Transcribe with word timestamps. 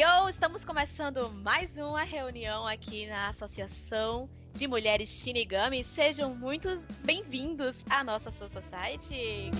Yo, 0.00 0.30
estamos 0.30 0.64
começando 0.64 1.30
mais 1.30 1.76
uma 1.76 2.04
reunião 2.04 2.66
aqui 2.66 3.06
na 3.06 3.28
Associação 3.28 4.30
de 4.54 4.66
Mulheres 4.66 5.10
Shinigami. 5.10 5.84
Sejam 5.84 6.34
muitos 6.34 6.86
bem-vindos 7.04 7.76
à 7.90 8.02
nossa 8.02 8.30
Soul 8.30 8.48
Society. 8.48 9.50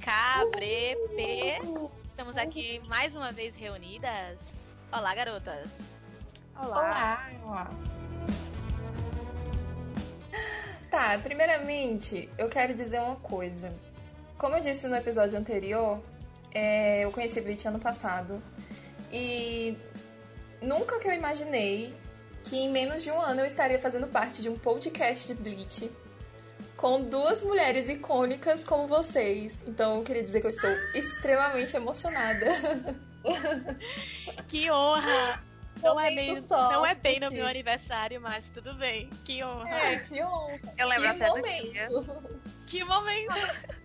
Cabrepe. 0.00 1.58
Estamos 2.08 2.36
aqui 2.36 2.80
mais 2.86 3.12
uma 3.16 3.32
vez 3.32 3.52
reunidas. 3.56 4.38
Olá, 4.92 5.12
garotas. 5.12 5.68
Olá. 6.56 7.32
Olá. 7.42 7.70
Tá, 10.88 11.18
primeiramente, 11.18 12.30
eu 12.38 12.48
quero 12.48 12.76
dizer 12.76 13.00
uma 13.00 13.16
coisa. 13.16 13.74
Como 14.42 14.56
eu 14.56 14.60
disse 14.60 14.88
no 14.88 14.96
episódio 14.96 15.38
anterior, 15.38 16.02
é, 16.52 17.04
eu 17.04 17.12
conheci 17.12 17.40
Bleach 17.40 17.68
ano 17.68 17.78
passado. 17.78 18.42
E 19.12 19.78
nunca 20.60 20.98
que 20.98 21.06
eu 21.06 21.12
imaginei 21.12 21.94
que 22.42 22.56
em 22.56 22.68
menos 22.68 23.04
de 23.04 23.10
um 23.12 23.20
ano 23.20 23.38
eu 23.38 23.46
estaria 23.46 23.78
fazendo 23.78 24.08
parte 24.08 24.42
de 24.42 24.48
um 24.48 24.58
podcast 24.58 25.28
de 25.28 25.34
Bleach 25.34 25.88
com 26.76 27.02
duas 27.02 27.44
mulheres 27.44 27.88
icônicas 27.88 28.64
como 28.64 28.88
vocês. 28.88 29.56
Então 29.64 29.98
eu 29.98 30.02
queria 30.02 30.24
dizer 30.24 30.40
que 30.40 30.48
eu 30.48 30.50
estou 30.50 30.72
extremamente 30.92 31.76
emocionada. 31.76 32.46
que 34.48 34.68
honra! 34.72 35.40
Não 35.80 36.00
é, 36.00 36.12
bem, 36.12 36.44
não 36.50 36.84
é 36.84 36.94
bem 36.96 37.20
no 37.20 37.30
meu 37.30 37.46
aniversário, 37.46 38.20
mas 38.20 38.44
tudo 38.52 38.74
bem. 38.74 39.08
Que 39.24 39.44
honra. 39.44 39.70
É, 39.70 39.98
que 40.00 40.20
honra. 40.20 40.60
Eu 40.76 40.88
lembro 40.88 41.02
que 41.02 41.08
até 41.08 41.28
momento. 41.28 41.62
do 41.62 41.70
dia. 41.70 41.88
Que 42.66 42.84
momento! 42.84 43.34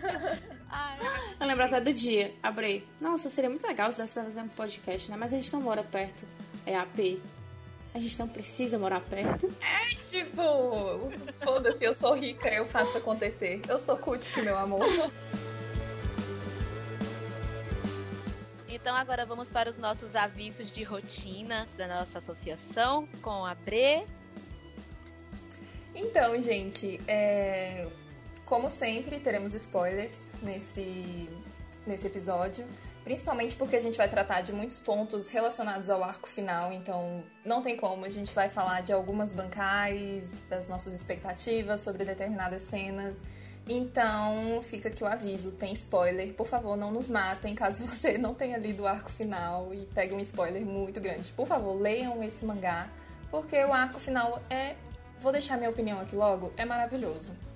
Ai, 0.70 0.98
eu 1.40 1.46
lembro 1.46 1.64
até 1.64 1.80
do 1.80 1.92
dia. 1.92 2.32
Abrei. 2.42 2.86
Nossa, 3.00 3.28
seria 3.28 3.50
muito 3.50 3.66
legal 3.66 3.90
se 3.92 4.00
desse 4.00 4.14
pra 4.14 4.24
fazer 4.24 4.40
um 4.40 4.48
podcast, 4.48 5.10
né? 5.10 5.16
Mas 5.16 5.34
a 5.34 5.38
gente 5.38 5.52
não 5.52 5.60
mora 5.60 5.82
perto. 5.82 6.26
É 6.64 6.76
AP. 6.76 7.20
A 7.92 7.98
gente 7.98 8.18
não 8.18 8.28
precisa 8.28 8.78
morar 8.78 9.00
perto. 9.00 9.52
É 9.60 9.94
tipo, 9.96 11.10
foda-se, 11.40 11.84
eu 11.84 11.92
sou 11.92 12.14
rica, 12.14 12.48
eu 12.48 12.66
faço 12.66 12.96
acontecer. 12.96 13.60
Eu 13.68 13.78
sou 13.80 13.96
Kutik, 13.96 14.40
meu 14.42 14.56
amor. 14.56 14.84
Então 18.68 18.94
agora 18.96 19.26
vamos 19.26 19.50
para 19.50 19.68
os 19.68 19.78
nossos 19.78 20.14
avisos 20.14 20.72
de 20.72 20.82
rotina 20.84 21.68
da 21.76 21.86
nossa 21.86 22.18
associação 22.18 23.06
com 23.20 23.44
a 23.44 23.54
Bre. 23.54 24.04
Então, 25.94 26.40
gente, 26.40 27.00
é... 27.06 27.88
como 28.50 28.68
sempre, 28.68 29.20
teremos 29.20 29.54
spoilers 29.54 30.28
nesse, 30.42 31.30
nesse 31.86 32.08
episódio. 32.08 32.66
Principalmente 33.04 33.54
porque 33.54 33.76
a 33.76 33.80
gente 33.80 33.96
vai 33.96 34.08
tratar 34.08 34.40
de 34.40 34.52
muitos 34.52 34.80
pontos 34.80 35.30
relacionados 35.30 35.88
ao 35.88 36.02
arco 36.02 36.28
final, 36.28 36.72
então 36.72 37.22
não 37.44 37.62
tem 37.62 37.76
como, 37.76 38.04
a 38.04 38.08
gente 38.08 38.34
vai 38.34 38.48
falar 38.48 38.80
de 38.82 38.92
algumas 38.92 39.32
bancais, 39.32 40.32
das 40.48 40.68
nossas 40.68 40.92
expectativas 40.92 41.80
sobre 41.80 42.04
determinadas 42.04 42.62
cenas. 42.62 43.16
Então, 43.68 44.60
fica 44.62 44.88
aqui 44.88 45.04
o 45.04 45.06
aviso, 45.06 45.52
tem 45.52 45.72
spoiler. 45.72 46.34
Por 46.34 46.46
favor, 46.48 46.76
não 46.76 46.90
nos 46.90 47.08
matem 47.08 47.54
caso 47.54 47.84
você 47.86 48.18
não 48.18 48.34
tenha 48.34 48.58
lido 48.58 48.82
o 48.82 48.86
arco 48.86 49.10
final 49.10 49.72
e 49.72 49.86
pegue 49.94 50.12
um 50.12 50.20
spoiler 50.20 50.66
muito 50.66 51.00
grande. 51.00 51.30
Por 51.30 51.46
favor, 51.46 51.80
leiam 51.80 52.20
esse 52.20 52.44
mangá, 52.44 52.90
porque 53.30 53.64
o 53.64 53.72
arco 53.72 54.00
final 54.00 54.42
é. 54.50 54.74
Vou 55.20 55.30
deixar 55.30 55.56
minha 55.56 55.70
opinião 55.70 56.00
aqui 56.00 56.16
logo, 56.16 56.52
é 56.56 56.64
maravilhoso. 56.64 57.49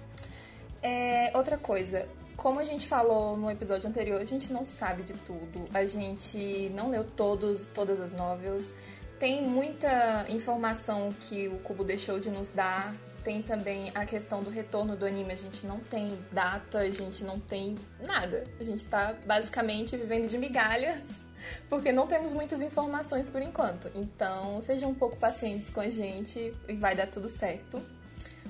É, 0.84 1.32
outra 1.34 1.56
coisa, 1.56 2.06
como 2.36 2.60
a 2.60 2.64
gente 2.64 2.86
falou 2.86 3.38
no 3.38 3.50
episódio 3.50 3.88
anterior, 3.88 4.20
a 4.20 4.24
gente 4.24 4.52
não 4.52 4.66
sabe 4.66 5.02
de 5.02 5.14
tudo. 5.14 5.64
A 5.72 5.86
gente 5.86 6.70
não 6.74 6.90
leu 6.90 7.04
todos, 7.04 7.64
todas 7.64 7.98
as 7.98 8.12
novels. 8.12 8.74
Tem 9.18 9.42
muita 9.42 10.26
informação 10.28 11.08
que 11.08 11.48
o 11.48 11.58
Cubo 11.60 11.84
deixou 11.84 12.20
de 12.20 12.30
nos 12.30 12.52
dar. 12.52 12.94
Tem 13.22 13.40
também 13.40 13.92
a 13.94 14.04
questão 14.04 14.42
do 14.42 14.50
retorno 14.50 14.94
do 14.94 15.06
anime. 15.06 15.32
A 15.32 15.36
gente 15.36 15.66
não 15.66 15.80
tem 15.80 16.18
data, 16.30 16.80
a 16.80 16.90
gente 16.90 17.24
não 17.24 17.40
tem 17.40 17.78
nada. 17.98 18.44
A 18.60 18.62
gente 18.62 18.84
tá 18.84 19.14
basicamente 19.24 19.96
vivendo 19.96 20.28
de 20.28 20.36
migalhas, 20.36 21.22
porque 21.70 21.92
não 21.92 22.06
temos 22.06 22.34
muitas 22.34 22.60
informações 22.60 23.30
por 23.30 23.40
enquanto. 23.40 23.90
Então, 23.94 24.60
sejam 24.60 24.90
um 24.90 24.94
pouco 24.94 25.16
pacientes 25.16 25.70
com 25.70 25.80
a 25.80 25.88
gente 25.88 26.54
e 26.68 26.74
vai 26.74 26.94
dar 26.94 27.06
tudo 27.06 27.30
certo. 27.30 27.80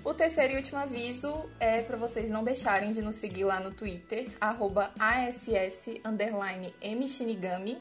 O 0.04 0.12
terceiro 0.12 0.52
e 0.52 0.56
último 0.56 0.78
aviso 0.78 1.48
é 1.58 1.80
para 1.80 1.96
vocês 1.96 2.28
não 2.28 2.44
deixarem 2.44 2.92
de 2.92 3.00
nos 3.00 3.16
seguir 3.16 3.44
lá 3.44 3.58
no 3.58 3.70
Twitter, 3.70 4.26
@ass_mshinigami 5.00 7.80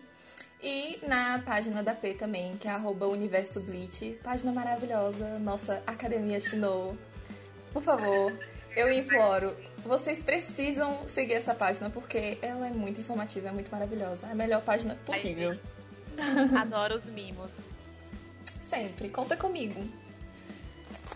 e 0.62 1.00
na 1.06 1.40
página 1.40 1.84
da 1.84 1.94
P 1.94 2.14
também, 2.14 2.56
que 2.56 2.66
é 2.66 2.72
arroba 2.72 3.08
Universo 3.08 3.60
Bleach, 3.60 4.18
página 4.24 4.54
maravilhosa, 4.54 5.38
nossa 5.38 5.84
Academia 5.86 6.40
Shinou. 6.40 6.98
Por 7.74 7.84
favor, 7.84 8.32
eu 8.74 8.90
imploro, 8.90 9.54
vocês 9.80 10.24
precisam 10.24 11.06
seguir 11.10 11.34
essa 11.34 11.54
página 11.54 11.90
porque 11.90 12.38
ela 12.42 12.68
é 12.68 12.72
muito 12.72 13.02
informativa, 13.02 13.50
é 13.50 13.52
muito 13.52 13.70
maravilhosa. 13.70 14.28
É 14.28 14.32
a 14.32 14.36
melhor 14.36 14.62
página 14.62 14.96
possível. 15.06 15.60
Adoro 16.58 16.96
os 16.96 17.10
mimos. 17.10 17.52
Sempre, 18.62 19.10
conta 19.10 19.36
comigo. 19.36 19.84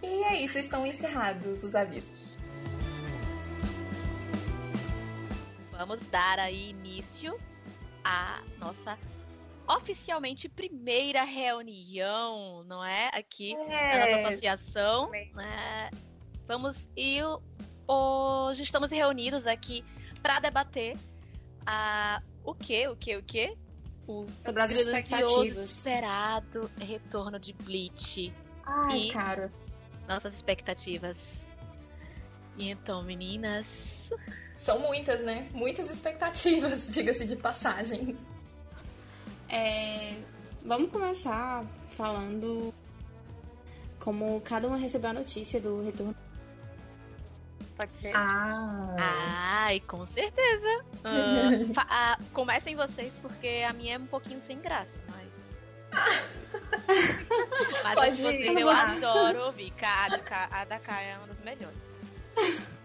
E 0.01 0.23
é 0.23 0.41
isso, 0.41 0.59
estão 0.59 0.85
encerrados 0.85 1.63
os 1.63 1.75
avisos. 1.75 2.37
Vamos 5.71 5.99
dar 6.07 6.39
aí 6.39 6.69
início 6.69 7.37
à 8.03 8.41
nossa 8.57 8.97
oficialmente 9.67 10.47
primeira 10.47 11.23
reunião, 11.23 12.63
não 12.63 12.83
é? 12.83 13.09
Aqui 13.13 13.53
é. 13.53 13.97
na 13.97 14.15
nossa 14.15 14.27
associação. 14.29 15.11
Né? 15.11 15.91
Vamos 16.47 16.77
e 16.95 17.19
hoje 17.87 18.63
estamos 18.63 18.91
reunidos 18.91 19.45
aqui 19.45 19.83
para 20.21 20.39
debater 20.39 20.97
a 21.65 22.21
o 22.43 22.55
que, 22.55 22.87
o 22.87 22.95
que, 22.95 23.17
o 23.17 23.23
que? 23.23 23.57
O 24.07 24.25
sobre 24.39 24.63
as 24.63 24.71
expectativas. 24.71 25.57
esperado 25.57 26.71
retorno 26.79 27.37
de 27.37 27.51
Bleach. 27.53 28.33
Ai, 28.63 28.97
e 28.97 29.11
cara 29.11 29.51
nossas 30.07 30.35
expectativas. 30.35 31.17
E 32.57 32.69
então, 32.69 33.03
meninas. 33.03 33.65
São 34.55 34.79
muitas, 34.79 35.21
né? 35.23 35.47
Muitas 35.53 35.89
expectativas, 35.89 36.87
diga-se 36.91 37.25
de 37.25 37.35
passagem. 37.35 38.17
É, 39.49 40.15
vamos 40.63 40.89
começar 40.89 41.63
falando 41.95 42.73
como 43.99 44.41
cada 44.41 44.67
uma 44.67 44.77
recebeu 44.77 45.11
a 45.11 45.13
notícia 45.13 45.61
do 45.61 45.83
retorno. 45.83 46.15
Pode 47.75 47.91
ser? 47.99 48.11
Ah. 48.15 48.95
Ai, 49.65 49.79
com 49.81 50.05
certeza. 50.07 50.85
Uh, 51.07 51.71
uh, 51.71 52.25
comecem 52.33 52.75
vocês, 52.75 53.17
porque 53.19 53.63
a 53.65 53.71
minha 53.71 53.95
é 53.95 53.97
um 53.97 54.07
pouquinho 54.07 54.41
sem 54.41 54.59
graça, 54.59 54.89
mas. 57.83 57.95
Pode 57.95 58.17
vocês 58.17 58.57
eu 58.57 58.69
adoro 58.69 59.45
ouvir. 59.45 59.73
A, 59.81 60.61
a 60.61 60.65
da 60.65 60.79
Kai 60.79 61.11
é 61.11 61.17
uma 61.17 61.27
das 61.27 61.39
melhores. 61.43 61.77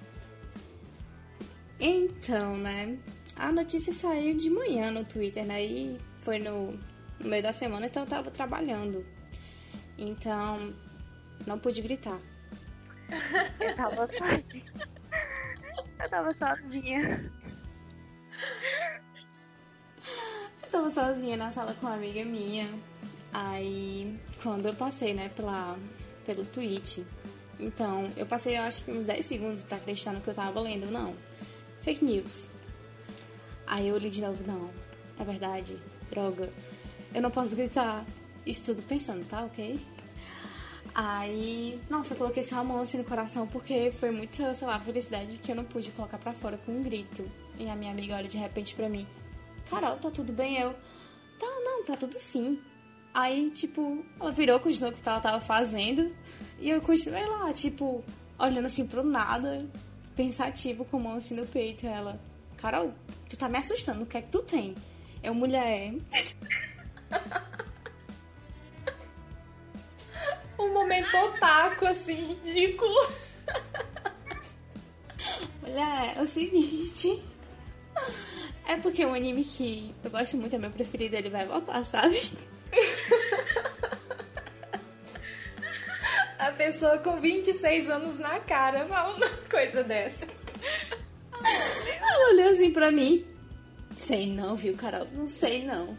Então, 1.84 2.56
né? 2.58 2.96
A 3.34 3.50
notícia 3.50 3.92
saiu 3.92 4.36
de 4.36 4.48
manhã 4.48 4.92
no 4.92 5.04
Twitter, 5.04 5.44
né? 5.44 5.64
E 5.64 5.98
foi 6.20 6.38
no, 6.38 6.78
no 7.18 7.28
meio 7.28 7.42
da 7.42 7.52
semana, 7.52 7.86
então 7.86 8.04
eu 8.04 8.08
tava 8.08 8.30
trabalhando. 8.30 9.04
Então, 9.98 10.72
não 11.44 11.58
pude 11.58 11.82
gritar. 11.82 12.20
Eu 13.60 13.76
tava 13.76 14.06
sozinha. 14.06 14.64
Eu 16.00 16.08
tava 16.08 16.34
sozinha. 16.34 17.32
Eu 20.62 20.70
tava 20.70 20.90
sozinha 20.90 21.36
na 21.36 21.50
sala 21.50 21.74
com 21.74 21.86
uma 21.86 21.96
amiga 21.96 22.24
minha. 22.24 22.68
Aí, 23.32 24.18
quando 24.42 24.66
eu 24.66 24.74
passei, 24.74 25.14
né, 25.14 25.30
pela, 25.34 25.78
pelo 26.26 26.44
tweet, 26.44 27.04
então, 27.58 28.10
eu 28.16 28.26
passei, 28.26 28.58
eu 28.58 28.62
acho 28.62 28.84
que 28.84 28.90
uns 28.90 29.04
10 29.04 29.24
segundos 29.24 29.62
para 29.62 29.76
acreditar 29.76 30.12
no 30.12 30.20
que 30.20 30.28
eu 30.28 30.34
tava 30.34 30.60
lendo. 30.60 30.90
Não, 30.90 31.14
fake 31.80 32.04
news. 32.04 32.50
Aí 33.66 33.88
eu 33.88 33.96
li 33.96 34.10
de 34.10 34.20
novo, 34.20 34.44
não, 34.46 34.70
é 35.18 35.24
verdade, 35.24 35.78
droga. 36.10 36.52
Eu 37.14 37.22
não 37.22 37.30
posso 37.30 37.54
gritar 37.54 38.04
isso 38.44 38.64
tudo 38.64 38.82
pensando, 38.82 39.24
tá, 39.26 39.44
ok? 39.44 39.80
Aí, 40.94 41.80
nossa, 41.88 42.12
eu 42.12 42.18
coloquei 42.18 42.42
esse 42.42 42.52
romance 42.52 42.98
no 42.98 43.04
coração 43.04 43.46
porque 43.46 43.92
foi 43.92 44.10
muita, 44.10 44.52
sei 44.52 44.66
lá, 44.66 44.78
felicidade 44.78 45.38
que 45.38 45.50
eu 45.50 45.56
não 45.56 45.64
pude 45.64 45.90
colocar 45.92 46.18
para 46.18 46.32
fora 46.34 46.58
com 46.58 46.72
um 46.72 46.82
grito. 46.82 47.24
E 47.58 47.68
a 47.68 47.76
minha 47.76 47.92
amiga 47.92 48.16
olha 48.16 48.28
de 48.28 48.36
repente 48.36 48.74
pra 48.74 48.88
mim: 48.88 49.06
Carol, 49.70 49.96
tá 49.96 50.10
tudo 50.10 50.32
bem? 50.32 50.58
Eu, 50.58 50.74
tá, 51.38 51.46
não, 51.64 51.84
tá 51.84 51.96
tudo 51.96 52.18
sim. 52.18 52.60
Aí, 53.14 53.50
tipo, 53.50 54.04
ela 54.18 54.32
virou, 54.32 54.58
continuou 54.58 54.92
o 54.92 54.96
que 54.96 55.06
ela 55.06 55.20
tava 55.20 55.40
fazendo. 55.40 56.14
E 56.58 56.70
eu 56.70 56.80
continuei 56.80 57.26
lá, 57.26 57.52
tipo, 57.52 58.02
olhando 58.38 58.66
assim 58.66 58.86
pro 58.86 59.02
nada, 59.02 59.68
pensativo, 60.16 60.84
com 60.84 60.96
a 60.96 61.00
mão 61.00 61.16
assim 61.16 61.34
no 61.34 61.46
peito. 61.46 61.86
Ela, 61.86 62.18
Carol, 62.56 62.94
tu 63.28 63.36
tá 63.36 63.48
me 63.48 63.58
assustando, 63.58 64.04
o 64.04 64.06
que 64.06 64.16
é 64.16 64.22
que 64.22 64.30
tu 64.30 64.42
tem? 64.42 64.74
Eu, 65.22 65.34
mulher. 65.34 65.94
um 70.58 70.72
momento 70.72 71.14
otaku, 71.16 71.86
assim, 71.86 72.14
ridículo. 72.14 73.12
Mulher, 75.60 76.16
é 76.16 76.20
o 76.20 76.26
seguinte. 76.26 77.22
É 78.66 78.76
porque 78.76 79.04
um 79.04 79.12
anime 79.12 79.44
que 79.44 79.94
eu 80.02 80.10
gosto 80.10 80.36
muito, 80.36 80.56
é 80.56 80.58
meu 80.58 80.70
preferido, 80.70 81.14
ele 81.16 81.28
vai 81.28 81.46
voltar, 81.46 81.84
sabe? 81.84 82.18
Pessoa 86.66 86.96
com 86.98 87.20
26 87.20 87.90
anos 87.90 88.18
na 88.20 88.38
cara 88.38 88.86
fala 88.86 89.16
uma 89.16 89.28
coisa 89.50 89.82
dessa. 89.82 90.26
Ela 92.00 92.32
olhou 92.32 92.50
assim 92.50 92.70
pra 92.70 92.92
mim. 92.92 93.26
Sei 93.96 94.32
não, 94.32 94.54
viu, 94.54 94.76
Carol? 94.76 95.08
Não 95.12 95.26
sei 95.26 95.64
não. 95.64 95.96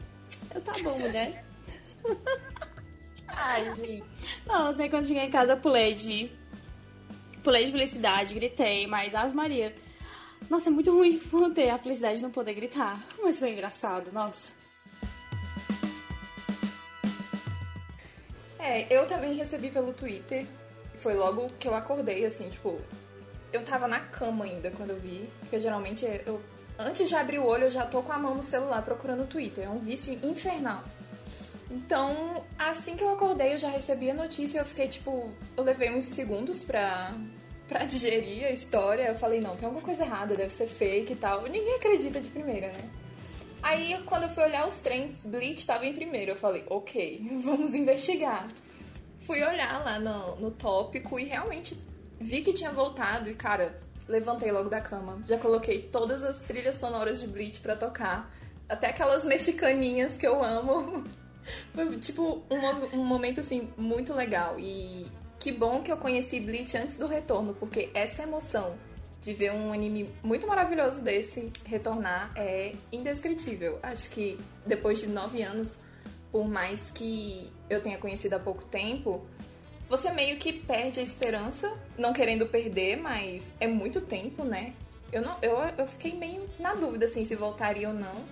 Eu, 0.55 0.61
tá 0.61 0.73
bom, 0.81 0.97
mulher. 0.97 1.43
Ai, 3.27 3.69
gente. 3.75 4.05
Não, 4.45 4.71
sei 4.71 4.89
quando 4.89 5.05
cheguei 5.05 5.23
em 5.23 5.29
casa 5.29 5.53
eu 5.53 5.57
pulei 5.57 5.93
de. 5.93 6.31
Pulei 7.43 7.65
de 7.65 7.71
felicidade, 7.73 8.33
gritei, 8.35 8.87
mas 8.87 9.13
Ave 9.13 9.35
Maria. 9.35 9.75
Nossa, 10.49 10.69
é 10.69 10.71
muito 10.71 10.91
ruim 10.91 11.21
manter 11.31 11.69
a 11.69 11.77
felicidade 11.77 12.17
de 12.17 12.23
não 12.23 12.31
poder 12.31 12.53
gritar. 12.53 13.01
Mas 13.21 13.37
foi 13.37 13.51
engraçado, 13.51 14.13
nossa. 14.13 14.53
É, 18.63 18.87
eu 18.89 19.05
também 19.05 19.33
recebi 19.33 19.69
pelo 19.69 19.91
Twitter. 19.91 20.45
Foi 20.95 21.13
logo 21.13 21.47
que 21.59 21.67
eu 21.67 21.75
acordei, 21.75 22.25
assim, 22.25 22.47
tipo. 22.49 22.79
Eu 23.51 23.63
tava 23.65 23.87
na 23.89 23.99
cama 23.99 24.45
ainda 24.45 24.71
quando 24.71 24.91
eu 24.91 24.99
vi. 24.99 25.29
Porque 25.41 25.59
geralmente 25.59 26.05
eu. 26.25 26.41
Antes 26.79 27.09
de 27.09 27.15
abrir 27.15 27.39
o 27.39 27.45
olho, 27.45 27.65
eu 27.65 27.71
já 27.71 27.85
tô 27.85 28.01
com 28.01 28.13
a 28.13 28.17
mão 28.17 28.33
no 28.33 28.41
celular 28.41 28.81
procurando 28.81 29.23
o 29.23 29.27
Twitter. 29.27 29.65
É 29.65 29.69
um 29.69 29.79
vício 29.79 30.17
infernal. 30.23 30.81
Então, 31.69 32.43
assim 32.57 32.95
que 32.95 33.03
eu 33.03 33.09
acordei, 33.09 33.53
eu 33.53 33.59
já 33.59 33.69
recebi 33.69 34.09
a 34.09 34.13
notícia 34.13 34.57
e 34.57 34.61
eu 34.61 34.65
fiquei, 34.65 34.87
tipo. 34.87 35.29
Eu 35.57 35.63
levei 35.63 35.93
uns 35.93 36.05
segundos 36.05 36.63
pra, 36.63 37.11
pra 37.67 37.83
digerir 37.83 38.45
a 38.45 38.49
história. 38.49 39.03
Eu 39.03 39.15
falei, 39.15 39.41
não, 39.41 39.57
tem 39.57 39.65
alguma 39.65 39.83
coisa 39.83 40.05
errada, 40.05 40.35
deve 40.35 40.51
ser 40.51 40.67
fake 40.67 41.11
e 41.11 41.15
tal. 41.17 41.43
Ninguém 41.43 41.75
acredita 41.75 42.21
de 42.21 42.29
primeira, 42.29 42.67
né? 42.67 42.89
Aí, 43.63 43.97
quando 44.05 44.23
eu 44.23 44.29
fui 44.29 44.43
olhar 44.43 44.67
os 44.67 44.81
trends, 44.81 45.23
Bleach 45.23 45.65
tava 45.65 45.85
em 45.85 45.93
primeiro. 45.93 46.31
Eu 46.31 46.35
falei, 46.35 46.65
ok, 46.69 47.25
vamos 47.41 47.73
investigar. 47.73 48.45
Fui 49.19 49.41
olhar 49.41 49.81
lá 49.85 49.99
no, 49.99 50.35
no 50.35 50.51
tópico 50.51 51.17
e 51.17 51.23
realmente 51.23 51.77
vi 52.19 52.41
que 52.41 52.51
tinha 52.51 52.71
voltado. 52.71 53.29
E, 53.29 53.33
cara, 53.33 53.79
levantei 54.05 54.51
logo 54.51 54.69
da 54.69 54.81
cama. 54.81 55.21
Já 55.25 55.37
coloquei 55.37 55.81
todas 55.83 56.23
as 56.23 56.41
trilhas 56.41 56.75
sonoras 56.75 57.21
de 57.21 57.27
Bleach 57.27 57.61
pra 57.61 57.73
tocar. 57.73 58.29
Até 58.67 58.87
aquelas 58.87 59.25
mexicaninhas 59.25 60.17
que 60.17 60.27
eu 60.27 60.43
amo. 60.43 61.05
Foi, 61.73 61.97
tipo, 61.99 62.43
um, 62.51 62.99
um 62.99 63.05
momento, 63.05 63.39
assim, 63.39 63.69
muito 63.77 64.13
legal. 64.13 64.59
E 64.59 65.05
que 65.39 65.53
bom 65.53 65.81
que 65.81 65.91
eu 65.91 65.97
conheci 65.97 66.41
Bleach 66.41 66.77
antes 66.77 66.97
do 66.97 67.07
retorno, 67.07 67.53
porque 67.53 67.89
essa 67.93 68.23
emoção 68.23 68.75
de 69.23 69.33
ver 69.33 69.53
um 69.53 69.71
anime 69.71 70.13
muito 70.21 70.45
maravilhoso 70.45 71.01
desse 71.01 71.49
retornar 71.65 72.29
é 72.35 72.75
indescritível. 72.91 73.79
Acho 73.81 74.09
que 74.09 74.37
depois 74.65 74.99
de 74.99 75.07
nove 75.07 75.41
anos, 75.41 75.79
por 76.29 76.45
mais 76.45 76.91
que 76.91 77.49
eu 77.69 77.81
tenha 77.81 77.97
conhecido 77.97 78.33
há 78.33 78.39
pouco 78.39 78.65
tempo, 78.65 79.25
você 79.89 80.11
meio 80.11 80.37
que 80.37 80.51
perde 80.51 80.99
a 80.99 81.03
esperança, 81.03 81.73
não 81.97 82.11
querendo 82.11 82.47
perder, 82.47 82.97
mas 82.97 83.55
é 83.61 83.67
muito 83.67 84.01
tempo, 84.01 84.43
né? 84.43 84.73
Eu, 85.09 85.21
não, 85.21 85.37
eu, 85.41 85.57
eu 85.77 85.87
fiquei 85.87 86.13
meio 86.13 86.49
na 86.59 86.73
dúvida 86.73 87.05
assim, 87.05 87.23
se 87.23 87.35
voltaria 87.35 87.87
ou 87.87 87.95
não. 87.95 88.25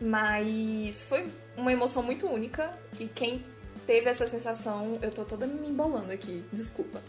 Mas 0.00 1.04
foi 1.04 1.30
uma 1.54 1.70
emoção 1.70 2.02
muito 2.02 2.26
única 2.26 2.70
e 2.98 3.06
quem 3.06 3.44
teve 3.86 4.08
essa 4.08 4.26
sensação, 4.26 4.98
eu 5.02 5.10
tô 5.10 5.22
toda 5.22 5.46
me 5.46 5.68
embolando 5.68 6.12
aqui, 6.12 6.42
desculpa. 6.50 7.02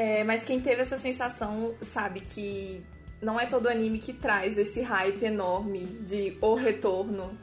É, 0.00 0.22
mas 0.22 0.44
quem 0.44 0.60
teve 0.60 0.80
essa 0.80 0.96
sensação 0.96 1.74
sabe 1.82 2.20
que 2.20 2.86
não 3.20 3.38
é 3.40 3.46
todo 3.46 3.68
anime 3.68 3.98
que 3.98 4.12
traz 4.12 4.56
esse 4.56 4.80
hype 4.80 5.24
enorme 5.24 5.86
de 6.06 6.38
o 6.40 6.54
retorno. 6.54 7.36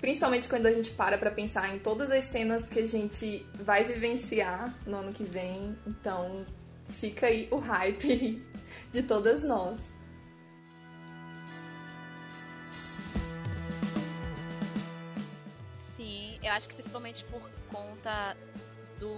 Principalmente 0.00 0.48
quando 0.48 0.66
a 0.66 0.72
gente 0.72 0.90
para 0.90 1.16
pra 1.16 1.30
pensar 1.30 1.72
em 1.72 1.78
todas 1.78 2.10
as 2.10 2.24
cenas 2.24 2.68
que 2.68 2.80
a 2.80 2.84
gente 2.84 3.46
vai 3.54 3.84
vivenciar 3.84 4.74
no 4.84 4.96
ano 4.96 5.12
que 5.12 5.22
vem. 5.22 5.78
Então, 5.86 6.44
fica 6.88 7.28
aí 7.28 7.46
o 7.52 7.58
hype 7.58 8.44
de 8.90 9.02
todas 9.04 9.44
nós. 9.44 9.92
Sim, 15.96 16.36
eu 16.42 16.50
acho 16.50 16.68
que 16.68 16.74
principalmente 16.74 17.24
por 17.26 17.48
conta 17.70 18.36
do, 18.98 19.16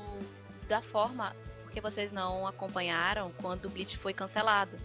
da 0.69 0.83
forma 0.83 1.35
porque 1.73 1.81
vocês 1.81 2.13
não 2.13 2.47
acompanharam 2.47 3.33
quando 3.41 3.65
o 3.65 3.71
Bleach 3.71 3.97
foi 3.97 4.13
cancelado. 4.13 4.79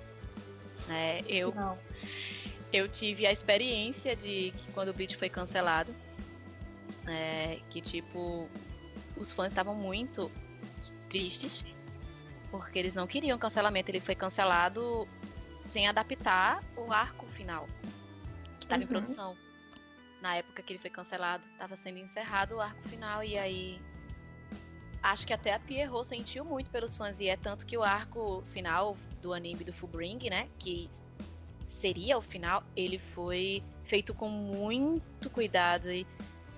Né? 0.87 1.19
Eu, 1.27 1.53
Não. 1.53 1.77
eu 2.71 2.87
tive 2.87 3.25
a 3.25 3.31
experiência 3.31 4.15
de 4.15 4.51
que 4.51 4.71
quando 4.71 4.87
o 4.89 4.93
Bleach 4.93 5.17
foi 5.17 5.27
cancelado, 5.29 5.93
né, 7.03 7.57
que 7.69 7.81
tipo, 7.81 8.49
os 9.17 9.33
fãs 9.33 9.51
estavam 9.51 9.75
muito 9.75 10.31
tristes, 11.09 11.65
porque 12.49 12.79
eles 12.79 12.95
não 12.95 13.05
queriam 13.05 13.37
cancelamento. 13.37 13.91
Ele 13.91 13.99
foi 13.99 14.15
cancelado 14.15 15.05
sem 15.67 15.89
adaptar 15.89 16.63
o 16.77 16.93
arco 16.93 17.25
final, 17.27 17.67
que 18.59 18.65
estava 18.65 18.81
em 18.81 18.85
Uhum. 18.85 18.91
produção. 18.91 19.35
Na 20.21 20.35
época 20.37 20.63
que 20.63 20.71
ele 20.71 20.79
foi 20.79 20.89
cancelado, 20.89 21.43
estava 21.51 21.75
sendo 21.75 21.97
encerrado 21.97 22.55
o 22.55 22.61
arco 22.61 22.81
final, 22.87 23.21
e 23.25 23.37
aí 23.37 23.81
acho 25.01 25.25
que 25.25 25.33
até 25.33 25.53
a 25.53 25.59
Pierrot 25.59 26.07
sentiu 26.07 26.43
muito 26.43 26.69
pelos 26.69 26.95
fãs 26.97 27.19
e 27.19 27.27
é 27.27 27.37
tanto 27.37 27.65
que 27.65 27.77
o 27.77 27.83
arco 27.83 28.43
final 28.53 28.97
do 29.21 29.33
anime 29.33 29.63
do 29.63 29.73
Fullbring, 29.73 30.29
né, 30.29 30.47
que 30.59 30.89
seria 31.69 32.17
o 32.17 32.21
final, 32.21 32.63
ele 32.75 32.97
foi 32.97 33.61
feito 33.85 34.13
com 34.13 34.29
muito 34.29 35.29
cuidado 35.29 35.91
e 35.91 36.05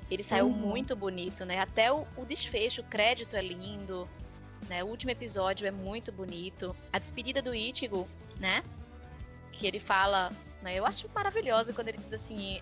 ele 0.09 0.23
saiu 0.23 0.47
Uhum. 0.47 0.51
muito 0.53 0.95
bonito, 0.95 1.45
né? 1.45 1.59
Até 1.59 1.91
o, 1.91 2.07
o 2.17 2.25
desfecho, 2.25 2.81
o 2.81 2.85
crédito 2.85 3.35
é 3.35 3.41
lindo, 3.41 4.09
né? 4.67 4.83
O 4.83 4.87
último 4.87 5.11
episódio 5.11 5.67
é 5.67 5.71
muito 5.71 6.11
bonito. 6.11 6.75
A 6.91 6.97
despedida 6.97 7.41
do 7.43 7.53
Ichigo, 7.53 8.07
né? 8.39 8.63
Que 9.51 9.67
ele 9.67 9.79
fala, 9.79 10.31
né? 10.63 10.73
Eu 10.75 10.85
acho 10.85 11.07
maravilhosa 11.13 11.73
quando 11.73 11.89
ele 11.89 11.99
diz 11.99 12.11
assim, 12.13 12.59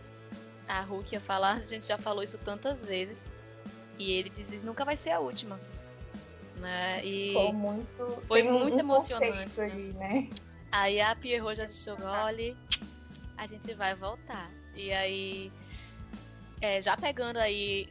a 0.68 0.82
Rukia 0.82 1.22
fala, 1.22 1.54
a 1.54 1.62
gente 1.62 1.88
já 1.88 1.98
falou 1.98 2.22
isso 2.22 2.38
tantas 2.40 2.82
vezes. 2.82 3.18
E 3.98 4.12
ele 4.14 4.30
diz, 4.30 4.64
nunca 4.64 4.86
vai 4.86 4.96
ser 4.96 5.12
a 5.12 5.20
última. 5.20 5.60
Né? 6.58 7.06
E 7.06 7.28
Ficou 7.28 7.54
muito. 7.54 8.24
Foi 8.28 8.44
muito 8.44 8.76
um 8.76 8.80
emocionante, 8.80 9.44
conceito 9.44 9.62
ali, 9.62 9.94
né? 9.94 10.30
aí 10.72 11.00
a 11.00 11.16
Pierrot 11.16 11.56
já 11.56 11.68
chegou, 11.68 12.08
olha, 12.08 12.56
a 13.38 13.48
gente 13.48 13.74
vai 13.74 13.96
voltar. 13.96 14.50
E 14.76 14.92
aí, 14.92 15.52
é, 16.62 16.82
já 16.82 16.98
pegando 16.98 17.38
aí 17.38 17.90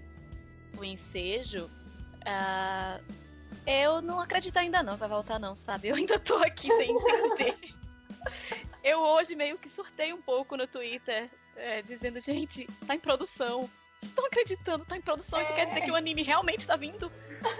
o 0.79 0.85
ensejo, 0.85 1.71
ah, 2.25 3.01
eu 3.67 4.01
não 4.01 4.21
acredito 4.21 4.57
ainda 4.57 4.83
não 4.83 4.95
que 4.95 5.01
vai 5.01 5.09
voltar 5.09 5.39
não, 5.39 5.55
sabe? 5.55 5.89
Eu 5.89 5.97
ainda 5.97 6.19
tô 6.19 6.37
aqui 6.37 6.69
sem 6.69 6.91
entender. 6.91 7.75
Eu 8.83 9.01
hoje 9.01 9.35
meio 9.35 9.59
que 9.59 9.69
surtei 9.69 10.13
um 10.13 10.23
pouco 10.23 10.57
no 10.57 10.67
Twitter, 10.67 11.29
é, 11.57 11.83
dizendo, 11.83 12.21
gente, 12.21 12.67
tá 12.87 12.95
em 12.95 13.01
produção. 13.01 13.69
Estão 14.07 14.27
acreditando? 14.27 14.85
Tá 14.85 14.97
em 14.97 15.01
produção? 15.01 15.41
Isso 15.41 15.53
É. 15.53 15.55
quer 15.55 15.67
dizer 15.67 15.81
que 15.83 15.91
o 15.91 15.97
anime 15.97 16.23
realmente 16.23 16.67
tá 16.67 16.77
vindo? 16.77 17.11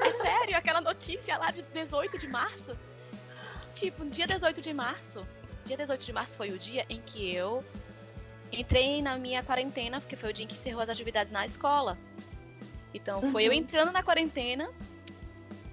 É 0.03 0.11
sério? 0.23 0.57
Aquela 0.57 0.81
notícia 0.81 1.37
lá 1.37 1.51
de 1.51 1.63
18 1.63 2.19
de 2.19 2.27
março? 2.29 2.77
Tipo, 3.75 4.05
no 4.05 4.11
dia 4.11 4.27
18 4.27 4.61
de 4.61 4.73
março, 4.73 5.27
dia 5.65 5.77
18 5.77 6.05
de 6.07 6.13
março 6.13 6.37
foi 6.37 6.51
o 6.51 6.59
dia 6.59 6.87
em 6.89 7.01
que 7.01 7.35
eu 7.35 7.63
entrei 8.51 9.03
na 9.03 9.19
minha 9.19 9.43
quarentena, 9.43 10.01
porque 10.01 10.17
foi 10.17 10.31
o 10.31 10.33
dia 10.33 10.45
em 10.45 10.49
que 10.49 10.55
encerrou 10.55 10.83
as 10.83 10.89
atividades 10.89 11.33
na 11.33 11.45
escola. 11.45 11.99
Então, 12.95 13.21
foi 13.31 13.45
eu 13.45 13.51
Uhum. 13.51 13.59
entrando 13.59 13.93
na 13.93 14.03
quarentena 14.03 14.71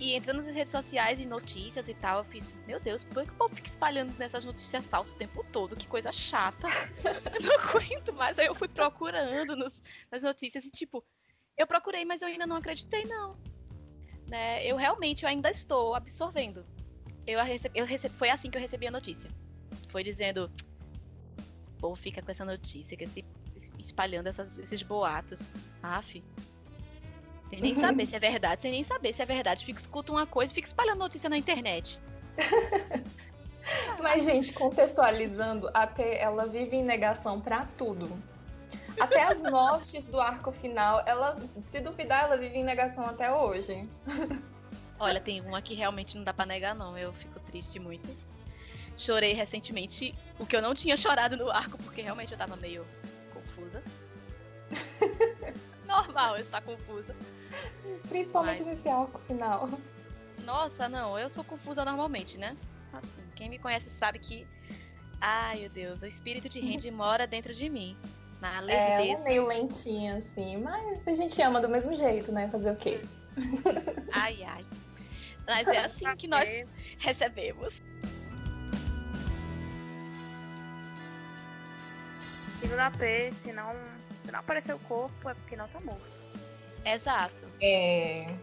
e 0.03 0.15
entrando 0.15 0.41
nas 0.43 0.53
redes 0.55 0.72
sociais 0.72 1.19
e 1.19 1.25
notícias 1.25 1.88
e 1.88 1.93
tal. 1.93 2.19
Eu 2.19 2.24
fiz, 2.25 2.53
meu 2.67 2.79
Deus, 2.79 3.03
por 3.03 3.24
que 3.25 3.31
o 3.31 3.36
povo 3.36 3.55
fica 3.55 3.69
espalhando 3.69 4.13
nessas 4.17 4.43
notícias 4.43 4.86
falsas 4.86 5.13
o 5.13 5.17
tempo 5.17 5.43
todo? 5.51 5.75
Que 5.75 5.88
coisa 5.88 6.12
chata. 6.12 6.67
eu 7.39 7.41
não 7.48 7.60
aguento 7.69 8.13
mais. 8.13 8.38
Aí 8.38 8.48
eu 8.48 8.55
fui 8.55 8.67
procurando 8.67 9.55
nos- 9.55 9.81
nas 10.12 10.22
notícias 10.22 10.65
e, 10.65 10.69
tipo, 10.69 11.03
eu 11.57 11.65
procurei, 11.67 12.03
mas 12.05 12.22
eu 12.22 12.27
ainda 12.27 12.45
não 12.45 12.57
acreditei, 12.57 13.05
não. 13.05 13.38
Né? 14.27 14.65
Eu 14.65 14.75
realmente 14.75 15.24
eu 15.24 15.29
ainda 15.29 15.50
estou 15.50 15.95
absorvendo. 15.95 16.65
Eu 17.25 17.41
recebi, 17.43 17.79
eu 17.79 17.86
recebi, 17.86 18.15
foi 18.15 18.29
assim 18.29 18.50
que 18.51 18.57
eu 18.57 18.62
recebi 18.62 18.88
a 18.88 18.91
notícia. 18.91 19.29
Foi 19.89 20.03
dizendo, 20.03 20.51
o 21.77 21.79
povo 21.79 21.95
fica 21.95 22.22
com 22.22 22.31
essa 22.31 22.43
notícia, 22.43 22.98
que 22.98 23.03
esse, 23.05 23.24
espalhando 23.79 24.27
essas- 24.27 24.57
esses 24.57 24.81
boatos. 24.83 25.53
Aff. 25.81 26.22
Sem 27.53 27.62
nem 27.62 27.75
saber 27.75 28.07
se 28.07 28.15
é 28.15 28.19
verdade, 28.19 28.62
sem 28.62 28.72
nem 28.72 28.83
saber 28.83 29.13
se 29.13 29.22
é 29.22 29.25
verdade. 29.25 29.65
Fica 29.65 29.79
escuta 29.79 30.12
uma 30.12 30.25
coisa 30.25 30.51
e 30.51 30.55
fica 30.55 30.67
espalhando 30.67 31.00
notícia 31.00 31.29
na 31.29 31.38
internet. 31.38 32.00
Mas, 34.01 34.25
gente, 34.25 34.51
contextualizando, 34.53 35.69
a 35.74 35.88
P, 35.88 36.03
ela 36.15 36.48
vive 36.48 36.75
em 36.77 36.83
negação 36.83 37.39
pra 37.39 37.67
tudo. 37.77 38.12
Até 39.00 39.24
as 39.24 39.41
mortes 39.43 40.05
do 40.05 40.19
arco 40.19 40.51
final, 40.51 41.03
ela, 41.05 41.38
se 41.63 41.79
duvidar, 41.79 42.24
ela 42.24 42.38
vive 42.38 42.57
em 42.57 42.63
negação 42.63 43.05
até 43.05 43.31
hoje. 43.31 43.88
Olha, 45.00 45.22
tem 45.22 45.39
uma 45.39 45.62
que 45.62 45.75
realmente 45.75 46.17
não 46.17 46.24
dá 46.24 46.33
pra 46.33 46.45
negar, 46.45 46.75
não. 46.75 46.98
Eu 46.98 47.13
fico 47.13 47.39
triste 47.41 47.79
muito. 47.79 48.10
Chorei 48.98 49.33
recentemente, 49.33 50.13
o 50.39 50.45
que 50.45 50.55
eu 50.55 50.62
não 50.62 50.74
tinha 50.74 50.98
chorado 50.98 51.38
no 51.38 51.50
arco, 51.50 51.77
porque 51.79 52.01
realmente 52.01 52.31
eu 52.31 52.38
tava 52.38 52.55
meio 52.55 52.86
confusa. 53.33 53.81
Normal 55.93 56.38
eu 56.38 56.43
estar 56.43 56.62
confusa. 56.62 57.15
Principalmente 58.09 58.63
Mas... 58.63 58.67
nesse 58.67 58.89
arco 58.89 59.19
final. 59.19 59.69
Nossa, 60.43 60.89
não, 60.89 61.17
eu 61.19 61.29
sou 61.29 61.43
confusa 61.43 61.85
normalmente, 61.85 62.35
né? 62.38 62.57
Assim, 62.91 63.21
quem 63.35 63.50
me 63.50 63.59
conhece 63.59 63.89
sabe 63.91 64.17
que. 64.17 64.47
Ai, 65.21 65.59
meu 65.59 65.69
Deus, 65.69 66.01
o 66.01 66.05
espírito 66.05 66.50
de 66.50 66.59
Randy 66.59 66.89
mora 66.91 67.27
dentro 67.27 67.53
de 67.53 67.69
mim. 67.69 67.95
Na 68.41 68.59
leveza. 68.59 68.83
É, 68.83 69.09
ela 69.12 69.21
é 69.21 69.23
meio 69.23 69.47
lentinha, 69.47 70.17
assim, 70.17 70.57
mas 70.57 71.07
a 71.07 71.13
gente 71.13 71.41
ama 71.41 71.62
do 71.62 71.69
mesmo 71.69 71.95
jeito, 71.95 72.31
né? 72.31 72.50
Fazer 72.50 72.71
o 72.71 72.75
quê? 72.75 73.00
Ai, 74.12 74.43
ai. 74.43 74.65
Mas 75.47 75.67
é 75.67 75.85
assim 75.85 76.15
que 76.17 76.27
nós 76.27 76.47
recebemos. 77.00 77.81
Segundo 82.59 82.79
a 82.79 82.91
P, 82.91 83.33
se 83.41 83.51
não, 83.51 83.75
se 84.24 84.32
não 84.32 84.39
aparecer 84.39 84.74
o 84.74 84.80
corpo, 84.80 85.30
é 85.30 85.34
porque 85.34 85.56
não 85.56 85.68
tá 85.68 85.80
morto. 85.80 86.13
Exato. 86.86 87.34
É 87.62 88.36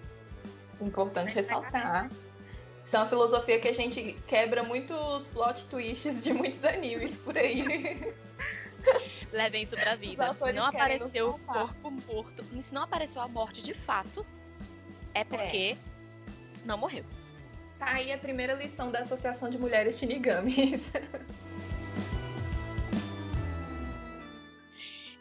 importante 0.80 1.34
ressaltar. 1.34 2.10
Isso 2.84 2.96
é 2.96 2.98
uma 2.98 3.08
filosofia 3.08 3.60
que 3.60 3.68
a 3.68 3.72
gente 3.72 4.18
quebra 4.26 4.62
muitos 4.62 5.28
plot 5.28 5.66
twists 5.66 6.24
de 6.24 6.32
muitos 6.32 6.64
animes 6.64 7.16
por 7.18 7.36
aí. 7.36 8.14
Levem 9.32 9.62
isso 9.62 9.76
pra 9.76 9.94
vida. 9.94 10.34
Se 10.34 10.52
não 10.52 10.66
apareceu 10.66 11.30
o 11.30 11.38
corpo 11.38 11.90
morto, 11.90 12.44
se 12.44 12.74
não 12.74 12.82
apareceu 12.82 13.20
a 13.22 13.28
morte 13.28 13.62
de 13.62 13.74
fato, 13.74 14.26
é 15.14 15.22
porque 15.22 15.76
é. 15.76 16.64
não 16.64 16.78
morreu. 16.78 17.04
Tá 17.78 17.92
aí 17.92 18.12
a 18.12 18.18
primeira 18.18 18.54
lição 18.54 18.90
da 18.90 19.00
Associação 19.00 19.48
de 19.48 19.56
Mulheres 19.58 19.98
Shinigamis. 19.98 20.90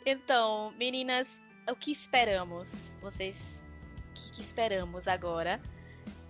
então, 0.09 0.71
meninas, 0.77 1.27
o 1.69 1.75
que 1.75 1.91
esperamos? 1.91 2.91
Vocês, 3.01 3.35
o 4.09 4.13
que, 4.13 4.31
que 4.31 4.41
esperamos 4.41 5.07
agora? 5.07 5.61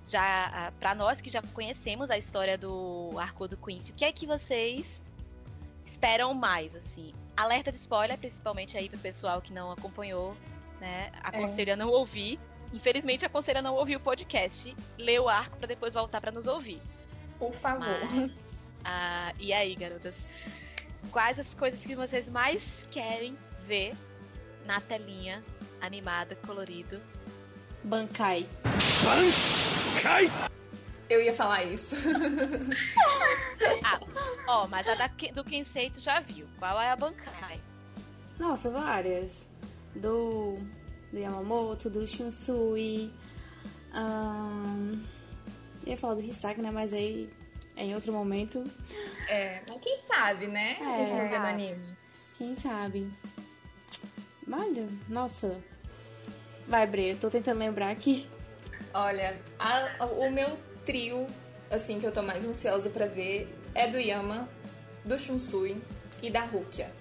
Já 0.06 0.46
ah, 0.48 0.72
para 0.80 0.96
nós 0.96 1.22
que 1.22 1.30
já 1.30 1.42
conhecemos 1.42 2.10
a 2.10 2.18
história 2.18 2.58
do 2.58 3.12
arco 3.18 3.48
do 3.48 3.56
Quincy, 3.56 3.92
o 3.92 3.96
que 3.96 4.06
é 4.06 4.12
que 4.12 4.26
vocês 4.26 5.02
esperam 5.86 6.34
mais, 6.34 6.76
assim? 6.76 7.14
Alerta 7.38 7.72
de 7.72 7.78
spoiler, 7.78 8.18
principalmente 8.18 8.78
aí 8.78 8.90
pro 8.90 9.00
pessoal 9.00 9.42
que 9.42 9.54
não 9.54 9.72
acompanhou, 9.72 10.36
né? 10.80 11.12
Aconselho 11.24 11.70
é. 11.70 11.74
a 11.74 11.76
não 11.76 11.90
ouvir. 11.90 12.40
Infelizmente, 12.74 13.26
aconselho 13.26 13.60
a 13.60 13.62
não 13.62 13.76
ouvir 13.76 13.96
o 13.96 14.00
podcast, 14.00 14.76
ler 14.98 15.20
o 15.20 15.30
arco 15.30 15.58
para 15.58 15.68
depois 15.68 15.94
voltar 15.94 16.22
para 16.22 16.32
nos 16.32 16.48
ouvir. 16.48 16.82
Por 17.38 17.54
favor. 17.54 17.88
Mas, 18.12 18.32
ah, 18.84 19.34
e 19.40 19.54
aí, 19.54 19.74
garotas? 19.76 20.16
Quais 21.12 21.40
as 21.40 21.54
coisas 21.54 21.84
que 21.84 21.96
vocês 21.96 22.28
mais 22.30 22.62
querem 22.92 23.38
ver 23.70 23.94
na 24.66 24.82
telinha 24.82 25.44
animada, 25.80 26.36
colorido? 26.36 27.00
Bankai. 27.84 28.48
Bankai! 29.04 30.32
Eu 31.08 31.22
ia 31.22 31.34
falar 31.34 31.64
isso. 31.64 31.96
ah, 33.86 34.00
ó, 34.48 34.68
mas 34.68 34.88
a 34.88 34.96
da, 34.96 35.08
do 35.08 35.44
Kensei 35.44 35.92
tu 35.92 36.00
já 36.00 36.20
viu. 36.20 36.48
Qual 36.58 36.82
é 36.82 36.90
a 36.90 36.96
Bankai? 36.96 37.62
Nossa, 38.40 38.72
várias. 38.72 39.50
Do, 39.96 40.58
do 41.12 41.18
Yamamoto, 41.18 41.90
do 41.90 42.08
Shunsui. 42.08 43.14
Um, 43.94 45.04
ia 45.86 45.98
falar 45.98 46.16
do 46.16 46.22
Hisaki, 46.22 46.62
né? 46.62 46.72
Mas 46.72 46.94
aí 46.94 47.30
é 47.76 47.86
em 47.86 47.94
outro 47.94 48.12
momento. 48.14 48.66
É, 49.28 49.62
mas 49.68 49.80
quem 49.82 50.00
sabe, 50.00 50.48
né? 50.48 50.78
É, 50.80 50.86
a 50.86 50.98
gente 50.98 51.14
não 51.14 51.30
vê 51.30 51.40
no 51.40 51.46
anime. 51.46 51.98
Quem 52.38 52.56
sabe. 52.56 53.12
Olha, 54.52 54.88
nossa. 55.08 55.58
Vai, 56.68 56.86
Bre, 56.86 57.12
eu 57.12 57.18
tô 57.18 57.30
tentando 57.30 57.60
lembrar 57.60 57.90
aqui. 57.90 58.30
Olha, 58.94 59.40
a, 59.58 60.06
o 60.06 60.32
meu 60.32 60.58
trio, 60.86 61.28
assim, 61.70 62.00
que 62.00 62.06
eu 62.06 62.12
tô 62.12 62.22
mais 62.22 62.44
ansiosa 62.44 62.90
para 62.90 63.06
ver 63.06 63.48
é 63.76 63.88
do 63.88 64.00
Yama, 64.00 64.48
do 65.06 65.18
Shunsui 65.18 65.82
e 66.22 66.30
da 66.30 66.42
Rukia. 66.42 66.92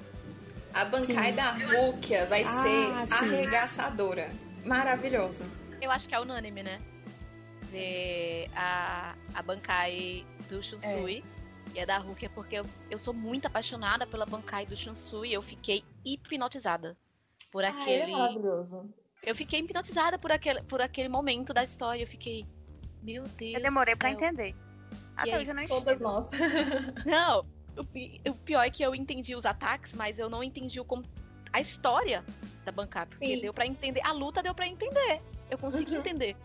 A 0.72 0.84
Bankai 0.84 1.30
sim. 1.30 1.36
da 1.36 1.50
Rukia 1.52 2.26
vai 2.26 2.44
ah, 2.44 3.06
ser 3.06 3.16
sim. 3.16 3.34
arregaçadora. 3.34 4.30
Maravilhosa. 4.64 5.44
Eu 5.80 5.90
acho 5.90 6.08
que 6.08 6.14
é 6.14 6.20
unânime, 6.20 6.62
né? 6.62 6.80
Ver 7.70 8.50
a, 8.54 9.14
a 9.34 9.42
Bankai 9.42 10.26
do 10.48 10.62
Shunsui 10.62 11.24
é. 11.74 11.78
e 11.78 11.80
a 11.80 11.86
da 11.86 11.98
Rukia, 11.98 12.30
porque 12.30 12.56
eu, 12.56 12.66
eu 12.90 12.98
sou 12.98 13.14
muito 13.14 13.46
apaixonada 13.46 14.06
pela 14.06 14.26
Bankai 14.26 14.66
do 14.66 14.76
Shunsui. 14.76 15.32
Eu 15.32 15.42
fiquei 15.42 15.84
hipnotizada 16.14 16.96
por 17.50 17.64
ah, 17.64 17.68
aquele. 17.68 18.12
É 18.12 18.16
maravilhoso. 18.16 18.92
Eu 19.22 19.34
fiquei 19.34 19.60
hipnotizada 19.60 20.18
por 20.18 20.30
aquele, 20.30 20.62
por 20.62 20.80
aquele 20.80 21.08
momento 21.08 21.52
da 21.52 21.64
história. 21.64 22.02
Eu 22.02 22.06
fiquei, 22.06 22.46
meu 23.02 23.24
Deus. 23.24 23.54
Eu 23.54 23.62
demorei 23.62 23.96
para 23.96 24.10
entender. 24.10 24.54
Até 25.16 25.30
é 25.30 25.38
hoje 25.38 25.50
eu 25.50 25.54
não. 25.54 25.66
Todas 25.66 26.00
nós. 26.00 26.30
não, 27.04 27.44
o, 27.76 28.30
o, 28.30 28.34
pior 28.36 28.62
é 28.62 28.70
que 28.70 28.82
eu 28.82 28.94
entendi 28.94 29.34
os 29.34 29.44
ataques, 29.44 29.92
mas 29.92 30.18
eu 30.18 30.30
não 30.30 30.42
entendi 30.42 30.80
o, 30.80 30.86
a 31.52 31.60
história 31.60 32.24
da 32.64 32.72
bancada. 32.72 33.10
Porque 33.10 33.26
Sim. 33.26 33.40
deu 33.40 33.52
para 33.52 33.66
entender. 33.66 34.00
A 34.04 34.12
luta 34.12 34.42
deu 34.42 34.54
para 34.54 34.66
entender. 34.66 35.20
Eu 35.50 35.58
consegui 35.58 35.92
uhum. 35.92 35.98
entender. 35.98 36.36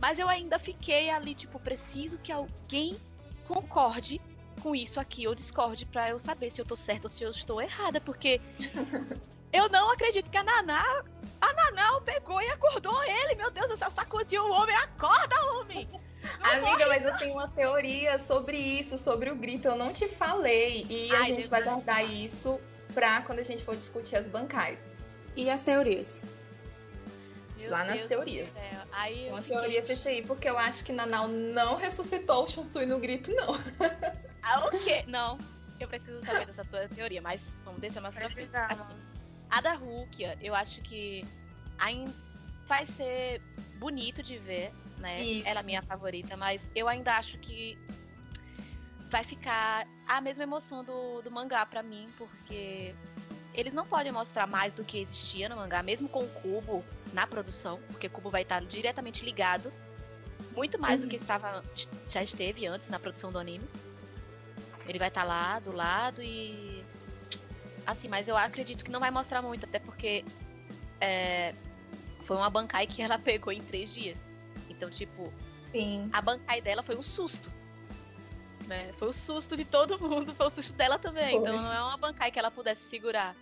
Mas 0.00 0.18
eu 0.18 0.28
ainda 0.28 0.58
fiquei 0.58 1.10
ali, 1.10 1.34
tipo, 1.34 1.58
preciso 1.58 2.18
que 2.18 2.30
alguém 2.30 2.96
concorde 3.46 4.20
com 4.56 4.74
isso 4.74 4.98
aqui 4.98 5.26
ou 5.26 5.34
discorde 5.34 5.86
para 5.86 6.10
eu 6.10 6.18
saber 6.18 6.52
se 6.52 6.60
eu 6.60 6.64
tô 6.64 6.76
certa 6.76 7.06
ou 7.06 7.12
se 7.12 7.22
eu 7.22 7.30
estou 7.30 7.60
errada, 7.60 8.00
porque 8.00 8.40
eu 9.52 9.68
não 9.68 9.90
acredito 9.92 10.30
que 10.30 10.36
a 10.36 10.44
Naná 10.44 11.04
a 11.40 11.52
Nanau 11.52 12.00
pegou 12.00 12.40
e 12.40 12.48
acordou 12.48 13.02
ele. 13.04 13.34
Meu 13.34 13.50
Deus 13.50 13.68
do 13.68 13.76
céu, 13.76 13.90
sacudiu 13.90 14.42
o 14.44 14.50
homem. 14.50 14.74
Acorda, 14.76 15.36
homem! 15.52 15.88
Não 16.40 16.68
Amiga, 16.68 16.86
mas 16.88 17.04
eu 17.04 17.16
tenho 17.18 17.34
uma 17.34 17.48
teoria 17.48 18.18
sobre 18.18 18.56
isso, 18.56 18.96
sobre 18.98 19.30
o 19.30 19.36
grito. 19.36 19.68
Eu 19.68 19.76
não 19.76 19.92
te 19.92 20.08
falei. 20.08 20.86
E 20.88 21.12
Ai, 21.12 21.22
a 21.22 21.24
gente 21.24 21.48
vai 21.48 21.62
guardar 21.62 22.04
isso 22.04 22.60
pra 22.94 23.22
quando 23.22 23.38
a 23.38 23.42
gente 23.42 23.62
for 23.62 23.76
discutir 23.76 24.16
as 24.16 24.28
bancais. 24.28 24.92
E 25.36 25.50
as 25.50 25.62
teorias? 25.62 26.22
Meu 27.56 27.70
Lá 27.70 27.84
Deus 27.84 28.00
nas 28.00 28.08
teorias. 28.08 28.48
Aí, 28.92 29.28
uma 29.28 29.42
teoria 29.42 29.84
aí, 30.06 30.22
porque 30.22 30.48
eu 30.48 30.58
acho 30.58 30.84
que 30.84 30.92
Nanau 30.92 31.28
não 31.28 31.76
ressuscitou 31.76 32.44
o 32.44 32.48
Shunsui 32.48 32.86
no 32.86 32.98
grito, 32.98 33.30
não. 33.32 33.54
Ah, 34.46 34.64
o 34.64 34.70
quê? 34.70 35.04
Não. 35.08 35.38
Eu 35.78 35.88
preciso 35.88 36.24
saber 36.24 36.46
dessa 36.46 36.64
tua 36.64 36.88
teoria, 36.88 37.20
mas 37.20 37.40
vamos 37.64 37.80
deixar 37.80 38.00
mais 38.00 38.14
pra 38.14 38.30
frente. 38.30 38.56
Assim. 38.56 38.96
A 39.50 39.60
da 39.60 39.74
Rukia, 39.74 40.38
eu 40.40 40.54
acho 40.54 40.80
que 40.82 41.24
ainda 41.78 42.14
vai 42.66 42.86
ser 42.86 43.40
bonito 43.78 44.22
de 44.22 44.38
ver, 44.38 44.72
né? 44.98 45.20
Isso. 45.20 45.48
Ela 45.48 45.60
é 45.60 45.62
a 45.62 45.66
minha 45.66 45.82
favorita, 45.82 46.36
mas 46.36 46.62
eu 46.74 46.88
ainda 46.88 47.16
acho 47.16 47.38
que 47.38 47.78
vai 49.10 49.24
ficar 49.24 49.86
a 50.06 50.20
mesma 50.20 50.44
emoção 50.44 50.82
do, 50.82 51.20
do 51.22 51.30
mangá 51.30 51.64
para 51.66 51.82
mim, 51.82 52.08
porque 52.16 52.94
eles 53.54 53.72
não 53.72 53.86
podem 53.86 54.12
mostrar 54.12 54.46
mais 54.46 54.74
do 54.74 54.84
que 54.84 54.98
existia 54.98 55.48
no 55.48 55.56
mangá, 55.56 55.82
mesmo 55.82 56.08
com 56.08 56.24
o 56.24 56.28
Cubo 56.28 56.84
na 57.12 57.26
produção, 57.26 57.80
porque 57.88 58.06
o 58.06 58.10
Cubo 58.10 58.30
vai 58.30 58.42
estar 58.42 58.60
diretamente 58.62 59.24
ligado, 59.24 59.72
muito 60.54 60.78
mais 60.78 61.00
uhum. 61.00 61.06
do 61.06 61.10
que 61.10 61.16
estava 61.16 61.62
já 62.08 62.22
esteve 62.22 62.66
antes 62.66 62.88
na 62.88 62.98
produção 62.98 63.30
do 63.30 63.38
anime. 63.38 63.66
Ele 64.86 64.98
vai 64.98 65.08
estar 65.08 65.24
lá 65.24 65.58
do 65.58 65.72
lado 65.72 66.22
e 66.22 66.84
assim, 67.86 68.08
mas 68.08 68.28
eu 68.28 68.36
acredito 68.36 68.84
que 68.84 68.90
não 68.90 69.00
vai 69.00 69.10
mostrar 69.10 69.40
muito, 69.40 69.64
até 69.64 69.78
porque 69.78 70.24
é, 71.00 71.54
foi 72.24 72.36
uma 72.36 72.50
Bankai 72.50 72.86
que 72.86 73.00
ela 73.00 73.18
pegou 73.18 73.52
em 73.52 73.62
três 73.62 73.94
dias. 73.94 74.18
Então, 74.68 74.90
tipo, 74.90 75.32
Sim. 75.60 76.10
a 76.12 76.20
Bankai 76.20 76.60
dela 76.60 76.82
foi 76.82 76.96
um 76.96 77.02
susto. 77.02 77.50
Né? 78.66 78.92
Foi 78.94 79.08
o 79.08 79.12
susto 79.12 79.56
de 79.56 79.64
todo 79.64 79.98
mundo, 80.00 80.34
foi 80.34 80.46
o 80.46 80.50
susto 80.50 80.72
dela 80.72 80.98
também. 80.98 81.30
Foi. 81.30 81.40
Então 81.40 81.62
não 81.62 81.72
é 81.72 81.80
uma 81.80 81.96
Bankai 81.96 82.32
que 82.32 82.38
ela 82.38 82.50
pudesse 82.50 82.82
segurar. 82.88 83.36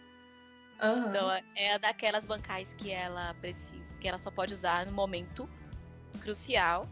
Uhum. 0.82 1.08
Então 1.08 1.30
é 1.54 1.78
daquelas 1.78 2.26
bancais 2.26 2.68
que 2.74 2.90
ela 2.90 3.32
precisa, 3.34 3.84
que 4.00 4.06
ela 4.06 4.18
só 4.18 4.30
pode 4.30 4.52
usar 4.52 4.84
no 4.84 4.92
momento 4.92 5.48
crucial, 6.20 6.86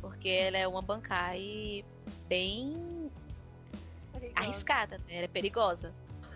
porque 0.00 0.28
ela 0.28 0.58
é 0.58 0.68
uma 0.68 0.82
bancai 0.82 1.84
bem 2.28 3.10
perigosa. 4.30 4.48
arriscada, 4.50 4.98
né? 4.98 5.04
Ela 5.08 5.24
é 5.24 5.28
perigosa. 5.28 5.92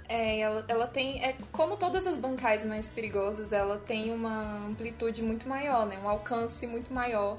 É, 0.08 0.40
ela, 0.40 0.64
ela 0.68 0.86
tem. 0.86 1.22
É, 1.24 1.36
como 1.50 1.76
todas 1.76 2.06
as 2.06 2.16
bancais 2.16 2.64
mais 2.64 2.90
perigosas, 2.90 3.52
ela 3.52 3.78
tem 3.78 4.12
uma 4.12 4.66
amplitude 4.66 5.22
muito 5.22 5.48
maior, 5.48 5.86
né? 5.86 5.98
Um 5.98 6.08
alcance 6.08 6.66
muito 6.66 6.92
maior. 6.92 7.36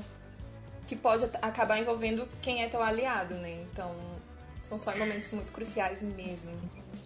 Que 0.85 0.95
pode 0.95 1.25
acabar 1.41 1.77
envolvendo 1.79 2.27
quem 2.41 2.63
é 2.63 2.69
teu 2.69 2.81
aliado, 2.81 3.35
né? 3.35 3.61
Então, 3.71 3.93
São 4.63 4.77
só 4.77 4.95
momentos 4.97 5.31
muito 5.31 5.53
cruciais 5.53 6.03
mesmo. 6.03 6.53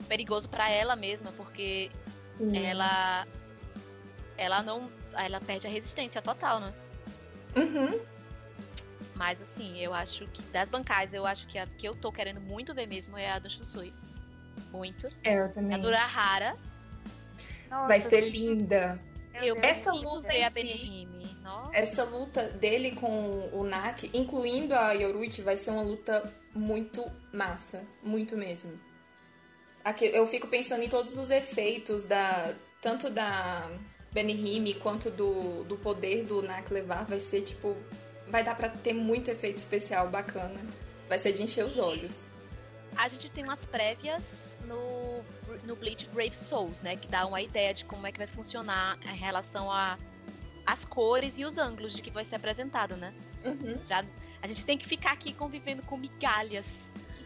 Perigoso 0.07 0.50
pra 0.50 0.69
ela 0.69 0.95
mesma, 0.95 1.31
porque 1.33 1.91
Sim. 2.38 2.57
ela. 2.65 3.27
Ela 4.38 4.63
não. 4.63 4.91
Ela 5.13 5.39
perde 5.39 5.67
a 5.67 5.69
resistência 5.69 6.21
total, 6.21 6.60
né? 6.60 6.74
Uhum. 7.55 8.00
Mas 9.22 9.40
assim, 9.44 9.78
eu 9.78 9.94
acho 9.94 10.25
que 10.30 10.42
das 10.51 10.68
bancais, 10.68 11.13
eu 11.13 11.28
acho 11.28 11.46
que 11.46 11.60
a 11.60 11.68
que 11.68 11.88
eu 11.88 11.96
tô 11.96 12.12
querendo 12.12 12.42
muito 12.42 12.74
ver 12.74 12.88
mesmo 12.88 13.16
é 13.16 13.32
a 13.32 13.38
do 13.38 13.48
Shusui. 13.51 13.94
Muito. 14.72 15.08
É, 15.24 15.38
eu 15.38 15.46
A 15.46 15.50
também. 15.50 15.80
do 15.80 15.92
Rara. 15.92 16.58
Nossa, 17.70 17.88
Vai 17.88 18.01
ser 18.01 18.22
linda. 18.32 19.00
Eu. 19.36 19.56
Essa 19.58 19.94
luta 19.94 20.28
ver 20.30 20.40
em 20.40 20.44
a 20.44 20.48
si- 20.50 20.54
Benihime. 20.56 21.38
Nossa. 21.44 21.70
Essa 21.78 22.04
luta 22.04 22.50
dele 22.50 22.94
com 22.96 23.48
o 23.54 23.63
Nak, 23.63 24.10
incluindo 24.12 24.74
a 24.74 24.92
Yoruichi, 24.94 25.44
vai 25.44 25.56
ser 25.56 25.70
uma 25.70 25.84
luta 25.84 26.34
muito 26.56 27.06
massa. 27.32 27.86
Muito 28.01 28.36
mesmo. 28.36 28.74
Aqui, 29.84 30.06
eu 30.06 30.25
fico 30.25 30.48
pensando 30.48 30.82
em 30.82 30.90
todos 30.90 31.16
os 31.16 31.30
efeitos 31.30 32.06
da. 32.06 32.56
Tanto 32.82 33.08
da 33.12 33.70
Benihime 34.12 34.74
quanto 34.74 35.12
do, 35.12 35.63
do 35.66 35.78
poder 35.78 36.24
do 36.25 36.42
Nak 36.42 36.74
levar. 36.74 37.06
Vai 37.06 37.20
ser 37.20 37.42
tipo. 37.44 37.78
Vai 38.31 38.43
dar 38.43 38.55
pra 38.55 38.69
ter 38.69 38.93
muito 38.93 39.29
efeito 39.29 39.57
especial 39.57 40.09
bacana. 40.09 40.59
Vai 41.09 41.19
ser 41.19 41.33
de 41.33 41.43
encher 41.43 41.65
os 41.65 41.77
olhos. 41.77 42.29
A 42.95 43.09
gente 43.09 43.29
tem 43.29 43.43
umas 43.43 43.63
prévias 43.65 44.23
no, 44.65 45.23
no 45.65 45.75
Bleach 45.75 46.07
Brave 46.07 46.35
Souls, 46.35 46.81
né? 46.81 46.95
Que 46.95 47.07
dá 47.07 47.25
uma 47.25 47.41
ideia 47.41 47.73
de 47.73 47.83
como 47.85 48.07
é 48.07 48.11
que 48.11 48.17
vai 48.17 48.27
funcionar 48.27 48.97
em 49.03 49.17
relação 49.17 49.69
a 49.69 49.97
as 50.65 50.85
cores 50.85 51.38
e 51.38 51.43
os 51.43 51.57
ângulos 51.57 51.91
de 51.93 52.01
que 52.01 52.11
vai 52.11 52.23
ser 52.23 52.35
apresentado, 52.35 52.95
né? 52.95 53.13
Uhum. 53.43 53.83
Já, 53.85 54.05
a 54.41 54.47
gente 54.47 54.63
tem 54.63 54.77
que 54.77 54.88
ficar 54.88 55.11
aqui 55.11 55.33
convivendo 55.33 55.81
com 55.83 55.97
migalhas. 55.97 56.65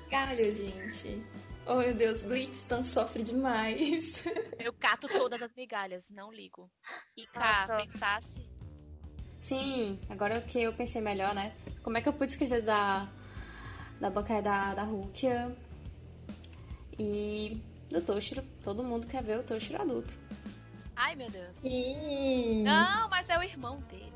Galho, 0.09 0.51
gente. 0.51 1.23
Oh 1.67 1.75
meu 1.75 1.93
Deus, 1.93 2.23
Blitzstan 2.23 2.83
sofre 2.83 3.23
demais. 3.23 4.23
Eu 4.59 4.71
cato 4.73 5.07
todas 5.07 5.41
as 5.41 5.53
migalhas, 5.55 6.09
não 6.09 6.31
ligo. 6.31 6.71
E 7.17 7.25
cá, 7.27 7.67
Nossa. 7.67 7.85
pensasse. 7.85 8.54
Sim, 9.45 9.99
agora 10.09 10.41
que 10.41 10.59
eu 10.59 10.73
pensei 10.73 10.99
melhor, 10.99 11.35
né? 11.35 11.51
Como 11.83 11.95
é 11.95 12.01
que 12.01 12.09
eu 12.09 12.13
pude 12.13 12.31
esquecer 12.31 12.63
da, 12.63 13.07
da 14.01 14.09
bancada 14.09 14.41
da, 14.41 14.73
da 14.73 14.81
Rukia 14.81 15.55
e 16.97 17.61
do 17.91 18.01
Toshiro? 18.01 18.41
Todo 18.63 18.83
mundo 18.83 19.05
quer 19.05 19.21
ver 19.21 19.37
o 19.37 19.43
Toshiro 19.43 19.79
adulto. 19.79 20.15
Ai, 20.95 21.15
meu 21.15 21.29
Deus. 21.29 21.51
Sim. 21.61 22.63
Não, 22.63 23.07
mas 23.07 23.29
é 23.29 23.37
o 23.37 23.43
irmão 23.43 23.79
dele. 23.81 24.11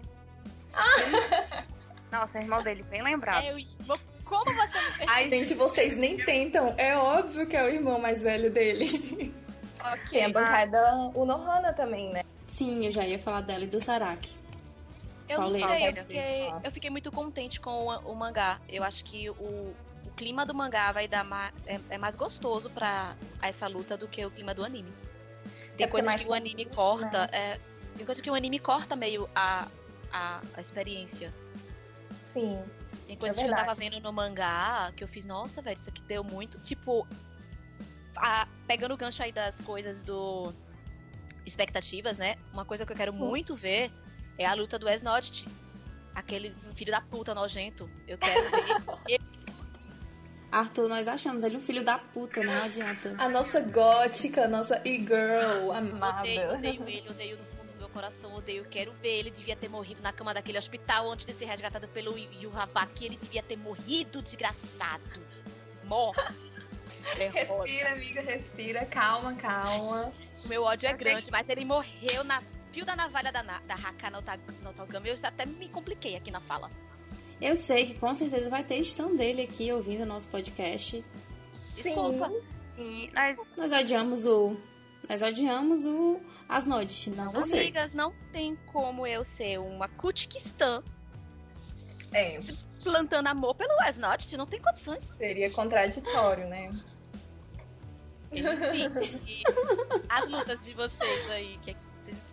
Nossa, 2.11 2.39
o 2.39 2.41
irmão 2.41 2.63
dele, 2.63 2.81
bem 2.89 3.03
lembrado. 3.03 3.45
É 3.45 3.53
o 3.53 3.59
irmão. 3.59 3.99
Como 4.25 4.45
você? 4.45 5.05
Ai, 5.07 5.29
gente, 5.29 5.53
vocês 5.53 5.95
nem 5.95 6.17
tentam. 6.25 6.73
É 6.75 6.97
óbvio 6.97 7.45
que 7.45 7.55
é 7.55 7.63
o 7.63 7.69
irmão 7.69 7.99
mais 7.99 8.23
velho 8.23 8.49
dele. 8.51 9.31
Ok. 9.79 10.09
Tem 10.09 10.25
a 10.25 10.29
bancada 10.29 10.95
Unohana 11.13 11.71
também, 11.71 12.11
né? 12.11 12.23
Sim, 12.47 12.83
eu 12.83 12.91
já 12.91 13.05
ia 13.05 13.19
falar 13.19 13.41
dela 13.41 13.63
e 13.63 13.67
do 13.67 13.79
Saraki. 13.79 14.38
Eu 15.29 15.39
não 15.41 15.51
sei, 15.51 15.89
eu 15.89 15.95
fiquei, 15.95 16.53
eu 16.63 16.71
fiquei 16.71 16.89
muito 16.89 17.11
contente 17.11 17.61
com 17.61 17.85
o, 17.87 18.11
o 18.11 18.15
mangá. 18.15 18.59
Eu 18.67 18.83
acho 18.83 19.03
que 19.05 19.29
o, 19.29 19.33
o 19.35 20.11
clima 20.17 20.43
do 20.43 20.55
mangá 20.55 20.91
vai 20.91 21.07
dar 21.07 21.23
mais, 21.23 21.53
é, 21.67 21.79
é 21.91 21.97
mais 21.99 22.15
gostoso 22.15 22.69
pra 22.71 23.15
essa 23.39 23.67
luta 23.67 23.95
do 23.95 24.07
que 24.07 24.25
o 24.25 24.31
clima 24.31 24.55
do 24.55 24.65
anime. 24.65 24.91
Tem 25.77 25.85
É 25.85 25.89
coisas 25.89 26.15
que 26.15 26.25
o 26.25 26.33
anime 26.33 26.65
corta, 26.65 27.29
é, 27.31 27.59
tem 27.95 28.05
coisa 28.05 28.21
que 28.21 28.31
o 28.31 28.33
anime 28.33 28.57
corta 28.57 28.95
meio 28.95 29.29
a, 29.35 29.67
a, 30.11 30.41
a 30.55 30.61
experiência. 30.61 31.31
Sim. 32.23 32.63
Tem 33.05 33.15
coisas 33.15 33.37
É 33.37 33.43
que 33.43 33.49
eu 33.51 33.55
tava 33.55 33.75
vendo 33.75 33.99
no 33.99 34.11
mangá 34.11 34.91
que 34.95 35.03
eu 35.03 35.07
fiz, 35.07 35.25
nossa, 35.25 35.61
velho, 35.61 35.77
isso 35.77 35.89
aqui 35.89 36.01
deu 36.01 36.23
muito. 36.23 36.57
Tipo, 36.59 37.07
a- 38.17 38.47
pegando 38.67 38.95
o 38.95 38.97
gancho 38.97 39.21
aí 39.21 39.31
das 39.31 39.61
coisas 39.61 40.01
do. 40.01 40.51
expectativas, 41.45 42.17
né? 42.17 42.35
Uma 42.51 42.65
coisa 42.65 42.83
que 42.83 42.91
eu 42.91 42.97
quero 42.97 43.13
muito 43.13 43.55
ver 43.55 43.91
é 44.39 44.45
a 44.45 44.53
luta 44.53 44.79
do 44.79 44.87
Esnodit. 44.89 45.45
Aquele 46.15 46.55
filho 46.75 46.91
da 46.91 47.01
puta 47.01 47.35
nojento. 47.35 47.89
Eu 48.07 48.17
quero 48.17 48.49
ver. 49.05 49.19
Arthur, 50.51 50.89
nós 50.89 51.07
achamos 51.07 51.43
ele 51.43 51.57
um 51.57 51.59
filho 51.59 51.83
da 51.83 51.99
puta, 51.99 52.41
não 52.41 52.63
adianta. 52.63 53.13
A 53.19 53.29
nossa 53.29 53.61
gótica, 53.61 54.45
a 54.45 54.47
nossa 54.47 54.81
e-girl 54.83 55.71
amada. 55.71 56.21
odeio, 56.21 56.53
odeio 56.53 56.89
ele, 56.89 57.09
odeio 57.09 57.37
no 57.37 57.45
fundo 57.45 57.71
do 57.73 57.77
meu 57.77 57.89
coração, 57.89 58.33
odeio. 58.33 58.65
Quero 58.65 58.91
ver. 58.93 59.19
Ele 59.19 59.29
devia 59.29 59.55
ter 59.55 59.69
morrido 59.69 60.01
na 60.01 60.11
cama 60.11 60.33
daquele 60.33 60.57
hospital 60.57 61.11
antes 61.11 61.25
de 61.25 61.33
ser 61.33 61.45
resgatado 61.45 61.87
pelo 61.89 62.17
Yuhavaki. 62.17 63.05
Ele 63.05 63.17
devia 63.17 63.43
ter 63.43 63.57
morrido, 63.57 64.23
desgraçado. 64.23 65.21
Morre. 65.83 66.19
Respira, 67.15 67.91
amiga, 67.93 68.21
respira. 68.21 68.85
Calma, 68.85 69.35
calma. 69.35 70.11
O 70.43 70.47
meu 70.47 70.63
ódio 70.63 70.87
é 70.87 70.93
grande, 70.93 71.29
mas 71.29 71.47
ele 71.47 71.63
morreu 71.63 72.23
na 72.23 72.41
fio 72.79 72.85
da 72.85 72.95
navalha 72.95 73.31
da, 73.31 73.43
na, 73.43 73.59
da 73.59 73.75
Haka 73.75 74.09
no, 74.09 74.21
Ta- 74.21 74.37
no 74.63 74.73
Togami. 74.73 75.09
Eu 75.09 75.17
já 75.17 75.27
até 75.27 75.45
me 75.45 75.67
compliquei 75.67 76.15
aqui 76.15 76.31
na 76.31 76.39
fala. 76.39 76.71
Eu 77.41 77.55
sei 77.57 77.85
que 77.85 77.93
com 77.95 78.13
certeza 78.13 78.49
vai 78.49 78.63
ter 78.63 78.77
stand 78.79 79.15
dele 79.15 79.41
aqui 79.41 79.71
ouvindo 79.71 80.03
o 80.03 80.05
nosso 80.05 80.27
podcast. 80.29 81.03
Desculpa. 81.75 82.31
Sim, 82.75 83.09
nós, 83.13 83.37
Nós 83.57 83.71
odiamos 83.73 84.25
o. 84.25 84.55
Nós 85.09 85.21
odiamos 85.21 85.85
o 85.85 86.21
Asnodit, 86.47 87.09
não 87.11 87.31
você. 87.31 87.59
Amigas, 87.59 87.93
não 87.93 88.13
tem 88.31 88.55
como 88.71 89.05
eu 89.07 89.23
ser 89.23 89.57
uma 89.59 89.87
Kutikistan 89.89 90.83
É, 92.13 92.39
plantando 92.83 93.27
amor 93.27 93.55
pelo 93.55 93.73
Wesnot, 93.81 94.37
não 94.37 94.45
tem 94.45 94.61
condições. 94.61 95.03
seria 95.03 95.49
contraditório, 95.51 96.47
né? 96.47 96.71
Enfim, 98.31 99.41
as 100.07 100.29
lutas 100.29 100.63
de 100.63 100.73
vocês 100.75 101.31
aí, 101.31 101.55
o 101.55 101.59
que, 101.61 101.71
é 101.71 101.73
que 101.73 101.81
vocês 101.81 101.88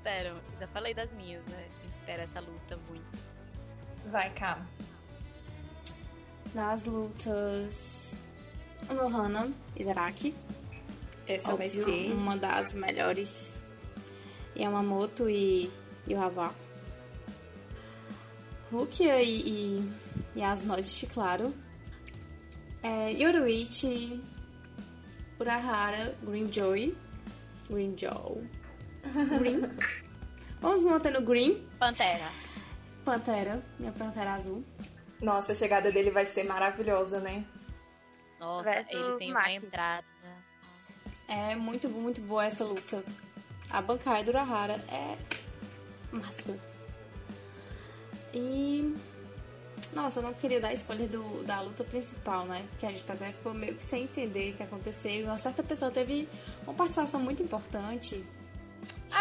esperam? 0.06 0.40
Já 0.60 0.68
falei 0.68 0.94
das 0.94 1.10
minhas, 1.12 1.44
né? 1.46 1.66
Eu 1.82 1.90
espero 1.90 2.22
essa 2.22 2.40
luta 2.40 2.78
muito. 2.88 3.18
Vai, 4.10 4.30
cá. 4.34 4.64
Nas 6.54 6.84
lutas. 6.84 8.16
Nohana 8.88 9.52
e 9.74 9.82
Zaraki. 9.82 10.34
Essa 11.26 11.56
vai 11.56 11.66
Óbvio, 11.66 11.84
ser. 11.84 12.12
uma 12.12 12.36
das 12.36 12.72
melhores. 12.72 13.64
Yamamoto 14.56 15.28
e, 15.28 15.70
e 16.06 16.14
o 16.14 16.22
Havá. 16.22 16.54
Rukia 18.70 19.20
e, 19.20 19.40
e, 19.40 19.92
e 20.36 20.42
Asnodit, 20.42 21.06
claro. 21.06 21.52
É, 22.82 23.10
Yoruichi, 23.10 24.22
Urahara, 25.40 26.16
Greenjoy. 26.22 26.96
Greenjoy. 27.68 28.48
Green. 29.38 29.60
Vamos 30.60 30.84
manter 30.84 31.12
no 31.12 31.22
Green. 31.22 31.66
Pantera. 31.78 32.28
Pantera, 33.04 33.62
minha 33.78 33.92
Pantera 33.92 34.34
Azul. 34.34 34.64
Nossa, 35.20 35.52
a 35.52 35.54
chegada 35.54 35.90
dele 35.92 36.10
vai 36.10 36.26
ser 36.26 36.44
maravilhosa, 36.44 37.20
né? 37.20 37.44
Nossa, 38.38 38.64
Versus 38.64 38.92
ele 38.92 39.16
tem 39.16 39.30
uma 39.30 39.40
Maki. 39.40 39.56
entrada. 39.56 40.06
É 41.28 41.54
muito, 41.54 41.88
muito 41.88 42.20
boa 42.20 42.44
essa 42.44 42.64
luta. 42.64 43.02
A 43.70 43.80
bancada 43.80 44.22
do 44.24 44.30
Urahara 44.30 44.74
é 44.88 45.16
massa. 46.12 46.56
E. 48.34 48.94
Nossa, 49.92 50.20
eu 50.20 50.24
não 50.24 50.34
queria 50.34 50.60
dar 50.60 50.72
spoiler 50.72 51.08
do, 51.08 51.44
da 51.44 51.60
luta 51.60 51.84
principal, 51.84 52.44
né? 52.46 52.66
Que 52.78 52.86
a 52.86 52.90
gente 52.90 53.10
até 53.10 53.32
ficou 53.32 53.52
meio 53.54 53.74
que 53.74 53.82
sem 53.82 54.04
entender 54.04 54.52
o 54.52 54.56
que 54.56 54.62
aconteceu. 54.62 55.10
E 55.12 55.24
uma 55.24 55.38
certa 55.38 55.62
pessoa 55.62 55.90
teve 55.90 56.28
uma 56.64 56.74
participação 56.74 57.20
muito 57.20 57.42
importante. 57.42 58.24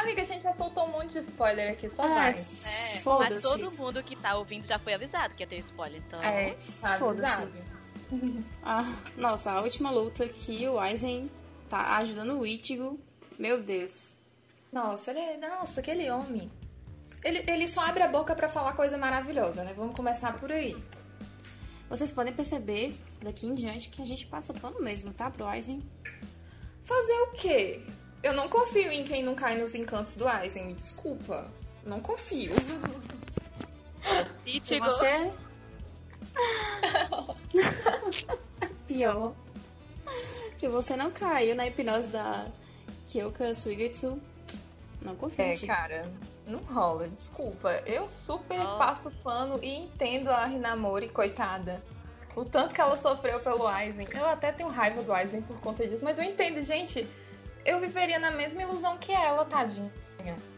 Amiga, 0.02 0.22
a 0.22 0.26
gente 0.26 0.44
já 0.44 0.54
soltou 0.54 0.86
um 0.86 0.92
monte 0.92 1.14
de 1.14 1.20
spoiler 1.20 1.72
aqui, 1.72 1.90
só 1.90 2.04
É, 2.06 2.10
vai. 2.10 2.30
É, 2.32 2.36
mas 2.94 3.02
foda-se. 3.04 3.44
todo 3.44 3.78
mundo 3.78 4.04
que 4.04 4.16
tá 4.16 4.36
ouvindo 4.38 4.66
já 4.66 4.78
foi 4.80 4.94
avisado 4.94 5.34
que 5.36 5.44
ia 5.44 5.48
ter 5.48 5.60
spoiler, 5.60 6.02
então. 6.06 6.22
É, 6.22 6.56
Tá 6.82 6.98
foda-se. 6.98 7.48
Ah, 8.64 8.84
nossa, 9.18 9.52
a 9.52 9.62
última 9.62 9.90
luta 9.90 10.28
que 10.28 10.68
o 10.68 10.80
Aizen 10.80 11.30
tá 11.68 11.98
ajudando 11.98 12.40
o 12.40 12.46
Ichigo. 12.46 13.00
Meu 13.40 13.62
Deus. 13.64 14.12
Nossa, 14.72 15.10
ele 15.12 15.20
é... 15.20 15.38
Nossa, 15.38 15.80
aquele 15.80 16.10
homem. 16.12 16.52
Ele, 17.24 17.44
ele 17.50 17.68
só 17.68 17.82
abre 17.82 18.04
a 18.04 18.08
boca 18.08 18.36
pra 18.36 18.48
falar 18.48 18.74
coisa 18.74 18.96
maravilhosa, 18.98 19.64
né? 19.64 19.74
Vamos 19.76 19.96
começar 19.96 20.34
por 20.38 20.52
aí. 20.52 20.78
Vocês 21.90 22.12
podem 22.12 22.32
perceber 22.34 22.96
daqui 23.24 23.48
em 23.48 23.56
diante 23.56 23.90
que 23.90 24.02
a 24.02 24.06
gente 24.06 24.28
passa 24.28 24.54
pano 24.54 24.80
mesmo, 24.82 25.12
tá? 25.12 25.30
Pro 25.32 25.46
Aizen. 25.48 25.84
Fazer 26.84 27.14
o 27.24 27.32
quê? 27.32 27.82
Eu 28.26 28.34
não 28.34 28.50
confio 28.50 28.92
em 28.92 29.04
quem 29.04 29.22
não 29.22 29.36
cai 29.36 29.56
nos 29.56 29.76
encantos 29.76 30.16
do 30.16 30.28
Aizen, 30.28 30.66
me 30.66 30.74
desculpa. 30.74 31.48
Não 31.86 32.00
confio. 32.00 32.54
E 34.44 34.60
Se 34.60 34.66
chegou. 34.66 34.90
você. 34.90 35.32
Pior. 38.88 39.36
Se 40.56 40.68
você 40.68 40.96
não 40.96 41.12
caiu 41.12 41.56
na 41.56 41.68
hipnose 41.68 42.08
da 42.08 42.48
Kyoka 43.06 43.54
Suigetsu, 43.54 44.20
não 45.04 45.16
confie. 45.16 45.44
É, 45.44 45.68
cara, 45.68 46.12
não 46.48 46.58
rola, 46.62 47.08
desculpa. 47.08 47.74
Eu 47.86 48.08
super 48.08 48.60
Ó. 48.60 48.80
passo 48.80 49.12
pano 49.24 49.60
e 49.62 49.70
entendo 49.70 50.32
a 50.32 50.50
Hinamori, 50.50 51.10
coitada. 51.10 51.80
O 52.36 52.44
tanto 52.44 52.74
que 52.74 52.82
ela 52.82 52.98
sofreu 52.98 53.40
pelo 53.42 53.68
Aizen. 53.68 54.08
Eu 54.12 54.26
até 54.26 54.52
tenho 54.52 54.70
raiva 54.70 55.04
do 55.04 55.14
Aizen 55.14 55.44
por 55.44 55.60
conta 55.60 55.88
disso, 55.88 56.04
mas 56.04 56.18
eu 56.18 56.26
entendo, 56.26 56.64
gente. 56.64 57.08
Eu 57.66 57.80
viveria 57.80 58.20
na 58.20 58.32
mesma 58.32 58.62
ilusão 58.62 58.98
que 58.98 59.12
ela, 59.12 59.44
tadinha. 59.46 59.92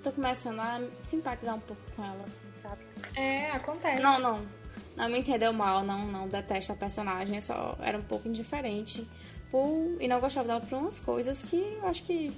Tô 0.04 0.12
começando 0.12 0.60
a 0.60 0.82
simpatizar 1.04 1.56
um 1.56 1.60
pouco 1.60 1.82
com 1.96 2.04
ela, 2.04 2.26
assim, 2.26 2.62
sabe? 2.62 2.82
É, 3.16 3.52
acontece. 3.52 4.02
Não, 4.02 4.20
não. 4.20 4.48
Não 4.96 5.10
me 5.10 5.20
entendeu 5.20 5.54
mal, 5.54 5.84
não, 5.84 6.06
não 6.08 6.28
detesto 6.28 6.72
a 6.72 6.76
personagem, 6.76 7.42
só 7.42 7.78
era 7.82 7.98
um 7.98 8.04
pouco 8.04 8.28
indiferente. 8.28 9.08
Por, 9.50 9.98
e 10.00 10.08
não 10.08 10.20
gostava 10.20 10.48
dela 10.48 10.62
por 10.62 10.78
umas 10.78 11.00
coisas 11.00 11.44
que 11.44 11.56
eu 11.56 11.88
acho 11.88 12.04
que 12.04 12.36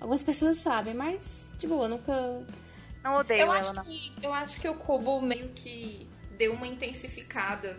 algumas 0.00 0.22
pessoas 0.22 0.58
sabem, 0.58 0.94
mas, 0.94 1.52
de 1.58 1.66
boa, 1.66 1.88
nunca. 1.88 2.12
Não 3.02 3.14
odeio 3.14 3.42
Eu 3.42 3.46
ela, 3.48 3.58
acho, 3.58 3.74
não. 3.74 3.84
que, 3.84 4.12
eu 4.22 4.32
acho 4.32 4.60
que 4.60 4.68
o 4.68 4.74
Kubo 4.74 5.20
meio 5.20 5.50
que 5.50 6.08
deu 6.38 6.54
uma 6.54 6.66
intensificada 6.66 7.76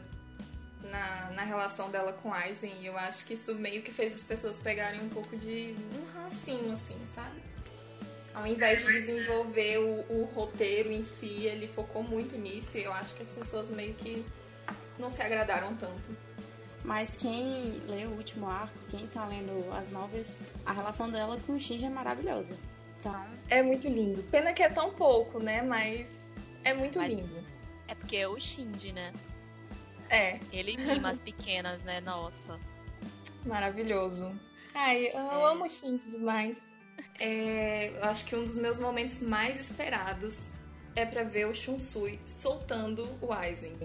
na, 0.91 1.31
na 1.31 1.43
relação 1.43 1.89
dela 1.91 2.13
com 2.13 2.33
Aizen. 2.33 2.73
E 2.81 2.85
eu 2.85 2.97
acho 2.97 3.25
que 3.25 3.33
isso 3.33 3.55
meio 3.55 3.81
que 3.81 3.91
fez 3.91 4.13
as 4.13 4.23
pessoas 4.23 4.59
pegarem 4.59 5.01
um 5.01 5.09
pouco 5.09 5.35
de 5.37 5.75
um 5.93 6.13
rancinho, 6.19 6.71
assim, 6.71 6.97
sabe? 7.13 7.43
Ao 8.33 8.45
invés 8.45 8.85
de 8.85 8.91
desenvolver 8.91 9.77
o, 9.79 10.05
o 10.11 10.25
roteiro 10.33 10.91
em 10.91 11.03
si, 11.03 11.45
ele 11.45 11.67
focou 11.67 12.03
muito 12.03 12.37
nisso. 12.37 12.77
E 12.77 12.83
eu 12.83 12.91
acho 12.93 13.15
que 13.15 13.23
as 13.23 13.31
pessoas 13.33 13.69
meio 13.69 13.93
que 13.93 14.25
não 14.99 15.09
se 15.09 15.21
agradaram 15.21 15.75
tanto. 15.75 16.15
Mas 16.83 17.15
quem 17.15 17.81
lê 17.87 18.05
o 18.05 18.11
último 18.11 18.47
arco, 18.47 18.77
quem 18.89 19.07
tá 19.07 19.25
lendo 19.25 19.71
as 19.73 19.89
novels, 19.89 20.37
a 20.65 20.71
relação 20.73 21.09
dela 21.09 21.39
com 21.47 21.53
o 21.53 21.59
Shinji 21.59 21.85
é 21.85 21.89
maravilhosa. 21.89 22.55
Então, 22.99 23.25
É 23.49 23.63
muito 23.63 23.87
lindo. 23.87 24.21
Pena 24.23 24.53
que 24.53 24.61
é 24.61 24.69
tão 24.69 24.91
pouco, 24.93 25.39
né? 25.39 25.61
Mas 25.61 26.11
é 26.63 26.73
muito 26.73 26.99
Mas- 26.99 27.09
lindo. 27.09 27.43
É 27.87 27.95
porque 27.95 28.17
é 28.17 28.27
o 28.27 28.39
Shinji, 28.39 28.91
né? 28.91 29.13
É, 30.09 30.39
Ele 30.51 30.77
mima 30.77 31.09
as 31.11 31.19
pequenas, 31.19 31.81
né? 31.83 31.99
Nossa. 32.01 32.59
maravilhoso. 33.45 34.37
Ai, 34.73 35.07
eu 35.07 35.17
É. 35.19 35.51
amo 35.51 35.65
o 35.65 35.69
Shinji 35.69 36.11
demais. 36.11 36.59
É, 37.19 37.91
eu 37.95 38.03
acho 38.05 38.25
que 38.25 38.35
um 38.35 38.43
dos 38.43 38.57
meus 38.57 38.79
momentos 38.79 39.21
mais 39.21 39.59
esperados 39.59 40.51
é 40.95 41.05
pra 41.05 41.23
ver 41.23 41.45
o 41.47 41.53
Shunsui 41.53 42.19
soltando 42.25 43.07
o 43.21 43.31
Aizen. 43.33 43.77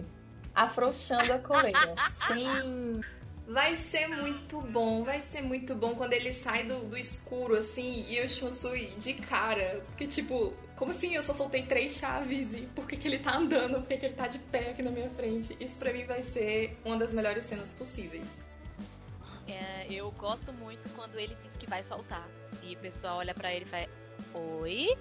Afrouxando 0.54 1.32
a 1.32 1.38
coleira. 1.38 1.94
sim. 2.28 3.00
Vai 3.46 3.76
ser 3.76 4.06
muito 4.06 4.60
bom, 4.60 5.02
vai 5.02 5.20
ser 5.22 5.42
muito 5.42 5.74
bom 5.74 5.94
quando 5.94 6.12
ele 6.12 6.32
sai 6.32 6.64
do, 6.64 6.84
do 6.88 6.96
escuro, 6.96 7.56
assim, 7.56 8.06
e 8.08 8.20
o 8.24 8.28
Shunsui 8.30 8.94
de 8.98 9.14
cara. 9.14 9.82
Porque, 9.88 10.06
tipo, 10.06 10.54
como 10.80 10.92
assim 10.92 11.14
eu 11.14 11.22
só 11.22 11.34
soltei 11.34 11.62
três 11.62 11.92
chaves 11.92 12.54
e 12.54 12.62
por 12.62 12.86
que, 12.86 12.96
que 12.96 13.06
ele 13.06 13.18
tá 13.18 13.36
andando? 13.36 13.80
Por 13.80 13.86
que, 13.86 13.98
que 13.98 14.06
ele 14.06 14.14
tá 14.14 14.26
de 14.26 14.38
pé 14.38 14.70
aqui 14.70 14.82
na 14.82 14.90
minha 14.90 15.10
frente? 15.10 15.54
Isso 15.60 15.78
pra 15.78 15.92
mim 15.92 16.04
vai 16.04 16.22
ser 16.22 16.80
uma 16.86 16.96
das 16.96 17.12
melhores 17.12 17.44
cenas 17.44 17.74
possíveis. 17.74 18.24
É, 19.46 19.86
eu 19.92 20.10
gosto 20.12 20.54
muito 20.54 20.88
quando 20.96 21.18
ele 21.18 21.36
diz 21.42 21.54
que 21.58 21.68
vai 21.68 21.84
soltar. 21.84 22.26
E 22.62 22.74
o 22.74 22.78
pessoal 22.78 23.18
olha 23.18 23.34
pra 23.34 23.52
ele 23.52 23.66
e 23.66 23.68
fala: 23.68 23.88
Oi? 24.62 24.96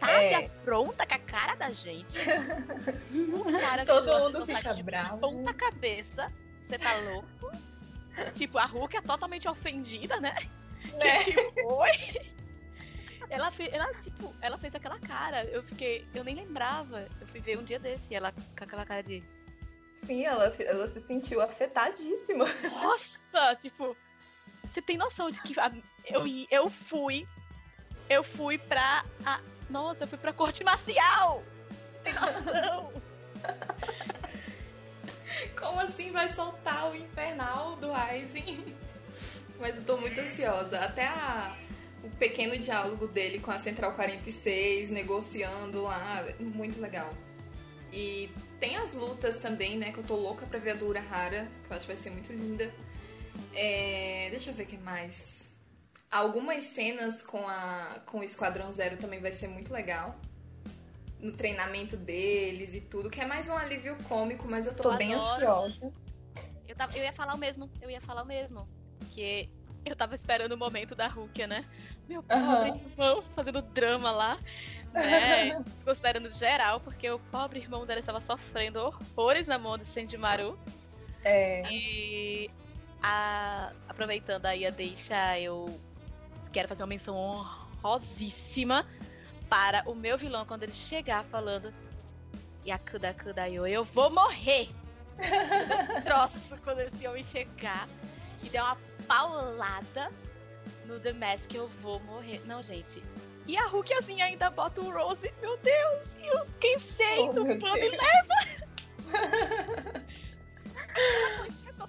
Tá 0.00 0.10
É. 0.10 0.28
de 0.30 0.46
afronta 0.46 1.06
com 1.06 1.14
a 1.14 1.18
cara 1.20 1.54
da 1.54 1.70
gente. 1.70 2.18
O 3.38 3.52
cara 3.52 3.84
Todo 3.84 4.32
mundo 4.32 4.46
fica 4.46 4.72
de 4.74 4.82
bravo. 4.82 5.18
Ponta 5.18 5.54
cabeça. 5.54 6.32
Você 6.66 6.76
tá 6.76 6.96
louco? 6.96 7.56
tipo, 8.34 8.58
a 8.58 8.66
Hulk 8.66 8.96
é 8.96 9.00
totalmente 9.00 9.48
ofendida, 9.48 10.18
né? 10.18 10.34
Né? 10.98 11.22
Que 11.22 11.32
tipo, 11.32 11.72
oi? 11.72 11.92
Ela, 13.30 13.50
fe- 13.50 13.68
ela, 13.70 13.92
tipo, 14.00 14.34
ela 14.40 14.56
fez 14.58 14.74
aquela 14.74 14.98
cara. 14.98 15.44
Eu 15.44 15.62
fiquei. 15.62 16.06
Eu 16.14 16.24
nem 16.24 16.34
lembrava. 16.34 17.06
Eu 17.20 17.26
fui 17.26 17.40
ver 17.40 17.58
um 17.58 17.62
dia 17.64 17.78
desse. 17.78 18.14
Ela 18.14 18.32
com 18.32 18.64
aquela 18.64 18.86
cara 18.86 19.02
de. 19.02 19.22
Sim, 19.94 20.24
ela, 20.24 20.46
ela 20.60 20.88
se 20.88 21.00
sentiu 21.00 21.40
afetadíssima. 21.40 22.44
Nossa! 22.70 23.56
Tipo, 23.60 23.96
você 24.64 24.80
tem 24.80 24.96
noção 24.96 25.30
de 25.30 25.40
que 25.42 25.58
a- 25.60 25.72
eu, 26.06 26.22
eu 26.50 26.70
fui. 26.70 27.26
Eu 28.08 28.22
fui 28.24 28.56
pra. 28.58 29.04
a- 29.26 29.40
nossa, 29.68 30.04
eu 30.04 30.08
fui 30.08 30.16
pra 30.18 30.32
corte 30.32 30.64
marcial! 30.64 31.42
Tem 32.02 32.14
noção? 32.14 32.92
Como 35.60 35.80
assim 35.80 36.10
vai 36.10 36.28
soltar 36.28 36.90
o 36.90 36.96
infernal 36.96 37.76
do 37.76 37.92
Aizen? 37.92 38.64
Mas 39.60 39.76
eu 39.76 39.84
tô 39.84 39.96
muito 39.98 40.18
ansiosa. 40.20 40.78
Até 40.80 41.06
a- 41.06 41.54
o 42.02 42.10
pequeno 42.10 42.56
diálogo 42.56 43.06
dele 43.08 43.40
com 43.40 43.50
a 43.50 43.58
Central 43.58 43.92
46, 43.94 44.90
negociando 44.90 45.82
lá, 45.82 46.24
muito 46.38 46.80
legal. 46.80 47.12
E 47.92 48.30
tem 48.60 48.76
as 48.76 48.94
lutas 48.94 49.38
também, 49.38 49.78
né? 49.78 49.92
Que 49.92 49.98
eu 49.98 50.04
tô 50.04 50.14
louca 50.14 50.46
pra 50.46 50.58
ver 50.58 50.72
a 50.72 50.74
do 50.74 50.86
Urahara, 50.86 51.48
que 51.64 51.72
eu 51.72 51.76
acho 51.76 51.86
que 51.86 51.92
vai 51.92 52.02
ser 52.02 52.10
muito 52.10 52.32
linda. 52.32 52.72
É, 53.54 54.28
deixa 54.30 54.50
eu 54.50 54.54
ver 54.54 54.64
o 54.64 54.66
que 54.66 54.78
mais. 54.78 55.54
Algumas 56.10 56.64
cenas 56.64 57.22
com, 57.22 57.46
a, 57.46 58.00
com 58.06 58.20
o 58.20 58.24
Esquadrão 58.24 58.72
Zero 58.72 58.96
também 58.96 59.20
vai 59.20 59.32
ser 59.32 59.48
muito 59.48 59.72
legal. 59.72 60.18
No 61.20 61.32
treinamento 61.32 61.96
deles 61.96 62.74
e 62.74 62.80
tudo, 62.80 63.10
que 63.10 63.20
é 63.20 63.26
mais 63.26 63.48
um 63.48 63.56
alívio 63.56 63.96
cômico, 64.04 64.46
mas 64.48 64.66
eu 64.66 64.74
tô 64.76 64.92
Eu 64.92 64.98
bem 64.98 65.14
adoro. 65.14 65.32
ansiosa. 65.34 65.92
Eu, 66.66 66.76
tava, 66.76 66.96
eu 66.96 67.02
ia 67.02 67.12
falar 67.12 67.34
o 67.34 67.38
mesmo, 67.38 67.68
eu 67.82 67.90
ia 67.90 68.00
falar 68.00 68.22
o 68.22 68.26
mesmo. 68.26 68.68
Que 69.10 69.50
eu 69.84 69.96
tava 69.96 70.14
esperando 70.14 70.52
o 70.52 70.58
momento 70.58 70.94
da 70.94 71.06
Rukia, 71.06 71.46
né? 71.46 71.64
Meu 72.08 72.22
pobre 72.22 72.70
Aham. 72.70 72.76
irmão 72.76 73.22
fazendo 73.34 73.62
drama 73.62 74.10
lá. 74.10 74.38
Né? 74.92 75.62
Considerando 75.84 76.30
geral, 76.30 76.80
porque 76.80 77.10
o 77.10 77.18
pobre 77.18 77.60
irmão 77.60 77.86
dela 77.86 78.00
estava 78.00 78.20
sofrendo 78.20 78.80
horrores 78.80 79.46
na 79.46 79.58
mão 79.58 79.76
do 79.78 79.84
Senjimaru. 79.84 80.58
É. 81.24 81.62
E 81.70 82.50
a- 83.02 83.72
aproveitando 83.88 84.46
aí 84.46 84.66
a 84.66 84.70
deixa, 84.70 85.38
eu 85.38 85.78
quero 86.52 86.68
fazer 86.68 86.82
uma 86.82 86.88
menção 86.88 87.14
honrosíssima 87.16 88.86
para 89.48 89.82
o 89.86 89.94
meu 89.94 90.16
vilão 90.18 90.44
quando 90.44 90.62
ele 90.62 90.72
chegar 90.72 91.24
falando 91.24 91.72
Yakuda 92.66 93.14
Kudayo, 93.14 93.66
eu 93.66 93.84
vou 93.84 94.10
morrer! 94.10 94.68
Troço 96.04 96.56
quando 96.62 96.80
esse 96.80 97.06
homem 97.06 97.24
chegar 97.24 97.88
e 98.42 98.48
der 98.48 98.62
uma 98.62 98.76
paulada 99.06 100.10
no 100.86 100.98
The 101.00 101.12
Mask, 101.12 101.54
eu 101.54 101.68
vou 101.82 102.00
morrer. 102.00 102.40
Não, 102.46 102.62
gente. 102.62 103.02
E 103.46 103.56
a 103.56 103.66
Hulk 103.66 103.94
assim 103.94 104.20
ainda 104.20 104.50
bota 104.50 104.80
o 104.80 104.92
Rose, 104.92 105.32
meu 105.40 105.56
Deus! 105.58 106.02
E 106.20 106.30
o 106.36 106.46
quem 106.60 106.78
sei 106.78 107.20
Oh, 107.20 107.32
do 107.32 107.44
pano 107.58 107.78
e 107.78 107.88
leva! 107.88 108.34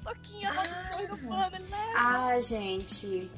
toquinha 0.04 0.54
pano 0.54 1.56
e 1.58 1.64
leva! 1.64 1.78
Ah, 1.96 2.40
gente. 2.40 3.30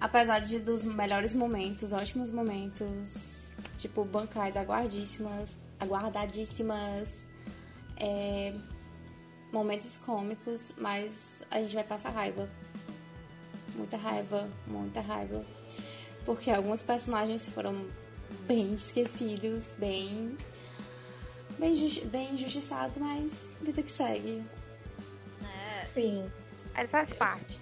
Apesar 0.00 0.40
de 0.40 0.58
dos 0.60 0.84
melhores 0.84 1.32
momentos, 1.32 1.92
ótimos 1.92 2.30
momentos, 2.30 3.50
tipo, 3.78 4.04
bancais 4.04 4.56
aguardíssimas, 4.56 5.64
aguardadíssimas, 5.80 7.26
é, 7.98 8.54
momentos 9.56 9.96
cômicos, 9.96 10.72
mas 10.76 11.42
a 11.50 11.60
gente 11.60 11.74
vai 11.74 11.84
passar 11.84 12.10
raiva. 12.10 12.48
Muita 13.74 13.96
raiva, 13.96 14.48
muita 14.66 15.00
raiva. 15.00 15.44
Porque 16.24 16.50
alguns 16.50 16.82
personagens 16.82 17.48
foram 17.48 17.86
bem 18.46 18.74
esquecidos, 18.74 19.72
bem. 19.72 20.36
bem, 21.58 21.74
justi 21.74 22.04
bem 22.04 22.34
injustiçados, 22.34 22.98
mas 22.98 23.56
vida 23.62 23.82
que 23.82 23.90
segue. 23.90 24.44
É, 25.42 25.84
Sim. 25.84 26.30
Aí 26.74 26.86
faz 26.86 27.12
parte. 27.14 27.58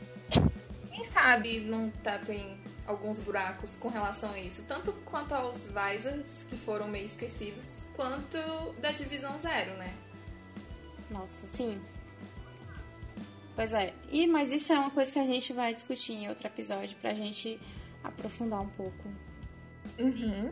Quem 0.91 1.05
sabe 1.05 1.61
não 1.61 1.91
tá, 2.03 2.19
tem 2.19 2.59
alguns 2.87 3.21
buracos 3.21 3.77
com 3.77 3.89
relação 3.89 4.33
a 4.33 4.39
isso. 4.41 4.65
Tanto 4.65 4.93
quanto 5.05 5.33
aos 5.33 5.69
Visors, 5.69 6.45
que 6.49 6.57
foram 6.57 6.89
meio 6.89 7.07
esquecidos, 7.07 7.87
quanto 7.95 8.39
da 8.81 8.91
Divisão 8.91 9.39
Zero, 9.39 9.75
né? 9.77 9.95
Nossa, 11.11 11.49
sim. 11.49 11.83
Pois 13.55 13.73
é. 13.73 13.95
E, 14.11 14.27
mas 14.27 14.53
isso 14.53 14.73
é 14.73 14.79
uma 14.79 14.91
coisa 14.91 15.13
que 15.13 15.19
a 15.19 15.25
gente 15.25 15.53
vai 15.53 15.73
discutir 15.73 16.15
em 16.15 16.29
outro 16.29 16.47
episódio 16.47 16.97
pra 16.97 17.15
gente 17.15 17.61
aprofundar 18.03 18.61
um 18.61 18.69
pouco. 18.69 19.09
Uhum. 19.99 20.51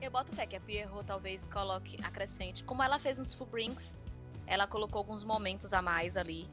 Eu 0.00 0.10
boto 0.10 0.34
fé 0.34 0.46
que 0.46 0.56
a 0.56 0.60
Pierrot 0.60 1.04
talvez 1.06 1.46
coloque, 1.48 1.96
acrescente. 2.02 2.64
Como 2.64 2.82
ela 2.82 2.98
fez 2.98 3.18
nos 3.18 3.32
Fullbrings, 3.34 3.94
ela 4.46 4.66
colocou 4.66 4.98
alguns 4.98 5.24
momentos 5.24 5.72
a 5.72 5.80
mais 5.80 6.16
ali 6.16 6.48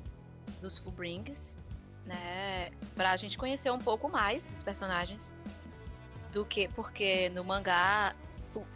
dos 0.61 0.77
Fullbrings, 0.77 1.57
né? 2.05 2.71
Pra 2.95 3.15
gente 3.17 3.37
conhecer 3.37 3.71
um 3.71 3.79
pouco 3.79 4.07
mais 4.07 4.45
dos 4.45 4.63
personagens. 4.63 5.33
Do 6.31 6.45
que, 6.45 6.69
porque 6.69 7.29
no 7.29 7.43
mangá 7.43 8.15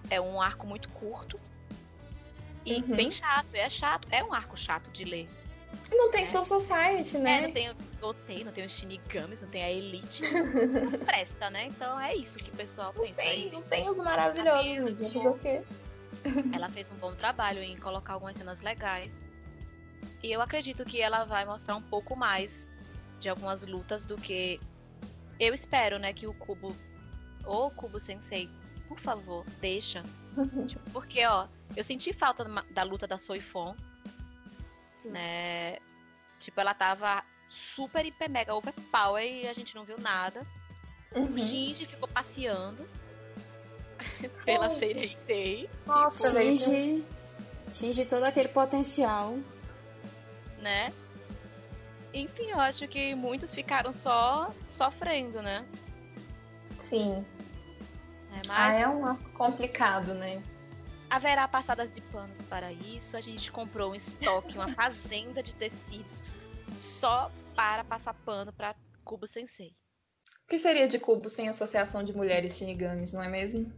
é 0.09 0.19
um 0.19 0.41
arco 0.41 0.67
muito 0.67 0.89
curto. 0.89 1.39
E 2.65 2.75
Uhum. 2.75 2.95
bem 2.95 3.11
chato, 3.11 3.47
é 3.53 3.69
chato, 3.69 4.07
é 4.11 4.23
um 4.23 4.33
arco 4.33 4.57
chato 4.57 4.89
de 4.91 5.03
ler. 5.03 5.29
Não 5.91 6.09
tem 6.09 6.25
Soul 6.25 6.45
Society, 6.45 7.17
É, 7.17 7.19
né? 7.19 7.41
não 7.41 7.51
tem 7.51 7.69
o 7.69 7.75
Gotei, 7.99 8.43
não 8.43 8.51
tem 8.51 8.65
os 8.65 8.71
Shinigamis, 8.71 9.41
não 9.41 9.49
tem 9.49 9.63
a 9.63 9.71
Elite. 9.71 10.21
não 10.23 10.91
presta, 11.05 11.49
né? 11.49 11.67
Então 11.67 11.99
é 11.99 12.15
isso 12.15 12.37
que 12.37 12.49
o 12.49 12.53
pessoal 12.55 12.91
Não 12.95 13.03
pensa. 13.03 13.15
tem, 13.21 13.51
não 13.51 13.61
tem 13.61 13.87
os 13.89 13.97
maravilhosos, 13.97 14.97
gente. 14.97 15.13
Fazer 15.13 15.27
o 15.29 15.37
quê? 15.37 15.61
Ela 16.53 16.69
fez 16.69 16.91
um 16.91 16.95
bom 16.95 17.13
trabalho 17.13 17.61
em 17.61 17.77
colocar 17.77 18.13
algumas 18.13 18.35
cenas 18.37 18.59
legais. 18.61 19.27
E 20.23 20.31
eu 20.31 20.41
acredito 20.41 20.83
que 20.85 21.01
ela 21.01 21.23
vai 21.25 21.45
mostrar 21.45 21.75
um 21.75 21.81
pouco 21.83 22.15
mais 22.15 22.71
de 23.19 23.29
algumas 23.29 23.63
lutas 23.63 24.05
do 24.05 24.15
que 24.17 24.59
eu 25.39 25.53
espero, 25.53 25.99
né, 25.99 26.13
que 26.13 26.25
o 26.25 26.33
Cubo 26.33 26.75
ou 27.43 27.69
Cubo 27.69 27.99
Sensei, 27.99 28.49
por 28.87 28.99
favor, 28.99 29.45
deixa. 29.59 30.01
Tipo, 30.67 30.89
porque, 30.91 31.25
ó, 31.25 31.47
eu 31.75 31.83
senti 31.83 32.13
falta 32.13 32.43
da 32.71 32.83
luta 32.83 33.07
da 33.07 33.17
Soifon, 33.17 33.75
né? 35.05 35.77
Tipo, 36.39 36.61
ela 36.61 36.73
tava 36.73 37.23
super, 37.49 38.05
hiper, 38.05 38.29
mega 38.29 38.53
overpower 38.53 39.23
e 39.23 39.47
a 39.47 39.53
gente 39.53 39.75
não 39.75 39.85
viu 39.85 39.97
nada. 39.97 40.45
Uhum. 41.15 41.33
O 41.33 41.37
Shinji 41.37 41.85
ficou 41.85 42.07
passeando 42.07 42.87
pela 44.43 44.67
oh. 44.67 44.77
feira 44.77 45.03
Itei. 45.05 45.69
Nossa, 45.85 46.29
tipo, 46.29 46.55
Shinji, 46.55 47.05
Shinji 47.71 48.05
todo 48.05 48.23
aquele 48.23 48.49
potencial. 48.49 49.37
Né? 50.59 50.91
Enfim, 52.13 52.49
eu 52.49 52.59
acho 52.59 52.87
que 52.87 53.13
muitos 53.13 53.53
ficaram 53.53 53.91
só 53.91 54.51
sofrendo, 54.67 55.41
né? 55.41 55.65
Sim. 56.77 57.25
É, 58.35 58.41
mas... 58.47 58.49
Ah, 58.49 58.73
é 58.73 58.87
um 58.87 59.15
complicado, 59.33 60.13
né? 60.13 60.43
Haverá 61.09 61.47
passadas 61.47 61.89
de 61.91 62.01
panos 62.01 62.41
para 62.41 62.73
isso. 62.73 63.15
A 63.15 63.21
gente 63.21 63.49
comprou 63.51 63.91
um 63.91 63.95
estoque, 63.95 64.57
uma 64.57 64.73
fazenda 64.75 65.41
de 65.41 65.55
tecidos 65.55 66.21
só 66.75 67.31
para 67.55 67.85
passar 67.85 68.13
pano 68.13 68.51
para 68.51 68.75
Cubo 69.03 69.25
Sensei. 69.25 69.73
O 70.43 70.47
que 70.47 70.59
seria 70.59 70.87
de 70.87 70.99
Cubo 70.99 71.29
sem 71.29 71.47
associação 71.47 72.03
de 72.03 72.15
mulheres 72.15 72.57
Shinigamis, 72.57 73.13
não 73.13 73.23
é 73.23 73.29
mesmo? 73.29 73.71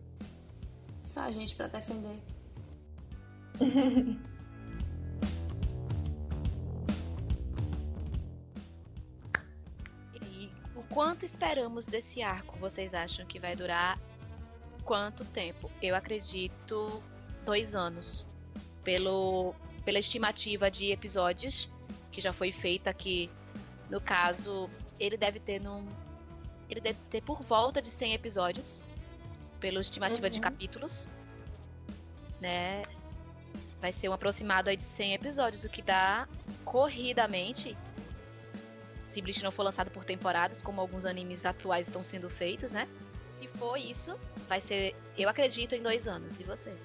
Só 1.05 1.21
a 1.21 1.31
gente 1.31 1.55
para 1.55 1.67
defender. 1.67 2.19
e 10.21 10.51
o 10.75 10.83
quanto 10.93 11.23
esperamos 11.25 11.85
desse 11.85 12.21
arco? 12.21 12.57
Vocês 12.57 12.93
acham 12.93 13.25
que 13.25 13.39
vai 13.39 13.55
durar 13.55 13.97
quanto 14.87 15.25
tempo? 15.25 15.69
Eu 15.81 15.93
acredito 15.95 17.03
dois 17.43 17.75
anos. 17.75 18.25
Pelo, 18.83 19.53
pela 19.83 19.99
estimativa 19.99 20.71
de 20.71 20.93
episódios 20.93 21.69
que 22.09 22.21
já 22.21 22.31
foi 22.31 22.53
feita 22.53 22.89
aqui. 22.89 23.29
No 23.89 23.99
caso, 23.99 24.69
ele 24.97 25.17
deve 25.17 25.39
ter 25.39 25.59
num. 25.59 25.85
Ele 26.69 26.79
deve 26.79 26.97
ter 27.09 27.21
por 27.21 27.41
volta 27.43 27.81
de 27.81 27.91
100 27.91 28.13
episódios. 28.13 28.81
Pela 29.59 29.81
estimativa 29.81 30.27
uhum. 30.27 30.31
de 30.31 30.39
capítulos. 30.39 31.09
Né? 32.39 32.81
Vai 33.81 33.91
ser 33.91 34.07
um 34.07 34.13
aproximado 34.13 34.69
aí 34.69 34.77
de 34.77 34.83
100 34.83 35.13
episódios, 35.15 35.63
o 35.65 35.69
que 35.69 35.81
dá 35.81 36.27
corridamente. 36.63 37.77
Se 39.11 39.21
Bleach 39.21 39.43
não 39.43 39.51
for 39.51 39.63
lançado 39.63 39.91
por 39.91 40.05
temporadas, 40.05 40.61
como 40.61 40.79
alguns 40.79 41.03
animes 41.05 41.43
atuais 41.45 41.87
estão 41.87 42.03
sendo 42.03 42.29
feitos, 42.29 42.71
né? 42.71 42.87
Se 43.39 43.47
for 43.47 43.77
isso, 43.77 44.17
vai 44.47 44.61
ser, 44.61 44.95
eu 45.17 45.29
acredito, 45.29 45.75
em 45.75 45.81
dois 45.81 46.07
anos. 46.07 46.39
E 46.39 46.43
vocês? 46.43 46.77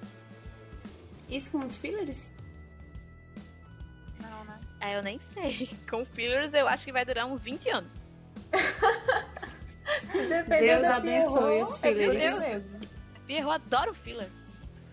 Isso 1.29 1.51
com 1.51 1.59
os 1.59 1.75
fillers? 1.77 2.31
É, 4.83 4.97
eu 4.97 5.01
nem 5.01 5.17
sei. 5.33 5.69
Com 5.89 6.03
fillers 6.05 6.53
eu 6.53 6.67
acho 6.67 6.83
que 6.83 6.91
vai 6.91 7.05
durar 7.05 7.25
uns 7.25 7.43
20 7.43 7.69
anos. 7.69 8.03
Deus 10.59 10.87
abençoe 10.87 11.61
os 11.61 11.77
fillers. 11.77 12.23
É 12.23 12.61
eu 13.29 13.49
adoro 13.49 13.93
filler. 13.93 14.29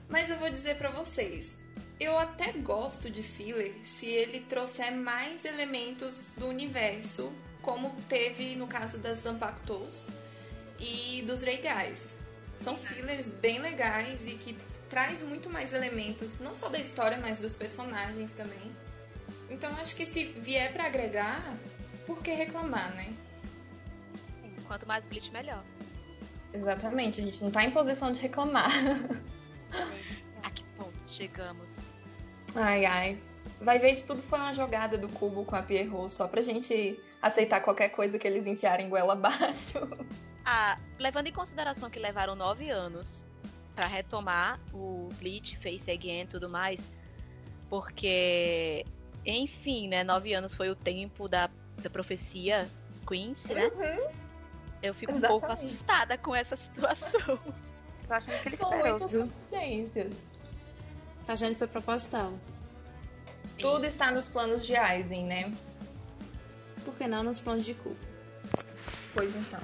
Mas 0.09 0.31
eu 0.31 0.39
vou 0.39 0.49
dizer 0.49 0.79
para 0.79 0.91
vocês, 0.91 1.59
eu 1.99 2.17
até 2.17 2.53
gosto 2.53 3.11
de 3.11 3.23
filler 3.23 3.75
se 3.85 4.07
ele 4.07 4.41
trouxer 4.41 4.93
mais 4.93 5.45
elementos 5.45 6.35
do 6.37 6.47
universo, 6.47 7.33
como 7.61 7.91
teve 8.09 8.55
no 8.55 8.69
caso 8.69 8.99
das 8.99 9.19
Zampactos 9.19 10.09
e 10.81 11.23
dos 11.23 11.43
Guys. 11.43 12.19
São 12.57 12.77
fillers 12.77 13.29
bem 13.29 13.59
legais 13.61 14.27
e 14.27 14.33
que 14.33 14.57
traz 14.89 15.23
muito 15.23 15.49
mais 15.49 15.73
elementos, 15.73 16.41
não 16.41 16.55
só 16.55 16.69
da 16.69 16.79
história, 16.79 17.17
mas 17.19 17.41
dos 17.41 17.55
personagens 17.55 18.35
também. 18.35 18.73
Então 19.49 19.71
acho 19.77 19.95
que 19.95 20.05
se 20.05 20.25
vier 20.25 20.73
para 20.73 20.85
agregar, 20.85 21.57
por 22.07 22.23
que 22.23 22.33
reclamar, 22.33 22.95
né? 22.95 23.13
Sim, 24.41 24.55
quanto 24.67 24.87
mais 24.87 25.07
Bleach, 25.07 25.31
melhor. 25.33 25.63
Exatamente, 26.53 27.21
a 27.21 27.25
gente 27.25 27.43
não 27.43 27.51
tá 27.51 27.65
em 27.65 27.71
posição 27.71 28.13
de 28.13 28.21
reclamar. 28.21 28.71
a 30.43 30.51
que 30.51 30.65
ponto 30.77 30.99
chegamos? 31.07 31.77
Ai, 32.55 32.85
ai. 32.85 33.19
Vai 33.61 33.79
ver 33.79 33.95
se 33.95 34.07
tudo 34.07 34.23
foi 34.23 34.39
uma 34.39 34.53
jogada 34.53 34.99
do 34.99 35.09
Cubo 35.09 35.45
com 35.45 35.55
a 35.55 35.63
Pierrot, 35.63 36.11
só 36.11 36.27
pra 36.27 36.43
gente 36.43 36.99
aceitar 37.23 37.61
qualquer 37.61 37.91
coisa 37.91 38.19
que 38.19 38.27
eles 38.27 38.47
enfiarem 38.47 38.89
goela 38.89 39.13
abaixo. 39.13 39.79
Ah, 40.45 40.79
levando 40.99 41.27
em 41.27 41.33
consideração 41.33 41.91
que 41.91 41.99
levaram 41.99 42.35
nove 42.35 42.71
anos 42.71 43.27
para 43.75 43.87
retomar 43.87 44.59
o 44.73 45.09
Bleach, 45.19 45.57
Face 45.59 45.91
Again 45.91 46.23
e 46.23 46.27
tudo 46.27 46.49
mais, 46.49 46.89
porque 47.69 48.85
enfim, 49.25 49.89
né? 49.89 50.03
Nove 50.03 50.33
anos 50.33 50.55
foi 50.55 50.71
o 50.71 50.75
tempo 50.75 51.29
da, 51.29 51.51
da 51.79 51.91
profecia 51.91 52.69
Quincy, 53.07 53.55
né? 53.55 53.67
Uhum. 53.67 54.11
Eu 54.83 54.95
fico 54.95 55.13
Exatamente. 55.13 55.37
um 55.37 55.41
pouco 55.41 55.53
assustada 55.53 56.19
com 56.19 56.35
essa 56.35 56.57
situação. 56.57 57.39
Tô 58.09 58.15
achando 58.15 58.43
que 58.43 58.49
ele 58.49 58.57
São 58.57 58.71
esperou, 58.71 58.99
muitas 58.99 59.13
coincidências. 59.13 60.13
Tá 61.27 61.33
achando 61.35 61.53
que 61.53 61.59
foi 61.59 61.69
proposital. 61.69 62.31
Sim. 62.31 63.63
Tudo 63.63 63.85
está 63.85 64.11
nos 64.11 64.29
planos 64.29 64.65
de 64.67 64.75
Aizen, 64.75 65.27
né? 65.27 65.53
Por 66.85 66.95
que 66.95 67.07
não 67.07 67.23
nos 67.23 67.41
planos 67.41 67.65
de 67.65 67.75
Ku? 67.75 67.95
Pois 69.13 69.37
então. 69.37 69.61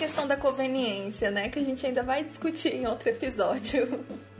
Questão 0.00 0.26
da 0.26 0.34
conveniência, 0.34 1.30
né? 1.30 1.50
Que 1.50 1.58
a 1.58 1.62
gente 1.62 1.86
ainda 1.86 2.02
vai 2.02 2.24
discutir 2.24 2.74
em 2.74 2.86
outro 2.86 3.10
episódio. 3.10 3.86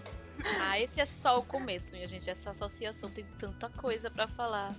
Ah, 0.43 0.81
esse 0.81 0.99
é 0.99 1.05
só 1.05 1.39
o 1.39 1.43
começo, 1.43 1.93
minha 1.93 2.09
gente. 2.09 2.31
Essa 2.31 2.49
associação 2.49 3.11
tem 3.11 3.27
tanta 3.39 3.69
coisa 3.69 4.11
para 4.11 4.27
falar. 4.27 4.75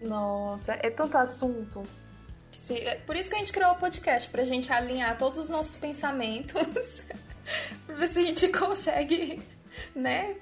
Nossa, 0.00 0.72
é 0.72 0.90
tanto 0.90 1.16
assunto. 1.16 1.84
Sim, 2.58 2.78
é 2.78 2.96
por 2.96 3.14
isso 3.14 3.30
que 3.30 3.36
a 3.36 3.38
gente 3.38 3.52
criou 3.52 3.70
o 3.70 3.76
podcast, 3.76 4.28
pra 4.28 4.44
gente 4.44 4.72
alinhar 4.72 5.16
todos 5.16 5.38
os 5.38 5.48
nossos 5.48 5.76
pensamentos. 5.76 7.02
pra 7.86 7.94
ver 7.94 8.08
se 8.08 8.18
a 8.18 8.22
gente 8.22 8.48
consegue, 8.48 9.40
né, 9.94 10.34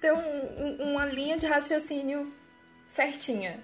ter 0.00 0.12
um, 0.12 0.18
um, 0.18 0.90
uma 0.90 1.06
linha 1.06 1.38
de 1.38 1.46
raciocínio 1.46 2.32
certinha. 2.88 3.60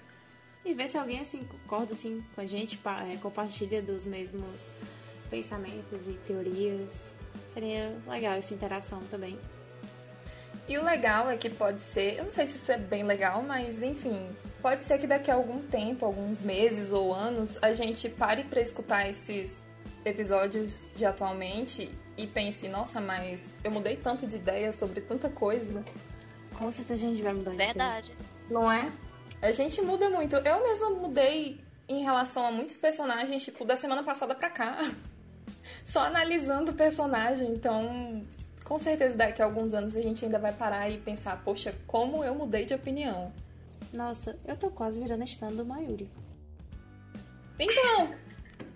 E 0.64 0.72
ver 0.72 0.86
se 0.86 0.96
alguém, 0.96 1.18
assim, 1.18 1.42
concorda, 1.42 1.94
assim, 1.94 2.24
com 2.32 2.40
a 2.40 2.46
gente, 2.46 2.80
é, 3.12 3.16
compartilha 3.16 3.82
dos 3.82 4.06
mesmos 4.06 4.72
pensamentos 5.34 6.06
e 6.06 6.12
teorias. 6.12 7.18
Seria 7.50 7.96
legal 8.06 8.34
essa 8.34 8.54
interação 8.54 9.02
também. 9.10 9.36
E 10.68 10.78
o 10.78 10.84
legal 10.84 11.28
é 11.28 11.36
que 11.36 11.50
pode 11.50 11.82
ser, 11.82 12.18
eu 12.18 12.24
não 12.24 12.32
sei 12.32 12.46
se 12.46 12.56
isso 12.56 12.72
é 12.72 12.78
bem 12.78 13.02
legal, 13.02 13.42
mas 13.42 13.82
enfim, 13.82 14.28
pode 14.62 14.84
ser 14.84 14.96
que 14.96 15.06
daqui 15.06 15.30
a 15.30 15.34
algum 15.34 15.60
tempo, 15.60 16.06
alguns 16.06 16.40
meses 16.40 16.92
ou 16.92 17.12
anos, 17.12 17.58
a 17.60 17.72
gente 17.72 18.08
pare 18.08 18.44
para 18.44 18.60
escutar 18.60 19.08
esses 19.10 19.62
episódios 20.04 20.90
de 20.94 21.04
atualmente 21.04 21.90
e 22.16 22.26
pense, 22.26 22.68
nossa, 22.68 23.00
mas 23.00 23.58
eu 23.64 23.70
mudei 23.72 23.96
tanto 23.96 24.26
de 24.26 24.36
ideia 24.36 24.72
sobre 24.72 25.00
tanta 25.00 25.28
coisa. 25.28 25.84
Com 26.56 26.70
certeza 26.70 27.04
a 27.04 27.10
gente 27.10 27.22
vai 27.22 27.34
mudar 27.34 27.50
Verdade. 27.50 28.14
Não 28.48 28.70
é? 28.70 28.90
A 29.42 29.50
gente 29.50 29.82
muda 29.82 30.08
muito. 30.08 30.36
Eu 30.36 30.62
mesma 30.62 30.90
mudei 30.90 31.60
em 31.88 32.02
relação 32.02 32.46
a 32.46 32.52
muitos 32.52 32.76
personagens, 32.76 33.44
tipo, 33.44 33.64
da 33.64 33.76
semana 33.76 34.02
passada 34.02 34.34
pra 34.34 34.48
cá. 34.48 34.78
Só 35.84 36.04
analisando 36.04 36.72
o 36.72 36.74
personagem, 36.74 37.50
então 37.50 38.24
com 38.64 38.78
certeza 38.78 39.16
daqui 39.16 39.42
a 39.42 39.44
alguns 39.44 39.74
anos 39.74 39.94
a 39.94 40.00
gente 40.00 40.24
ainda 40.24 40.38
vai 40.38 40.52
parar 40.52 40.88
e 40.88 40.96
pensar, 40.96 41.42
poxa, 41.44 41.74
como 41.86 42.24
eu 42.24 42.34
mudei 42.34 42.64
de 42.64 42.74
opinião. 42.74 43.30
Nossa, 43.92 44.38
eu 44.46 44.56
tô 44.56 44.70
quase 44.70 44.98
virando 45.00 45.22
stand 45.24 45.52
do 45.52 45.64
Mayuri. 45.64 46.10
Então, 47.58 48.14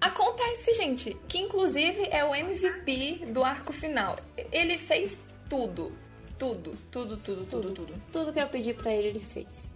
acontece, 0.01 0.75
gente, 0.75 1.15
que 1.27 1.39
inclusive 1.39 2.07
é 2.11 2.25
o 2.25 2.35
MVP 2.35 3.27
do 3.33 3.43
arco 3.43 3.73
final. 3.73 4.17
Ele 4.53 4.79
fez 4.79 5.27
tudo. 5.49 5.93
Tudo, 6.39 6.77
tudo, 6.91 7.17
tudo, 7.17 7.47
tudo, 7.47 7.71
tudo. 7.73 8.03
Tudo 8.13 8.33
que 8.33 8.39
eu 8.39 8.47
pedi 8.49 8.73
para 8.73 8.93
ele, 8.93 9.09
ele 9.09 9.21
fez. 9.21 9.73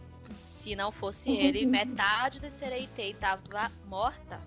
Se 0.63 0.77
não 0.77 0.93
fosse 0.93 1.33
ele, 1.33 1.67
metade 1.67 2.39
de 2.39 2.53
Sereitei 2.53 3.15
tava 3.15 3.73
morta. 3.87 4.39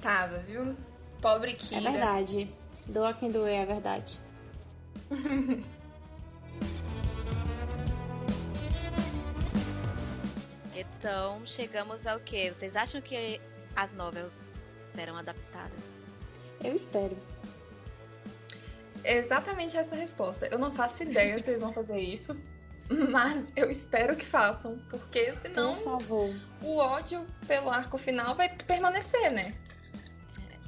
Tava, 0.00 0.38
viu? 0.38 0.74
Pobre 1.20 1.54
Kira. 1.54 1.88
É 1.88 1.92
verdade. 1.92 2.48
Doa 2.86 3.12
quem 3.12 3.30
doer, 3.30 3.60
é 3.62 3.66
verdade. 3.66 4.18
então, 10.74 11.44
chegamos 11.44 12.06
ao 12.06 12.20
que? 12.20 12.52
Vocês 12.52 12.74
acham 12.76 13.00
que 13.00 13.40
as 13.74 13.92
novelas 13.92 14.62
serão 14.94 15.16
adaptadas? 15.16 15.82
Eu 16.62 16.74
espero. 16.74 17.16
Exatamente 19.04 19.76
essa 19.76 19.94
resposta. 19.94 20.46
Eu 20.46 20.58
não 20.58 20.72
faço 20.72 21.02
ideia 21.02 21.40
se 21.40 21.50
eles 21.50 21.60
vão 21.62 21.72
fazer 21.72 21.98
isso. 21.98 22.36
Mas 23.10 23.52
eu 23.54 23.70
espero 23.70 24.16
que 24.16 24.24
façam, 24.24 24.78
porque 24.88 25.34
senão 25.34 25.74
Por 25.74 25.84
favor. 25.98 26.34
o 26.62 26.78
ódio 26.78 27.26
pelo 27.46 27.70
arco 27.70 27.98
final 27.98 28.34
vai 28.34 28.48
permanecer, 28.48 29.30
né? 29.30 29.54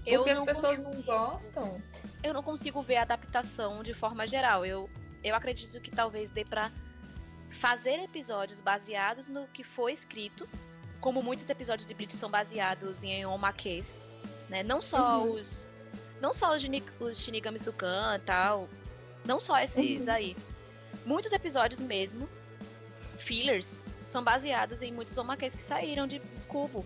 Eu 0.07 0.21
Porque 0.25 0.31
as 0.31 0.43
pessoas 0.43 0.79
consigo- 0.79 0.95
não 0.95 1.03
gostam. 1.03 1.83
eu 2.23 2.33
não 2.35 2.43
consigo 2.43 2.83
ver 2.83 2.97
a 2.97 3.03
adaptação 3.03 3.83
de 3.83 3.93
forma 3.95 4.27
geral. 4.27 4.65
Eu, 4.65 4.89
eu 5.23 5.35
acredito 5.35 5.81
que 5.81 5.91
talvez 5.91 6.31
dê 6.31 6.45
pra 6.45 6.71
fazer 7.59 8.03
episódios 8.03 8.61
baseados 8.61 9.29
no 9.29 9.47
que 9.49 9.63
foi 9.63 9.93
escrito, 9.93 10.49
como 11.01 11.23
muitos 11.23 11.49
episódios 11.49 11.87
de 11.87 11.95
Bleach 11.95 12.15
são 12.17 12.31
baseados 12.31 13.03
em 13.03 13.25
omakase, 13.27 14.01
né? 14.49 14.63
Não 14.63 14.81
só 14.81 15.23
Uhum. 15.23 15.35
os 15.35 15.69
não 16.21 16.35
só 16.35 16.55
os, 16.55 16.63
os 17.01 17.19
Shinigami 17.19 17.59
Sukan 17.59 18.17
e 18.17 18.19
tal, 18.21 18.69
não 19.25 19.41
só 19.41 19.59
esses 19.59 20.07
Uhum. 20.07 20.13
aí. 20.13 20.37
Muitos 21.07 21.33
episódios 21.33 21.81
mesmo, 21.81 22.29
fillers, 23.19 23.81
são 24.09 24.23
baseados 24.23 24.83
em 24.83 24.93
muitos 24.93 25.17
omakase 25.17 25.57
que 25.57 25.63
saíram 25.63 26.07
de 26.07 26.21
Cubo, 26.49 26.85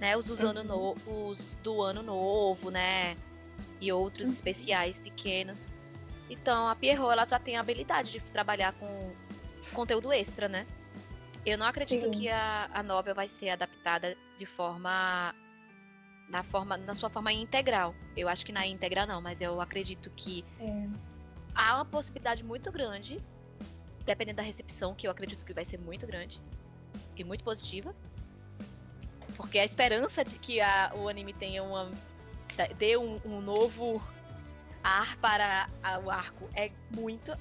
né? 0.00 0.16
Os, 0.16 0.26
dos 0.26 0.40
ano 0.40 0.62
no- 0.62 0.96
os 1.30 1.56
do 1.62 1.82
ano 1.82 2.02
novo, 2.02 2.70
né? 2.70 3.16
e 3.80 3.92
outros 3.92 4.28
Uhum. 4.28 4.34
especiais 4.34 4.98
pequenos. 4.98 5.68
Então 6.30 6.66
a 6.66 6.74
Pierrot 6.74 7.12
ela 7.12 7.26
já 7.28 7.38
tem 7.38 7.56
a 7.56 7.60
habilidade 7.60 8.10
de 8.10 8.20
trabalhar 8.20 8.72
com 8.74 9.12
conteúdo 9.74 10.10
extra, 10.12 10.48
né? 10.48 10.66
Eu 11.44 11.58
não 11.58 11.66
acredito 11.66 12.04
Sim. 12.06 12.10
que 12.10 12.28
a, 12.28 12.70
a 12.72 12.82
novel 12.82 13.14
vai 13.14 13.28
ser 13.28 13.50
adaptada 13.50 14.16
de 14.38 14.46
forma 14.46 15.34
na 16.28 16.42
forma 16.42 16.76
na 16.78 16.94
sua 16.94 17.10
forma 17.10 17.32
integral. 17.32 17.94
Eu 18.16 18.28
acho 18.28 18.44
que 18.46 18.52
na 18.52 18.66
íntegra 18.66 19.04
não, 19.06 19.20
mas 19.20 19.40
eu 19.42 19.60
acredito 19.60 20.10
que 20.10 20.42
É. 20.58 20.88
há 21.54 21.74
uma 21.76 21.84
possibilidade 21.84 22.42
muito 22.42 22.72
grande, 22.72 23.20
dependendo 24.06 24.38
da 24.38 24.42
recepção, 24.42 24.94
que 24.94 25.06
eu 25.06 25.10
acredito 25.10 25.44
que 25.44 25.52
vai 25.52 25.64
ser 25.66 25.78
muito 25.78 26.06
grande 26.06 26.40
e 27.14 27.22
muito 27.22 27.44
positiva. 27.44 27.94
Porque 29.36 29.58
a 29.58 29.64
esperança 29.64 30.24
de 30.24 30.38
que 30.38 30.60
a- 30.60 30.92
o 30.94 31.08
anime 31.08 31.32
tenha 31.32 31.62
uma. 31.62 31.90
dê 32.78 32.96
um, 32.96 33.20
um 33.24 33.40
novo 33.40 34.02
ar 34.82 35.16
para 35.18 35.68
a- 35.82 35.98
o 35.98 36.10
arco 36.10 36.48
é 36.54 36.70
muito. 36.96 37.36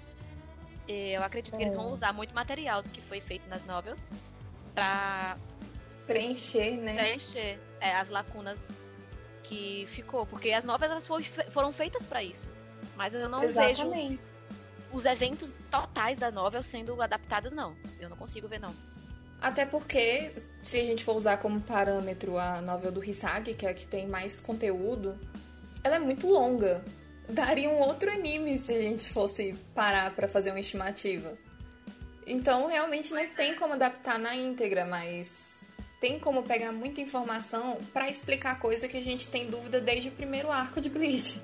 Eu 0.87 1.23
acredito 1.23 1.55
que 1.55 1.63
eles 1.63 1.73
É. 1.73 1.77
vão 1.77 1.91
usar 1.91 2.11
muito 2.13 2.35
material 2.35 2.81
do 2.83 2.89
que 2.89 3.01
foi 3.01 3.21
feito 3.21 3.47
nas 3.47 3.65
novels 3.65 4.05
pra 4.73 5.37
Preencher, 6.05 6.77
né? 6.77 6.95
preencher 6.95 7.59
é, 7.79 7.95
as 7.95 8.09
lacunas 8.09 8.67
que 9.43 9.87
ficou. 9.91 10.25
Porque 10.25 10.51
as 10.51 10.65
novelas 10.65 11.07
elas 11.09 11.25
foram 11.51 11.71
feitas 11.71 12.05
pra 12.05 12.21
isso. 12.21 12.49
Mas 12.95 13.13
eu 13.13 13.27
não 13.29 13.39
vejo 13.41 13.59
Exatamente. 13.83 14.23
os 14.91 15.05
eventos 15.05 15.53
totais 15.71 16.19
da 16.19 16.29
novel 16.29 16.61
sendo 16.61 17.01
adaptados, 17.01 17.51
não. 17.51 17.75
Eu 17.99 18.09
não 18.09 18.17
consigo 18.17 18.47
ver, 18.47 18.59
não. 18.59 18.73
Até 19.45 19.63
porque, 19.63 20.33
se 20.63 20.79
a 20.79 20.83
gente 20.83 21.03
for 21.03 21.15
usar 21.15 21.37
como 21.37 21.61
parâmetro 21.61 22.35
a 22.35 22.61
novel 22.61 22.91
do 22.91 23.03
Hisagi, 23.03 23.53
que 23.53 23.63
é 23.63 23.69
a 23.69 23.73
que 23.75 23.85
tem 23.85 24.07
mais 24.07 24.41
conteúdo, 24.41 25.15
ela 25.83 25.97
é 25.97 25.99
muito 25.99 26.25
longa. 26.25 26.83
Daria 27.29 27.69
um 27.69 27.77
outro 27.77 28.11
anime 28.11 28.57
se 28.57 28.73
a 28.73 28.81
gente 28.81 29.07
fosse 29.07 29.53
parar 29.75 30.15
pra 30.15 30.27
fazer 30.27 30.49
uma 30.49 30.59
estimativa. 30.59 31.37
Então, 32.25 32.65
realmente 32.65 33.13
não 33.13 33.23
tem 33.35 33.53
como 33.55 33.73
adaptar 33.73 34.17
na 34.17 34.35
íntegra, 34.35 34.83
mas 34.83 35.61
tem 36.01 36.17
como 36.17 36.41
pegar 36.41 36.71
muita 36.71 36.99
informação 36.99 37.77
pra 37.93 38.09
explicar 38.09 38.57
coisa 38.57 38.87
que 38.87 38.97
a 38.97 39.03
gente 39.03 39.27
tem 39.27 39.47
dúvida 39.47 39.79
desde 39.79 40.09
o 40.09 40.11
primeiro 40.11 40.49
arco 40.49 40.81
de 40.81 40.89
Bleach. 40.89 41.39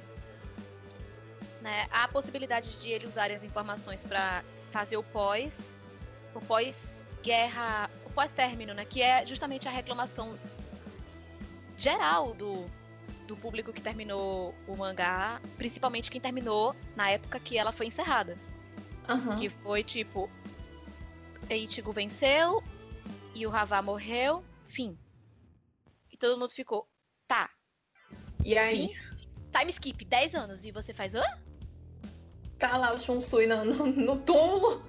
Né? 1.61 1.87
Há 1.91 2.05
a 2.05 2.07
possibilidade 2.07 2.79
de 2.79 2.89
ele 2.89 3.05
usar 3.05 3.29
as 3.29 3.43
informações 3.43 4.03
pra 4.03 4.43
fazer 4.71 4.97
o 4.97 5.03
pós, 5.03 5.77
o 6.33 6.41
pós-guerra, 7.21 7.89
o 8.05 8.09
pós-término, 8.09 8.73
né? 8.73 8.83
Que 8.83 9.01
é 9.01 9.25
justamente 9.25 9.67
a 9.67 9.71
reclamação 9.71 10.37
geral 11.77 12.33
do, 12.33 12.65
do 13.27 13.37
público 13.37 13.71
que 13.71 13.81
terminou 13.81 14.55
o 14.67 14.75
mangá, 14.75 15.39
principalmente 15.57 16.09
quem 16.09 16.19
terminou 16.19 16.75
na 16.95 17.09
época 17.11 17.39
que 17.39 17.57
ela 17.57 17.71
foi 17.71 17.85
encerrada. 17.87 18.37
Aham. 19.07 19.37
Que 19.37 19.49
foi 19.49 19.83
tipo. 19.83 20.29
Eiichigo 21.49 21.91
venceu 21.91 22.63
e 23.35 23.45
o 23.45 23.53
Havá 23.53 23.81
morreu, 23.81 24.43
fim. 24.69 24.97
E 26.11 26.17
todo 26.17 26.39
mundo 26.39 26.51
ficou, 26.51 26.87
tá, 27.27 27.49
E 28.43 28.57
aí? 28.57 28.89
time 29.51 29.69
skip, 29.71 30.05
10 30.05 30.33
anos, 30.35 30.63
e 30.63 30.71
você 30.71 30.93
faz, 30.93 31.13
hã? 31.13 31.23
Tá 32.57 32.77
lá 32.77 32.93
o 32.93 32.99
Shunsui 32.99 33.47
no, 33.47 33.65
no, 33.65 33.85
no 33.87 34.17
túmulo. 34.21 34.85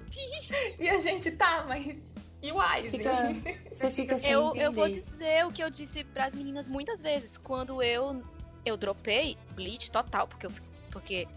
e 0.79 0.87
a 0.87 0.99
gente 0.99 1.31
tá, 1.31 1.65
mas. 1.67 2.12
E 2.43 2.51
o 2.51 2.59
Aizen? 2.59 2.99
Fica- 2.99 3.69
Você 3.73 3.89
fica 3.91 4.17
sem 4.19 4.31
Eu, 4.31 4.49
entender. 4.49 4.65
eu 4.65 4.71
vou 4.73 4.89
dizer 4.89 5.45
o 5.45 5.51
que 5.51 5.63
eu 5.63 5.69
disse 5.69 6.03
pras 6.03 6.35
meninas 6.35 6.67
muitas 6.67 7.01
vezes. 7.01 7.37
Quando 7.37 7.81
eu 7.81 8.21
eu 8.65 8.77
dropei 8.77 9.37
Bleach 9.55 9.89
total, 9.91 10.27
porque, 10.27 10.45
eu, 10.45 10.51
porque 10.91 11.27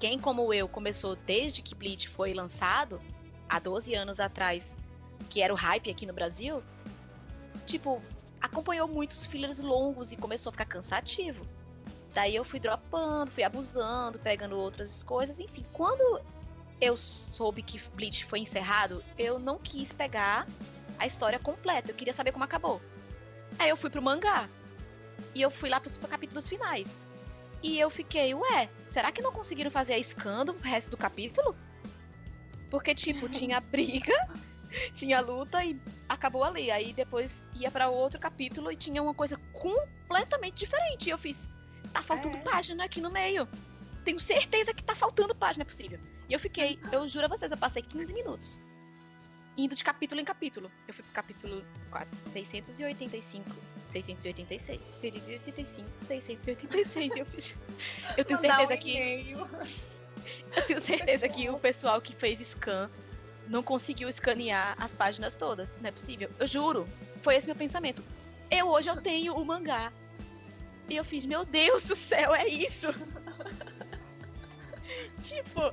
quem 0.00 0.18
como 0.18 0.52
eu 0.54 0.66
começou 0.68 1.14
desde 1.14 1.62
que 1.62 1.74
Bleach 1.74 2.08
foi 2.08 2.32
lançado, 2.34 3.00
há 3.48 3.58
12 3.60 3.94
anos 3.94 4.18
atrás, 4.18 4.76
que 5.30 5.42
era 5.42 5.52
o 5.52 5.56
hype 5.56 5.90
aqui 5.90 6.06
no 6.06 6.12
Brasil, 6.12 6.62
tipo, 7.66 8.00
acompanhou 8.40 8.86
muitos 8.88 9.26
fillers 9.26 9.58
longos 9.60 10.10
e 10.12 10.16
começou 10.16 10.50
a 10.50 10.52
ficar 10.52 10.66
cansativo. 10.66 11.44
Daí 12.14 12.34
eu 12.34 12.44
fui 12.44 12.58
dropando, 12.58 13.30
fui 13.30 13.42
abusando, 13.44 14.18
pegando 14.18 14.56
outras 14.56 15.02
coisas, 15.04 15.38
enfim. 15.38 15.64
Quando 15.72 16.20
eu 16.80 16.96
soube 16.96 17.62
que 17.62 17.80
Bleach 17.94 18.24
foi 18.24 18.40
encerrado, 18.40 19.02
eu 19.18 19.38
não 19.38 19.58
quis 19.58 19.92
pegar 19.92 20.46
a 20.98 21.06
história 21.06 21.38
completa. 21.38 21.90
Eu 21.90 21.94
queria 21.94 22.14
saber 22.14 22.32
como 22.32 22.44
acabou. 22.44 22.80
Aí 23.58 23.68
eu 23.68 23.76
fui 23.76 23.90
pro 23.90 24.02
mangá. 24.02 24.48
E 25.34 25.42
eu 25.42 25.50
fui 25.50 25.68
lá 25.68 25.80
pros 25.80 25.96
capítulos 25.96 26.48
finais. 26.48 26.98
E 27.62 27.78
eu 27.78 27.90
fiquei, 27.90 28.34
ué, 28.34 28.68
será 28.86 29.10
que 29.10 29.22
não 29.22 29.32
conseguiram 29.32 29.70
fazer 29.70 29.94
a 29.94 30.02
scan 30.02 30.44
do 30.44 30.52
resto 30.58 30.90
do 30.90 30.96
capítulo? 30.96 31.56
Porque, 32.70 32.94
tipo, 32.94 33.28
tinha 33.30 33.60
briga, 33.60 34.14
tinha 34.94 35.20
luta 35.20 35.64
e 35.64 35.78
acabou 36.08 36.44
ali. 36.44 36.70
Aí 36.70 36.92
depois 36.92 37.44
ia 37.54 37.70
pra 37.70 37.88
outro 37.88 38.20
capítulo 38.20 38.70
e 38.70 38.76
tinha 38.76 39.02
uma 39.02 39.14
coisa 39.14 39.38
completamente 39.52 40.56
diferente. 40.56 41.06
E 41.06 41.10
eu 41.10 41.18
fiz, 41.18 41.48
tá 41.92 42.02
faltando 42.02 42.36
É. 42.36 42.40
página 42.40 42.84
aqui 42.84 43.00
no 43.00 43.10
meio. 43.10 43.48
Tenho 44.04 44.20
certeza 44.20 44.72
que 44.72 44.82
tá 44.82 44.94
faltando 44.94 45.34
página, 45.34 45.62
é 45.62 45.66
possível. 45.66 45.98
E 46.28 46.32
eu 46.32 46.40
fiquei, 46.40 46.78
eu 46.90 47.08
juro 47.08 47.26
a 47.26 47.28
vocês, 47.28 47.50
eu 47.50 47.56
passei 47.56 47.82
15 47.82 48.12
minutos 48.12 48.60
indo 49.56 49.74
de 49.74 49.82
capítulo 49.82 50.20
em 50.20 50.24
capítulo. 50.24 50.70
Eu 50.86 50.94
fui 50.94 51.02
pro 51.02 51.12
capítulo 51.12 51.64
4, 51.90 52.18
685, 52.26 53.50
686, 53.88 54.80
685, 54.82 55.90
686. 56.04 57.16
Eu, 57.16 57.26
fiz... 57.26 57.56
eu 58.16 58.24
tenho 58.24 58.40
Mandar 58.40 58.62
um 58.62 58.68
certeza 58.68 58.76
que 58.76 59.36
eu 60.56 60.66
tenho 60.66 60.80
certeza 60.80 61.28
que 61.28 61.48
o 61.48 61.58
pessoal 61.58 62.00
que 62.00 62.14
fez 62.14 62.40
scan 62.48 62.90
não 63.48 63.62
conseguiu 63.62 64.08
escanear 64.08 64.74
as 64.78 64.92
páginas 64.94 65.36
todas. 65.36 65.76
Não 65.80 65.88
é 65.88 65.92
possível. 65.92 66.30
Eu 66.38 66.46
juro. 66.46 66.88
Foi 67.22 67.36
esse 67.36 67.46
meu 67.46 67.56
pensamento. 67.56 68.04
Eu 68.50 68.68
hoje 68.68 68.88
eu 68.88 69.00
tenho 69.00 69.34
o 69.34 69.44
mangá. 69.44 69.92
E 70.88 70.96
eu 70.96 71.04
fiz, 71.04 71.26
meu 71.26 71.44
Deus 71.44 71.84
do 71.84 71.96
céu, 71.96 72.34
é 72.34 72.46
isso? 72.46 72.88
tipo, 75.20 75.72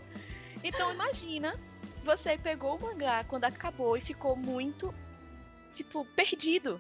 então 0.63 0.93
imagina, 0.93 1.60
você 2.04 2.38
pegou 2.38 2.76
o 2.76 2.82
mangá 2.82 3.23
quando 3.26 3.45
acabou 3.45 3.97
e 3.97 4.02
ficou 4.02 4.36
muito, 4.36 4.93
tipo, 5.73 6.06
perdido. 6.15 6.80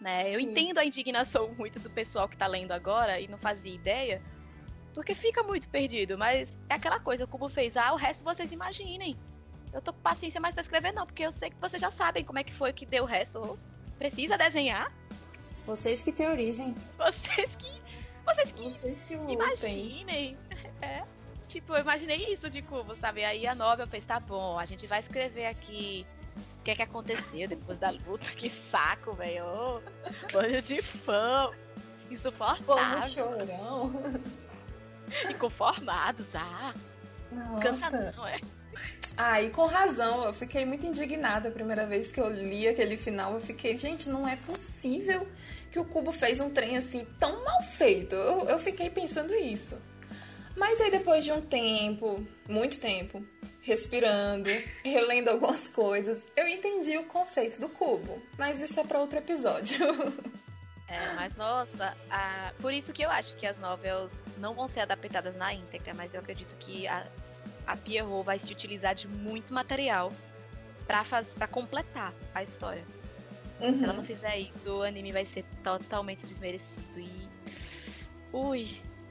Né? 0.00 0.28
Eu 0.28 0.38
Sim. 0.38 0.50
entendo 0.50 0.78
a 0.78 0.84
indignação 0.84 1.48
muito 1.58 1.78
do 1.78 1.90
pessoal 1.90 2.28
que 2.28 2.36
tá 2.36 2.46
lendo 2.46 2.72
agora 2.72 3.20
e 3.20 3.28
não 3.28 3.38
fazia 3.38 3.74
ideia. 3.74 4.22
Porque 4.92 5.14
fica 5.14 5.42
muito 5.42 5.68
perdido, 5.68 6.16
mas 6.16 6.60
é 6.68 6.74
aquela 6.74 7.00
coisa, 7.00 7.24
o 7.24 7.28
Cubo 7.28 7.48
fez, 7.48 7.76
ah, 7.76 7.92
o 7.92 7.96
resto 7.96 8.22
vocês 8.22 8.52
imaginem. 8.52 9.16
Eu 9.72 9.82
tô 9.82 9.92
com 9.92 10.00
paciência 10.00 10.40
mais 10.40 10.54
pra 10.54 10.62
escrever, 10.62 10.92
não, 10.92 11.04
porque 11.04 11.24
eu 11.24 11.32
sei 11.32 11.50
que 11.50 11.56
vocês 11.56 11.82
já 11.82 11.90
sabem 11.90 12.24
como 12.24 12.38
é 12.38 12.44
que 12.44 12.54
foi 12.54 12.72
que 12.72 12.86
deu 12.86 13.02
o 13.02 13.06
resto. 13.06 13.58
Precisa 13.98 14.38
desenhar? 14.38 14.92
Vocês 15.66 16.00
que 16.00 16.12
teorizem. 16.12 16.76
Vocês 16.96 17.56
que. 17.56 17.74
Vocês 18.24 18.52
que 18.52 18.68
Vocês 18.68 18.98
que 19.08 19.14
imaginem. 19.14 20.36
É. 20.82 21.02
Tipo, 21.54 21.74
eu 21.74 21.82
imaginei 21.82 22.34
isso 22.34 22.50
de 22.50 22.60
Cubo, 22.62 22.96
sabe? 22.96 23.22
Aí 23.22 23.46
a 23.46 23.54
novel 23.54 23.86
fez, 23.86 24.04
tá 24.04 24.18
bom, 24.18 24.58
a 24.58 24.66
gente 24.66 24.88
vai 24.88 24.98
escrever 24.98 25.46
aqui 25.46 26.04
o 26.58 26.64
que 26.64 26.72
é 26.72 26.74
que 26.74 26.82
aconteceu 26.82 27.46
depois 27.46 27.78
da 27.78 27.90
luta. 27.90 28.28
Que 28.32 28.50
saco, 28.50 29.12
velho. 29.12 29.80
Olho 30.34 30.60
de 30.60 30.82
fã. 30.82 31.52
Como 31.52 32.12
Insuportável. 32.12 33.08
chorão. 33.08 33.92
Inconformados. 35.30 36.26
Ah, 36.34 36.74
Nossa. 37.30 38.12
não, 38.16 38.26
é. 38.26 38.40
Ah, 39.16 39.40
e 39.40 39.48
com 39.50 39.66
razão, 39.66 40.24
eu 40.24 40.32
fiquei 40.32 40.66
muito 40.66 40.84
indignada 40.84 41.50
a 41.50 41.52
primeira 41.52 41.86
vez 41.86 42.10
que 42.10 42.20
eu 42.20 42.28
li 42.28 42.66
aquele 42.66 42.96
final. 42.96 43.34
Eu 43.34 43.40
fiquei, 43.40 43.76
gente, 43.76 44.08
não 44.08 44.26
é 44.26 44.34
possível 44.34 45.28
que 45.70 45.78
o 45.78 45.84
Cubo 45.84 46.10
fez 46.10 46.40
um 46.40 46.50
trem 46.50 46.76
assim 46.76 47.06
tão 47.20 47.44
mal 47.44 47.62
feito. 47.62 48.16
Eu, 48.16 48.48
eu 48.48 48.58
fiquei 48.58 48.90
pensando 48.90 49.32
isso. 49.34 49.80
Mas 50.56 50.80
aí 50.80 50.90
depois 50.90 51.24
de 51.24 51.32
um 51.32 51.40
tempo, 51.40 52.24
muito 52.48 52.78
tempo, 52.78 53.24
respirando, 53.60 54.48
relendo 54.84 55.28
algumas 55.28 55.66
coisas, 55.68 56.28
eu 56.36 56.46
entendi 56.46 56.96
o 56.96 57.04
conceito 57.04 57.60
do 57.60 57.68
cubo. 57.68 58.22
Mas 58.38 58.62
isso 58.62 58.78
é 58.78 58.84
para 58.84 59.00
outro 59.00 59.18
episódio. 59.18 59.78
É, 60.86 61.14
mas 61.14 61.34
nossa, 61.34 61.96
a... 62.08 62.52
por 62.60 62.72
isso 62.72 62.92
que 62.92 63.02
eu 63.02 63.10
acho 63.10 63.34
que 63.36 63.46
as 63.46 63.58
novelas 63.58 64.12
não 64.38 64.54
vão 64.54 64.68
ser 64.68 64.80
adaptadas 64.80 65.34
na 65.34 65.52
íntegra, 65.52 65.92
mas 65.92 66.14
eu 66.14 66.20
acredito 66.20 66.54
que 66.56 66.86
a, 66.86 67.08
a 67.66 67.74
Pierrot 67.74 68.24
vai 68.24 68.38
se 68.38 68.52
utilizar 68.52 68.94
de 68.94 69.08
muito 69.08 69.52
material 69.52 70.12
para 70.86 71.02
faz... 71.02 71.26
Pra 71.28 71.48
completar 71.48 72.12
a 72.34 72.44
história. 72.44 72.84
Uhum. 73.60 73.78
Se 73.78 73.84
ela 73.84 73.92
não 73.92 74.04
fizer 74.04 74.38
isso, 74.38 74.70
o 74.70 74.82
anime 74.82 75.10
vai 75.10 75.24
ser 75.26 75.44
totalmente 75.62 76.26
desmerecido. 76.26 77.00
E. 77.00 77.28
Ui, 78.32 78.68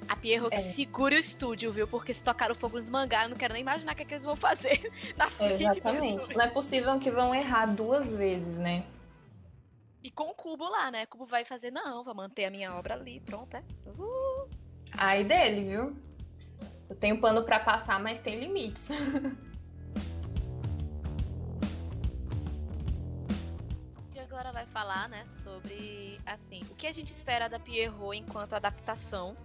a 0.08 0.16
Pierrot 0.16 0.54
é. 0.54 0.62
que 0.62 0.74
segure 0.74 1.16
o 1.16 1.20
estúdio, 1.20 1.72
viu? 1.72 1.88
Porque 1.88 2.14
se 2.14 2.24
tocar 2.24 2.52
o 2.52 2.56
fogo 2.56 2.78
nos 2.78 2.90
mangá, 2.90 3.24
eu 3.24 3.30
não 3.30 3.38
quero 3.38 3.54
nem 3.54 3.62
imaginar 3.62 3.94
o 3.94 3.96
que, 3.96 4.04
é 4.04 4.06
que 4.06 4.14
eles 4.14 4.26
vão 4.26 4.36
fazer 4.36 4.92
na 5.18 5.30
frente 5.30 5.64
Exatamente. 5.64 6.36
Não 6.36 6.46
é 6.46 6.50
possível 6.50 7.00
que 7.00 7.12
vão 7.12 7.34
errar 7.34 7.68
duas 7.68 8.16
vezes, 8.16 8.58
né? 8.58 8.86
E 10.04 10.12
com 10.12 10.30
o 10.30 10.34
Cubo 10.34 10.68
lá, 10.68 10.92
né? 10.92 11.04
O 11.04 11.08
Cubo 11.08 11.26
vai 11.26 11.46
fazer, 11.46 11.72
não, 11.72 12.04
vou 12.04 12.14
manter 12.14 12.44
a 12.46 12.52
minha 12.52 12.76
obra 12.76 12.96
ali, 12.96 13.22
pronto, 13.22 13.56
é. 13.56 13.64
Uh. 13.98 14.50
Aí 14.98 15.24
dele, 15.24 15.64
viu? 15.64 15.96
Eu 16.90 16.96
tenho 16.96 17.20
pano 17.22 17.44
para 17.44 17.60
passar, 17.60 18.00
mas 18.02 18.20
tem 18.22 18.38
limites. 18.40 18.90
e 24.14 24.20
agora 24.20 24.52
vai 24.52 24.66
falar, 24.66 25.08
né, 25.08 25.26
sobre, 25.26 26.20
assim, 26.26 26.62
o 26.70 26.76
que 26.76 26.86
a 26.86 26.92
gente 26.92 27.14
espera 27.14 27.48
da 27.48 27.58
Pierrot 27.58 28.18
enquanto 28.18 28.54
adaptação. 28.54 29.38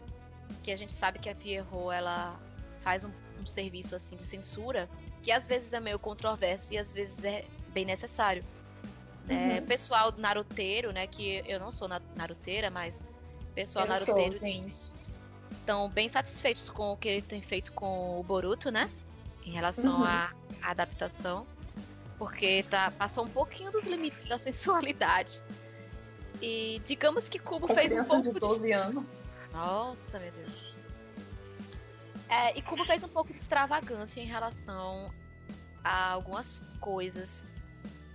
Que 0.62 0.70
a 0.70 0.76
gente 0.76 0.92
sabe 0.92 1.18
que 1.18 1.28
a 1.28 1.34
Pierrot, 1.34 1.94
ela 1.94 2.38
faz 2.80 3.04
um, 3.04 3.10
um 3.40 3.46
serviço, 3.46 3.94
assim, 3.94 4.16
de 4.16 4.24
censura, 4.24 4.88
que 5.22 5.32
às 5.32 5.46
vezes 5.46 5.72
é 5.72 5.80
meio 5.80 5.98
controverso 5.98 6.74
e 6.74 6.78
às 6.78 6.92
vezes 6.92 7.24
é 7.24 7.44
bem 7.72 7.84
necessário. 7.84 8.44
É, 9.28 9.58
uhum. 9.60 9.66
pessoal 9.66 10.12
naruteiro, 10.16 10.90
né? 10.90 11.06
Que 11.06 11.42
eu 11.46 11.60
não 11.60 11.70
sou 11.70 11.88
naruteira, 12.16 12.70
mas 12.70 13.04
pessoal 13.54 13.84
eu 13.84 13.92
naruteiro 13.92 14.34
estão 15.52 15.88
bem 15.88 16.08
satisfeitos 16.08 16.68
com 16.68 16.92
o 16.92 16.96
que 16.96 17.08
ele 17.08 17.22
tem 17.22 17.42
feito 17.42 17.72
com 17.72 18.18
o 18.18 18.22
Boruto, 18.22 18.70
né? 18.70 18.90
Em 19.44 19.50
relação 19.50 20.00
uhum. 20.00 20.04
à 20.04 20.26
adaptação. 20.62 21.46
Porque 22.18 22.64
tá, 22.64 22.90
passou 22.90 23.24
um 23.24 23.28
pouquinho 23.28 23.70
dos 23.70 23.84
limites 23.84 24.24
da 24.24 24.38
sensualidade. 24.38 25.40
E 26.40 26.80
digamos 26.84 27.28
que 27.28 27.38
Kubo 27.38 27.66
com 27.66 27.74
fez 27.74 27.92
um 27.92 28.04
pouco 28.04 28.32
de 28.32 28.40
12 28.40 28.72
anos. 28.72 29.22
Nossa, 29.58 30.20
meu 30.20 30.30
Deus. 30.30 30.78
É, 32.28 32.56
e 32.56 32.62
Kubo 32.62 32.84
fez 32.84 33.02
um 33.02 33.08
pouco 33.08 33.32
de 33.32 33.38
extravagância 33.38 34.20
em 34.20 34.26
relação 34.26 35.12
a 35.82 36.12
algumas 36.12 36.62
coisas. 36.80 37.44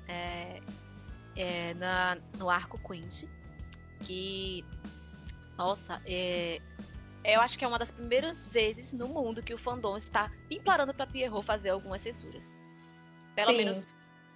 É, 0.07 0.61
é, 1.35 1.73
na, 1.73 2.17
no 2.37 2.49
arco 2.49 2.79
Quint, 2.87 3.23
que, 4.01 4.63
nossa, 5.57 6.01
é, 6.05 6.61
eu 7.23 7.41
acho 7.41 7.57
que 7.57 7.65
é 7.65 7.67
uma 7.67 7.79
das 7.79 7.91
primeiras 7.91 8.45
vezes 8.45 8.93
no 8.93 9.07
mundo 9.07 9.41
que 9.41 9.53
o 9.53 9.57
fandom 9.57 9.97
está 9.97 10.31
implorando 10.49 10.93
para 10.93 11.07
Pierrot 11.07 11.45
fazer 11.45 11.69
algumas 11.71 12.01
censuras. 12.01 12.55
Pelo 13.35 13.51
Sim. 13.51 13.57
menos 13.57 13.87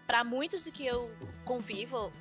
para 0.07 0.23
muitos 0.23 0.63
do 0.63 0.71
que 0.71 0.85
eu 0.85 1.11
convivo, 1.45 2.11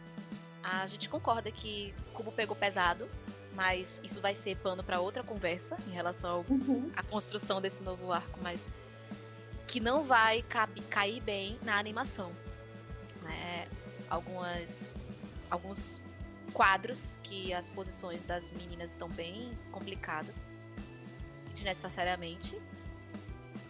a 0.63 0.87
gente 0.87 1.09
concorda 1.09 1.51
que 1.51 1.95
Cubo 2.13 2.33
pegou 2.33 2.57
pesado, 2.57 3.09
mas 3.57 3.89
isso 4.05 4.21
vai 4.21 4.37
ser 4.37 4.57
pano 4.59 4.85
para 4.85 5.01
outra 5.01 5.25
conversa 5.25 5.77
em 5.89 5.91
relação 5.91 6.45
uhum. 6.49 6.93
à 6.95 7.03
construção 7.03 7.61
desse 7.61 7.83
novo 7.83 8.13
arco, 8.13 8.39
mas 8.41 8.61
que 9.67 9.81
não 9.81 10.05
vai 10.05 10.45
cair 10.89 11.21
bem 11.21 11.59
na 11.65 11.77
animação 11.77 12.31
algumas 14.09 15.03
alguns 15.51 16.01
quadros 16.53 17.19
que 17.23 17.53
as 17.53 17.69
posições 17.71 18.25
das 18.25 18.53
meninas 18.53 18.93
estão 18.93 19.09
bem 19.09 19.51
complicadas 19.71 20.37
desnecessariamente 21.53 22.61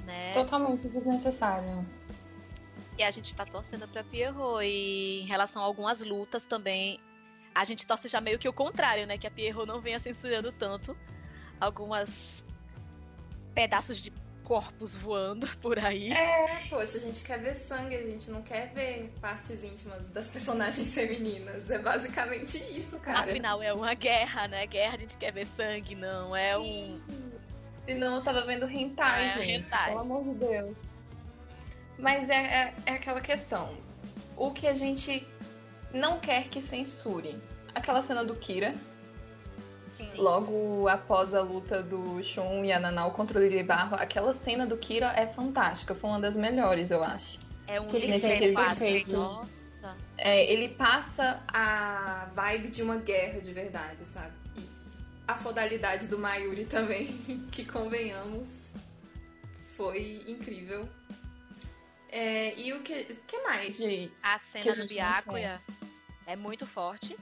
né? 0.04 0.32
Totalmente 0.32 0.88
desnecessário. 0.88 1.84
E 2.96 3.02
a 3.02 3.10
gente 3.10 3.34
tá 3.34 3.44
torcendo 3.44 3.88
pra 3.88 4.04
Pierrot 4.04 4.64
e 4.64 5.22
em 5.22 5.26
relação 5.26 5.60
a 5.60 5.64
algumas 5.64 6.00
lutas 6.00 6.44
também 6.46 7.00
a 7.56 7.64
gente 7.64 7.86
torce 7.86 8.06
já 8.06 8.20
meio 8.20 8.38
que 8.38 8.48
o 8.48 8.52
contrário 8.52 9.06
né 9.06 9.16
que 9.16 9.26
a 9.26 9.30
Pierrot 9.30 9.66
não 9.66 9.80
venha 9.80 9.98
censurando 9.98 10.52
tanto 10.52 10.96
algumas 11.58 12.44
pedaços 13.54 13.98
de 13.98 14.12
corpos 14.44 14.94
voando 14.94 15.48
por 15.58 15.78
aí. 15.78 16.12
É, 16.12 16.62
poxa, 16.68 16.98
a 16.98 17.00
gente 17.00 17.24
quer 17.24 17.40
ver 17.40 17.54
sangue, 17.54 17.96
a 17.96 18.02
gente 18.02 18.30
não 18.30 18.42
quer 18.42 18.72
ver 18.72 19.12
partes 19.20 19.64
íntimas 19.64 20.08
das 20.10 20.30
personagens 20.30 20.92
femininas. 20.94 21.68
É 21.68 21.78
basicamente 21.78 22.58
isso, 22.78 22.96
cara. 23.00 23.20
Afinal, 23.20 23.60
é 23.60 23.72
uma 23.72 23.94
guerra, 23.94 24.46
né? 24.46 24.66
Guerra 24.66 24.94
a 24.94 24.98
gente 24.98 25.16
quer 25.16 25.32
ver 25.32 25.48
sangue, 25.48 25.96
não. 25.96 26.36
É 26.36 26.56
um. 26.56 27.00
Se 27.86 27.94
não, 27.94 28.16
eu 28.16 28.22
tava 28.22 28.42
vendo 28.42 28.68
hentai, 28.70 29.26
é, 29.26 29.28
gente. 29.30 29.66
Hentai. 29.66 29.88
Pelo 29.88 30.00
amor 30.00 30.22
de 30.22 30.34
Deus. 30.34 30.76
Mas 31.98 32.28
é, 32.30 32.36
é, 32.36 32.74
é 32.86 32.92
aquela 32.92 33.20
questão. 33.20 33.74
O 34.36 34.52
que 34.52 34.68
a 34.68 34.74
gente 34.74 35.26
não 35.96 36.20
quer 36.20 36.48
que 36.48 36.62
censure? 36.62 37.36
Aquela 37.74 38.02
cena 38.02 38.24
do 38.24 38.34
Kira, 38.36 38.74
Sim. 39.96 40.10
Logo 40.16 40.86
após 40.88 41.32
a 41.32 41.40
luta 41.40 41.82
do 41.82 42.22
Shun 42.22 42.64
e 42.64 42.72
a 42.72 42.78
Nanau 42.78 43.12
contra 43.12 43.38
o 43.38 43.42
Lily 43.42 43.62
Barro, 43.62 43.96
aquela 43.96 44.34
cena 44.34 44.66
do 44.66 44.76
Kira 44.76 45.06
é 45.16 45.26
fantástica. 45.26 45.94
Foi 45.94 46.10
uma 46.10 46.20
das 46.20 46.36
melhores, 46.36 46.90
eu 46.90 47.02
acho. 47.02 47.38
É 47.66 47.80
um 47.80 47.88
ele 47.88 48.18
perfeito. 48.54 49.12
Nossa. 49.12 49.96
É, 50.18 50.52
ele 50.52 50.68
passa 50.68 51.42
a 51.48 52.28
vibe 52.34 52.68
de 52.68 52.82
uma 52.82 52.96
guerra 52.96 53.40
de 53.40 53.52
verdade, 53.52 54.04
sabe? 54.04 54.32
E 54.56 54.68
a 55.26 55.34
fodalidade 55.34 56.08
do 56.08 56.18
Mayuri 56.18 56.66
também, 56.66 57.06
que 57.50 57.64
convenhamos, 57.64 58.74
foi 59.76 60.22
incrível. 60.28 60.86
É, 62.10 62.54
e 62.58 62.72
o 62.74 62.82
que, 62.82 63.04
que 63.26 63.38
mais 63.42 63.78
de. 63.78 64.10
A 64.22 64.38
cena 64.52 64.76
do 64.76 64.86
Byakuya 64.86 65.60
é 66.26 66.36
muito 66.36 66.66
forte. 66.66 67.16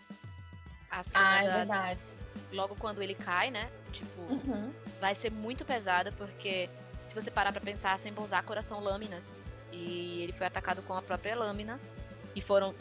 A 0.90 1.02
cena 1.02 1.12
ah, 1.14 1.42
é 1.42 1.48
da, 1.48 1.56
verdade 1.56 2.00
logo 2.52 2.74
quando 2.76 3.02
ele 3.02 3.14
cai, 3.14 3.50
né? 3.50 3.70
Tipo, 3.92 4.22
uhum. 4.22 4.72
vai 5.00 5.14
ser 5.14 5.30
muito 5.30 5.64
pesada, 5.64 6.12
porque 6.12 6.68
se 7.04 7.14
você 7.14 7.30
parar 7.30 7.52
pra 7.52 7.60
pensar, 7.60 7.98
sem 7.98 8.12
usar 8.18 8.42
coração 8.42 8.80
lâminas. 8.80 9.42
E 9.72 10.22
ele 10.22 10.32
foi 10.32 10.46
atacado 10.46 10.82
com 10.82 10.94
a 10.94 11.02
própria 11.02 11.34
lâmina. 11.34 11.80
E 12.34 12.40
foram. 12.40 12.74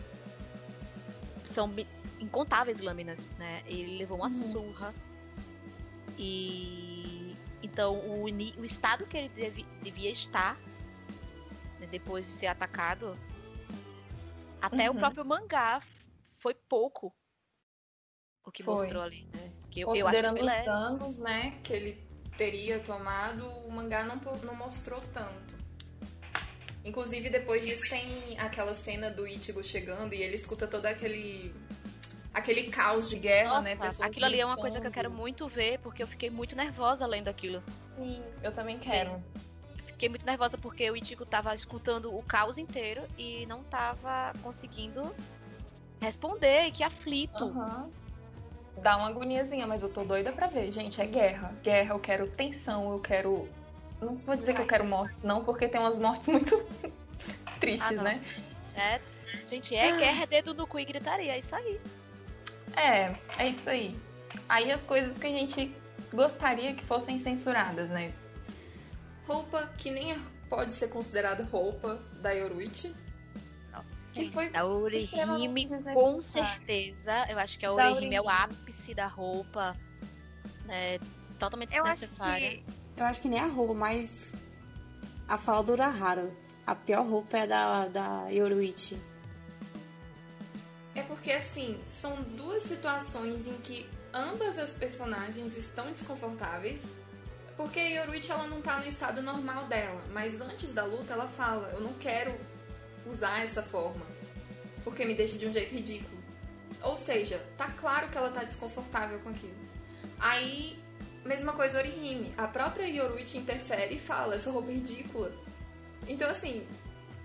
São 1.44 1.72
incontáveis 2.20 2.80
lâminas, 2.80 3.20
né? 3.38 3.64
Ele 3.66 3.98
levou 3.98 4.18
uma 4.18 4.28
uhum. 4.28 4.52
surra. 4.52 4.94
E. 6.18 7.36
Então, 7.62 7.96
o, 7.96 8.26
o 8.26 8.66
estado 8.66 9.06
que 9.06 9.18
ele 9.18 9.66
devia 9.82 10.12
estar 10.12 10.58
né, 11.80 11.88
depois 11.90 12.26
de 12.26 12.34
ser 12.34 12.48
atacado. 12.48 13.18
Até 14.62 14.90
uhum. 14.90 14.96
o 14.96 15.00
próprio 15.00 15.26
mangá 15.26 15.82
foi 16.44 16.54
pouco 16.54 17.16
o 18.46 18.52
que 18.52 18.62
foi. 18.62 18.74
mostrou 18.74 19.02
ali, 19.02 19.26
né? 19.34 19.50
Que 19.72 19.86
Considerando 19.86 20.38
eu 20.38 20.46
os 20.46 20.66
danos, 20.66 21.18
né, 21.18 21.58
que 21.64 21.72
ele 21.72 22.06
teria 22.38 22.80
tomado, 22.80 23.48
o 23.66 23.72
mangá 23.72 24.04
não, 24.04 24.18
não 24.44 24.54
mostrou 24.54 25.00
tanto. 25.14 25.54
Inclusive, 26.84 27.30
depois 27.30 27.66
disso 27.66 27.88
tem 27.90 28.38
aquela 28.38 28.74
cena 28.74 29.10
do 29.10 29.26
Ichigo 29.26 29.64
chegando 29.64 30.14
e 30.14 30.22
ele 30.22 30.36
escuta 30.36 30.68
todo 30.68 30.86
aquele 30.86 31.56
aquele 32.34 32.64
caos 32.70 33.10
de 33.10 33.18
guerra, 33.18 33.62
né, 33.62 33.76
Nossa, 33.76 34.02
né? 34.02 34.08
aquilo 34.08 34.26
ali 34.26 34.40
é 34.40 34.46
uma 34.46 34.58
coisa 34.58 34.82
que 34.82 34.88
eu 34.88 34.92
quero 34.92 35.12
muito 35.12 35.48
ver, 35.48 35.78
porque 35.80 36.02
eu 36.02 36.08
fiquei 36.08 36.32
muito 36.32 36.56
nervosa 36.56 37.06
lendo 37.06 37.28
aquilo. 37.30 37.64
Sim, 37.92 38.22
eu 38.42 38.52
também 38.52 38.78
quero. 38.80 39.24
Fiquei 39.86 40.10
muito 40.10 40.26
nervosa 40.26 40.58
porque 40.58 40.90
o 40.90 40.98
Ichigo 40.98 41.26
tava 41.26 41.54
escutando 41.56 42.14
o 42.14 42.24
caos 42.24 42.58
inteiro 42.58 43.04
e 43.18 43.46
não 43.46 43.64
tava 43.64 44.34
conseguindo 44.42 45.16
responder, 46.04 46.68
e 46.68 46.72
que 46.72 46.84
aflito. 46.84 47.46
Uhum. 47.46 47.90
Dá 48.82 48.98
uma 48.98 49.08
agoniazinha, 49.08 49.66
mas 49.66 49.82
eu 49.82 49.90
tô 49.90 50.04
doida 50.04 50.32
pra 50.32 50.48
ver. 50.48 50.72
Gente, 50.72 51.02
é 51.02 51.06
guerra. 51.06 51.54
Guerra, 51.64 51.94
eu 51.96 52.00
quero 52.00 52.28
tensão, 52.28 52.92
eu 52.92 53.00
quero. 53.00 53.48
Não 54.02 54.16
vou 54.18 54.36
dizer 54.36 54.52
Ai. 54.52 54.56
que 54.58 54.62
eu 54.62 54.68
quero 54.68 54.86
mortes, 54.86 55.24
não, 55.24 55.44
porque 55.44 55.68
tem 55.68 55.80
umas 55.80 55.98
mortes 55.98 56.28
muito 56.28 56.62
tristes, 57.60 57.98
ah, 57.98 58.04
né? 58.04 58.24
É, 58.76 59.00
gente, 59.48 59.74
é 59.76 59.96
guerra, 59.98 60.24
é 60.24 60.28
dedo 60.28 60.54
no 60.54 60.68
cu 60.68 60.80
e 60.80 60.86
gritaria, 60.86 61.34
é 61.34 61.40
isso 61.40 61.56
aí. 61.56 61.80
É, 62.76 63.16
é 63.38 63.48
isso 63.48 63.70
aí. 63.70 63.98
Aí 64.50 64.72
as 64.72 64.86
coisas 64.86 65.18
que 65.18 65.28
a 65.28 65.30
gente 65.30 65.74
gostaria 66.14 66.74
que 66.74 66.84
fossem 66.84 67.20
censuradas, 67.20 67.90
né? 67.90 68.14
Roupa 69.26 69.72
que 69.78 69.90
nem 69.90 70.20
pode 70.50 70.76
ser 70.76 70.90
considerada 70.90 71.44
roupa 71.46 71.98
da 72.22 72.32
Yoruichi. 72.32 72.94
Que 74.14 74.30
foi 74.30 74.50
da 74.50 74.66
Orihime, 74.66 75.68
com 75.94 76.22
certeza. 76.22 77.26
Eu 77.30 77.40
acho 77.40 77.58
que 77.58 77.66
a 77.66 77.72
Orihime 77.72 78.16
é 78.16 78.22
o 78.22 78.30
ápice 78.30 78.94
da 78.94 79.08
roupa. 79.08 79.76
Né, 80.66 81.00
totalmente 81.40 81.76
eu 81.76 81.84
desnecessária. 81.84 82.48
Acho 82.48 82.58
que, 82.58 83.02
eu 83.02 83.06
acho 83.06 83.22
que 83.22 83.28
nem 83.28 83.40
a 83.40 83.48
roupa, 83.48 83.74
mas 83.74 84.34
a 85.28 85.38
fala 85.38 85.64
do 85.64 85.72
Urahara. 85.72 86.32
a 86.66 86.76
pior 86.76 87.06
roupa 87.06 87.38
é 87.38 87.42
a 87.42 87.46
da, 87.46 87.88
da 87.88 88.30
Yoruichi. 88.30 88.98
É 90.96 91.02
porque, 91.02 91.32
assim, 91.32 91.80
são 91.92 92.16
duas 92.22 92.64
situações 92.64 93.48
em 93.48 93.58
que 93.58 93.90
ambas 94.14 94.60
as 94.60 94.76
personagens 94.76 95.58
estão 95.58 95.88
desconfortáveis. 95.88 96.84
Porque 97.58 97.80
a 97.80 98.04
Yoruichi, 98.04 98.32
ela 98.32 98.48
não 98.48 98.62
tá 98.62 98.80
no 98.80 98.88
estado 98.88 99.22
normal 99.22 99.66
dela. 99.66 100.02
Mas 100.12 100.40
antes 100.40 100.72
da 100.72 100.86
luta, 100.86 101.14
ela 101.14 101.28
fala, 101.28 101.70
eu 101.70 101.82
não 101.82 101.94
quero 101.94 102.36
usar 103.06 103.44
essa 103.44 103.62
forma. 103.62 104.06
Porque 104.84 105.06
me 105.06 105.14
deixa 105.14 105.38
de 105.38 105.48
um 105.48 105.54
jeito 105.54 105.74
ridículo. 105.74 106.22
Ou 106.82 106.98
seja, 106.98 107.42
tá 107.58 107.70
claro 107.72 108.10
que 108.10 108.18
ela 108.18 108.30
tá 108.30 108.44
desconfortável 108.44 109.20
com 109.22 109.30
aquilo. 109.30 109.56
Aí, 110.20 110.78
mesma 111.26 111.54
coisa 111.54 111.80
Orihime. 111.80 112.34
A 112.38 112.48
própria 112.48 112.86
Yoruichi 112.86 113.38
interfere 113.38 113.96
e 113.96 114.00
fala, 114.00 114.36
essa 114.36 114.52
roupa 114.52 114.70
é 114.70 114.74
ridícula. 114.74 115.34
Então, 116.08 116.30
assim, 116.30 116.62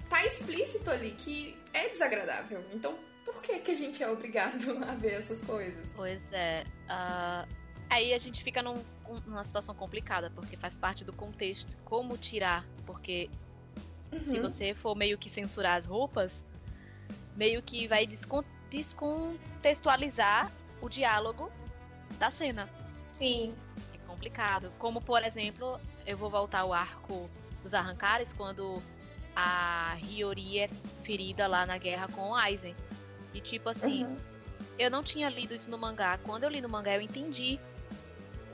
tá 0.09 0.25
explícito 0.25 0.91
ali 0.91 1.11
que 1.13 1.57
é 1.73 1.89
desagradável. 1.89 2.65
Então, 2.73 2.97
por 3.25 3.43
que, 3.43 3.59
que 3.59 3.71
a 3.73 3.75
gente 3.75 4.03
é 4.03 4.09
obrigado 4.09 4.79
a 4.89 4.95
ver 4.95 5.15
essas 5.15 5.43
coisas? 5.43 5.85
Pois 5.95 6.33
é. 6.33 6.65
Uh, 6.89 7.49
aí 7.91 8.15
a 8.15 8.19
gente 8.19 8.43
fica 8.43 8.63
num, 8.63 8.79
numa 9.27 9.45
situação 9.45 9.75
complicada, 9.75 10.31
porque 10.31 10.57
faz 10.57 10.79
parte 10.79 11.05
do 11.05 11.13
contexto. 11.13 11.77
Como 11.85 12.17
tirar? 12.17 12.65
Porque 12.87 13.29
uhum. 14.13 14.21
se 14.21 14.39
você 14.39 14.75
for 14.75 14.95
meio 14.95 15.19
que 15.19 15.31
censurar 15.31 15.77
as 15.77 15.87
roupas, 15.87 16.33
meio 17.37 17.63
que 17.63 17.87
vai 17.87 18.07
descontextualizar 18.71 20.53
o 20.81 20.89
diálogo 20.89 21.51
da 22.19 22.31
cena. 22.31 22.69
Sim. 23.13 23.55
É 23.95 23.99
complicado. 24.07 24.73
Como, 24.79 25.01
por 25.01 25.23
exemplo, 25.23 25.81
eu 26.07 26.17
vou 26.17 26.31
voltar 26.31 26.61
ao 26.61 26.73
arco 26.73 27.29
dos 27.63 27.75
arrancares 27.75 28.33
quando 28.33 28.83
a 29.35 29.97
Hiyori 30.03 30.59
é 30.59 30.69
ferida 31.05 31.47
lá 31.47 31.65
na 31.65 31.79
guerra 31.79 32.09
com 32.09 32.31
o 32.31 32.35
Aizen. 32.35 32.75
E 33.33 33.41
tipo 33.41 33.69
assim, 33.69 34.05
uhum. 34.05 34.17
eu 34.79 34.91
não 34.91 35.03
tinha 35.03 35.29
lido 35.29 35.55
isso 35.55 35.71
no 35.71 35.79
mangá. 35.79 36.19
Quando 36.19 36.45
eu 36.45 36.51
li 36.51 36.61
no 36.61 36.69
mangá, 36.69 36.97
eu 36.97 37.01
entendi 37.01 37.61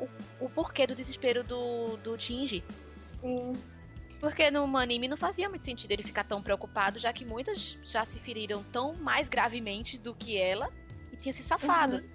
o, 0.00 0.08
o 0.44 0.50
porquê 0.50 0.86
do 0.86 0.94
desespero 0.94 1.42
do, 1.42 1.96
do 1.98 2.18
Shinji. 2.18 2.62
Sim. 3.20 3.54
Porque 4.24 4.50
no 4.50 4.74
anime 4.78 5.06
não 5.06 5.18
fazia 5.18 5.50
muito 5.50 5.66
sentido 5.66 5.90
ele 5.92 6.02
ficar 6.02 6.24
tão 6.24 6.42
preocupado, 6.42 6.98
já 6.98 7.12
que 7.12 7.26
muitas 7.26 7.78
já 7.82 8.06
se 8.06 8.18
feriram 8.18 8.62
tão 8.72 8.94
mais 8.94 9.28
gravemente 9.28 9.98
do 9.98 10.14
que 10.14 10.38
ela 10.38 10.72
e 11.12 11.16
tinha 11.18 11.32
se 11.34 11.42
safado. 11.42 11.96
Uhum. 11.96 12.10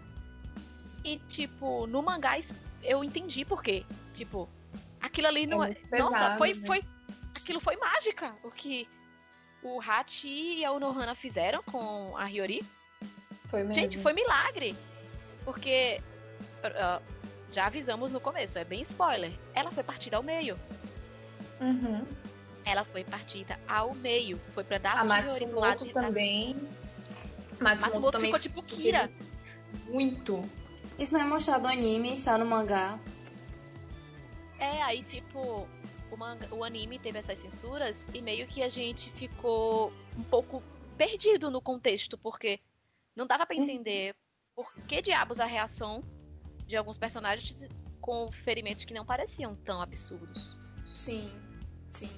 E, 1.05 1.19
tipo, 1.27 1.85
no 1.85 2.01
mangá 2.01 2.39
eu 2.81 3.03
entendi 3.03 3.45
por 3.45 3.61
quê. 3.61 3.85
Tipo, 4.11 4.49
aquilo 4.99 5.27
ali 5.27 5.45
não 5.45 5.63
é. 5.63 5.75
Pesado, 5.75 6.09
nossa, 6.09 6.37
foi, 6.39 6.55
né? 6.55 6.65
foi. 6.65 6.83
Aquilo 7.39 7.59
foi 7.59 7.77
mágica. 7.77 8.35
O 8.43 8.49
que 8.49 8.89
o 9.61 9.79
Hachi 9.79 10.57
e 10.57 10.65
a 10.65 10.71
Unohana 10.71 11.13
fizeram 11.13 11.61
com 11.61 12.17
a 12.17 12.25
Hiyori. 12.25 12.65
Foi 13.51 13.59
mesmo. 13.59 13.75
Gente, 13.75 13.99
foi 13.99 14.13
milagre. 14.13 14.75
Porque. 15.45 16.01
Uh, 16.63 17.19
já 17.51 17.67
avisamos 17.67 18.13
no 18.13 18.19
começo, 18.19 18.57
é 18.57 18.63
bem 18.63 18.81
spoiler. 18.81 19.31
Ela 19.53 19.69
foi 19.69 19.83
partida 19.83 20.17
ao 20.17 20.23
meio. 20.23 20.57
Uhum. 21.59 22.05
Ela 22.65 22.85
foi 22.85 23.03
partida 23.03 23.59
ao 23.67 23.93
meio. 23.95 24.39
Foi 24.51 24.63
pra 24.63 24.77
dar 24.77 24.97
a 24.97 25.03
Matsumoto 25.03 25.91
também. 25.91 26.55
Matsumoto, 27.59 27.81
Matsumoto 27.81 28.11
também 28.11 28.31
ficou 28.31 28.39
tipo 28.39 28.63
Kira. 28.63 29.11
Muito. 29.87 30.43
Isso 30.97 31.13
não 31.13 31.21
é 31.21 31.23
mostrado 31.23 31.63
no 31.63 31.73
anime, 31.73 32.17
só 32.17 32.37
no 32.37 32.45
mangá. 32.45 32.99
É, 34.59 34.81
aí 34.81 35.03
tipo, 35.03 35.67
o, 36.11 36.17
manga, 36.17 36.53
o 36.53 36.63
anime 36.63 36.99
teve 36.99 37.19
essas 37.19 37.39
censuras 37.39 38.07
e 38.13 38.21
meio 38.21 38.47
que 38.47 38.61
a 38.61 38.69
gente 38.69 39.09
ficou 39.11 39.93
um 40.17 40.23
pouco 40.23 40.61
perdido 40.97 41.49
no 41.49 41.61
contexto, 41.61 42.17
porque 42.17 42.59
não 43.15 43.25
dava 43.25 43.45
para 43.45 43.55
uhum. 43.55 43.63
entender 43.63 44.15
por 44.55 44.73
que 44.87 45.01
diabos 45.01 45.39
a 45.39 45.45
reação 45.45 46.03
de 46.67 46.75
alguns 46.75 46.97
personagens 46.97 47.69
com 48.01 48.29
ferimentos 48.31 48.83
que 48.83 48.93
não 48.93 49.05
pareciam 49.05 49.55
tão 49.55 49.81
absurdos. 49.81 50.57
Sim, 50.93 51.31
sim. 51.91 52.11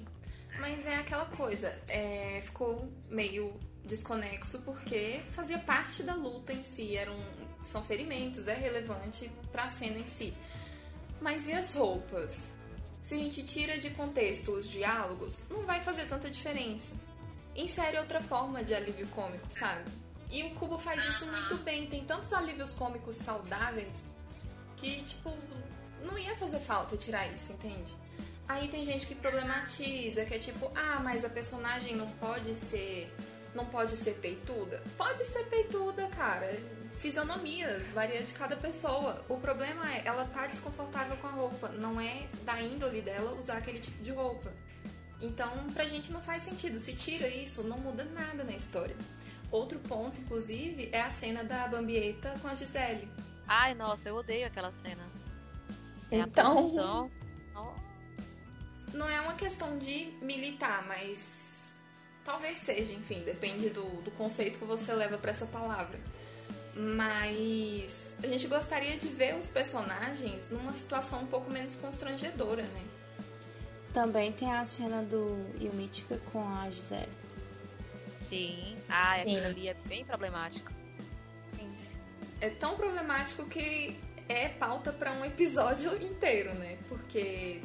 Mas 0.58 0.84
é 0.86 0.96
aquela 0.96 1.24
coisa, 1.26 1.68
é, 1.88 2.40
ficou 2.42 2.88
meio 3.08 3.58
desconexo 3.84 4.60
porque 4.60 5.20
fazia 5.32 5.58
parte 5.58 6.02
da 6.02 6.14
luta 6.14 6.52
em 6.52 6.62
si, 6.62 6.96
eram, 6.96 7.16
são 7.62 7.82
ferimentos, 7.82 8.48
é 8.48 8.54
relevante 8.54 9.30
para 9.50 9.64
a 9.64 9.70
cena 9.70 9.98
em 9.98 10.08
si. 10.08 10.34
Mas 11.20 11.48
e 11.48 11.52
as 11.52 11.74
roupas? 11.74 12.52
Se 13.00 13.14
a 13.14 13.18
gente 13.18 13.42
tira 13.44 13.78
de 13.78 13.90
contexto 13.90 14.52
os 14.52 14.68
diálogos, 14.68 15.44
não 15.48 15.62
vai 15.64 15.80
fazer 15.80 16.06
tanta 16.06 16.30
diferença. 16.30 16.94
Insere 17.54 17.98
outra 17.98 18.20
forma 18.20 18.62
de 18.62 18.74
alívio 18.74 19.06
cômico, 19.08 19.46
sabe? 19.48 19.90
E 20.30 20.42
o 20.44 20.50
Kubo 20.54 20.78
faz 20.78 21.04
isso 21.04 21.26
muito 21.26 21.56
bem. 21.58 21.86
Tem 21.86 22.04
tantos 22.04 22.32
alívios 22.32 22.70
cômicos 22.70 23.16
saudáveis 23.16 23.98
que, 24.76 25.02
tipo, 25.02 25.30
não 26.02 26.16
ia 26.16 26.34
fazer 26.36 26.60
falta 26.60 26.96
tirar 26.96 27.26
isso, 27.32 27.52
entende? 27.52 27.94
Aí 28.48 28.68
tem 28.68 28.84
gente 28.84 29.06
que 29.06 29.14
problematiza, 29.14 30.24
que 30.24 30.34
é 30.34 30.38
tipo, 30.38 30.70
ah, 30.74 31.00
mas 31.02 31.24
a 31.24 31.28
personagem 31.28 31.96
não 31.96 32.10
pode 32.12 32.54
ser. 32.54 33.12
Não 33.54 33.66
pode 33.66 33.92
ser 33.92 34.14
peituda? 34.14 34.82
Pode 34.96 35.24
ser 35.24 35.44
peituda, 35.44 36.08
cara 36.08 36.58
fisionomias, 37.02 37.90
varia 37.90 38.22
de 38.22 38.32
cada 38.32 38.56
pessoa. 38.56 39.24
O 39.28 39.36
problema 39.36 39.92
é, 39.92 40.06
ela 40.06 40.24
tá 40.24 40.46
desconfortável 40.46 41.16
com 41.16 41.26
a 41.26 41.30
roupa, 41.30 41.68
não 41.70 42.00
é 42.00 42.28
da 42.44 42.62
índole 42.62 43.02
dela 43.02 43.34
usar 43.34 43.58
aquele 43.58 43.80
tipo 43.80 44.00
de 44.04 44.12
roupa. 44.12 44.52
Então, 45.20 45.50
pra 45.72 45.84
gente 45.84 46.12
não 46.12 46.22
faz 46.22 46.44
sentido. 46.44 46.78
Se 46.78 46.94
tira 46.94 47.26
isso, 47.28 47.64
não 47.64 47.78
muda 47.78 48.04
nada 48.04 48.44
na 48.44 48.52
história. 48.52 48.96
Outro 49.50 49.80
ponto, 49.80 50.20
inclusive, 50.20 50.90
é 50.92 51.00
a 51.00 51.10
cena 51.10 51.42
da 51.42 51.66
Bambieta 51.66 52.36
com 52.40 52.46
a 52.46 52.54
Gisele. 52.54 53.08
Ai, 53.48 53.74
nossa, 53.74 54.08
eu 54.08 54.14
odeio 54.14 54.46
aquela 54.46 54.72
cena. 54.72 55.04
É 56.10 56.18
então, 56.18 56.52
a 56.52 56.62
posição. 56.62 57.10
Não 58.94 59.08
é 59.08 59.20
uma 59.20 59.34
questão 59.34 59.78
de 59.78 60.12
militar, 60.20 60.84
mas 60.86 61.74
talvez 62.24 62.58
seja, 62.58 62.92
enfim, 62.92 63.22
depende 63.24 63.70
do, 63.70 63.84
do 64.02 64.10
conceito 64.12 64.58
que 64.58 64.64
você 64.64 64.92
leva 64.92 65.18
para 65.18 65.30
essa 65.30 65.46
palavra. 65.46 65.98
Mas 66.74 68.14
a 68.22 68.26
gente 68.26 68.46
gostaria 68.46 68.96
de 68.96 69.08
ver 69.08 69.36
os 69.36 69.50
personagens 69.50 70.50
numa 70.50 70.72
situação 70.72 71.22
um 71.22 71.26
pouco 71.26 71.50
menos 71.50 71.74
constrangedora, 71.76 72.62
né? 72.62 72.82
Também 73.92 74.32
tem 74.32 74.50
a 74.50 74.64
cena 74.64 75.02
do 75.02 75.46
Yumítica 75.60 76.18
com 76.32 76.42
a 76.48 76.70
Gisele. 76.70 77.08
Sim. 78.14 78.78
Ah, 78.88 79.16
aquilo 79.16 79.44
ali 79.44 79.68
é 79.68 79.74
bem 79.86 80.04
problemático. 80.04 80.72
Sim. 81.54 81.70
É 82.40 82.48
tão 82.48 82.74
problemático 82.74 83.44
que 83.46 83.98
é 84.28 84.48
pauta 84.48 84.92
para 84.92 85.12
um 85.12 85.22
episódio 85.24 85.94
inteiro, 86.02 86.54
né? 86.54 86.78
Porque 86.88 87.60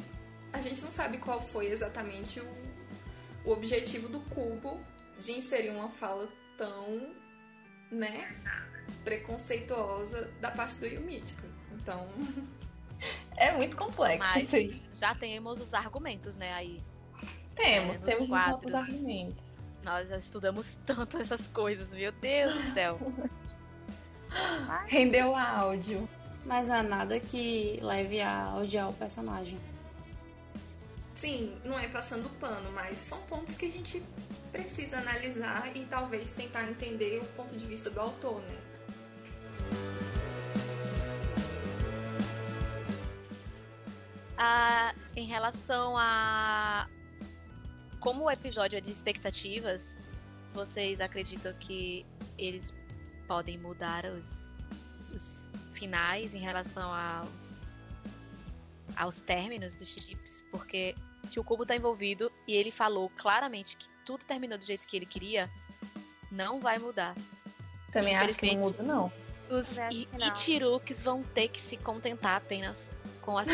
a 0.52 0.60
gente 0.60 0.82
não 0.82 0.90
sabe 0.90 1.18
qual 1.18 1.40
foi 1.40 1.66
exatamente 1.66 2.40
o, 2.40 2.48
o 3.44 3.52
objetivo 3.52 4.08
do 4.08 4.20
cubo 4.20 4.80
de 5.18 5.32
inserir 5.32 5.70
uma 5.70 5.90
fala 5.90 6.28
tão, 6.56 7.12
né? 7.90 8.28
preconceituosa 9.04 10.30
da 10.40 10.50
parte 10.50 10.76
do 10.76 10.86
Yumítica. 10.86 11.46
Então, 11.72 12.08
é 13.36 13.52
muito 13.52 13.76
complexo. 13.76 14.18
Mas 14.18 14.50
já 14.94 15.14
temos 15.14 15.60
os 15.60 15.72
argumentos, 15.72 16.36
né, 16.36 16.52
aí. 16.52 16.82
Temos, 17.54 18.02
é, 18.02 18.06
temos 18.06 18.28
quadros. 18.28 18.64
os 18.64 18.72
nossos 18.72 18.94
argumentos. 18.94 19.44
Nós 19.82 20.08
já 20.08 20.18
estudamos 20.18 20.76
tanto 20.86 21.18
essas 21.18 21.46
coisas, 21.48 21.90
meu 21.90 22.12
Deus 22.12 22.52
do 22.52 22.74
céu. 22.74 22.98
Rendeu 24.86 25.34
áudio. 25.34 26.08
Mas 26.44 26.70
é 26.70 26.82
nada 26.82 27.18
que 27.20 27.78
leve 27.82 28.20
a 28.22 28.56
odiar 28.56 28.88
o 28.88 28.92
personagem. 28.92 29.58
Sim, 31.18 31.52
não 31.64 31.76
é 31.76 31.88
passando 31.88 32.30
pano, 32.38 32.70
mas 32.70 32.96
são 32.96 33.20
pontos 33.22 33.56
que 33.56 33.66
a 33.66 33.70
gente 33.72 34.00
precisa 34.52 34.98
analisar 34.98 35.76
e 35.76 35.84
talvez 35.84 36.32
tentar 36.32 36.62
entender 36.70 37.20
o 37.20 37.24
ponto 37.34 37.56
de 37.56 37.66
vista 37.66 37.90
do 37.90 38.00
autor, 38.00 38.40
né? 38.40 38.58
Ah, 44.36 44.94
em 45.16 45.26
relação 45.26 45.98
a 45.98 46.88
como 47.98 48.26
o 48.26 48.30
episódio 48.30 48.78
é 48.78 48.80
de 48.80 48.92
expectativas, 48.92 49.98
vocês 50.54 51.00
acreditam 51.00 51.52
que 51.54 52.06
eles 52.38 52.72
podem 53.26 53.58
mudar 53.58 54.04
os, 54.04 54.56
os 55.12 55.50
finais 55.72 56.32
em 56.32 56.38
relação 56.38 56.92
aos 56.92 57.60
aos 58.94 59.18
términos 59.18 59.74
dos 59.74 59.88
chips? 59.88 60.44
Porque 60.52 60.94
se 61.28 61.38
o 61.38 61.44
Cubo 61.44 61.64
tá 61.66 61.76
envolvido 61.76 62.32
e 62.46 62.54
ele 62.54 62.70
falou 62.70 63.10
claramente 63.10 63.76
que 63.76 63.86
tudo 64.04 64.24
terminou 64.24 64.58
do 64.58 64.64
jeito 64.64 64.86
que 64.86 64.96
ele 64.96 65.06
queria, 65.06 65.50
não 66.30 66.60
vai 66.60 66.78
mudar. 66.78 67.14
Também 67.92 68.16
acho 68.16 68.38
que 68.38 68.54
não 68.54 68.62
muda, 68.62 68.82
não. 68.82 69.12
Os 69.50 69.68
Ichirukis 70.34 71.02
vão 71.02 71.22
ter 71.22 71.48
que 71.48 71.60
se 71.60 71.76
contentar 71.76 72.36
apenas 72.36 72.90
com 73.22 73.38
a 73.38 73.44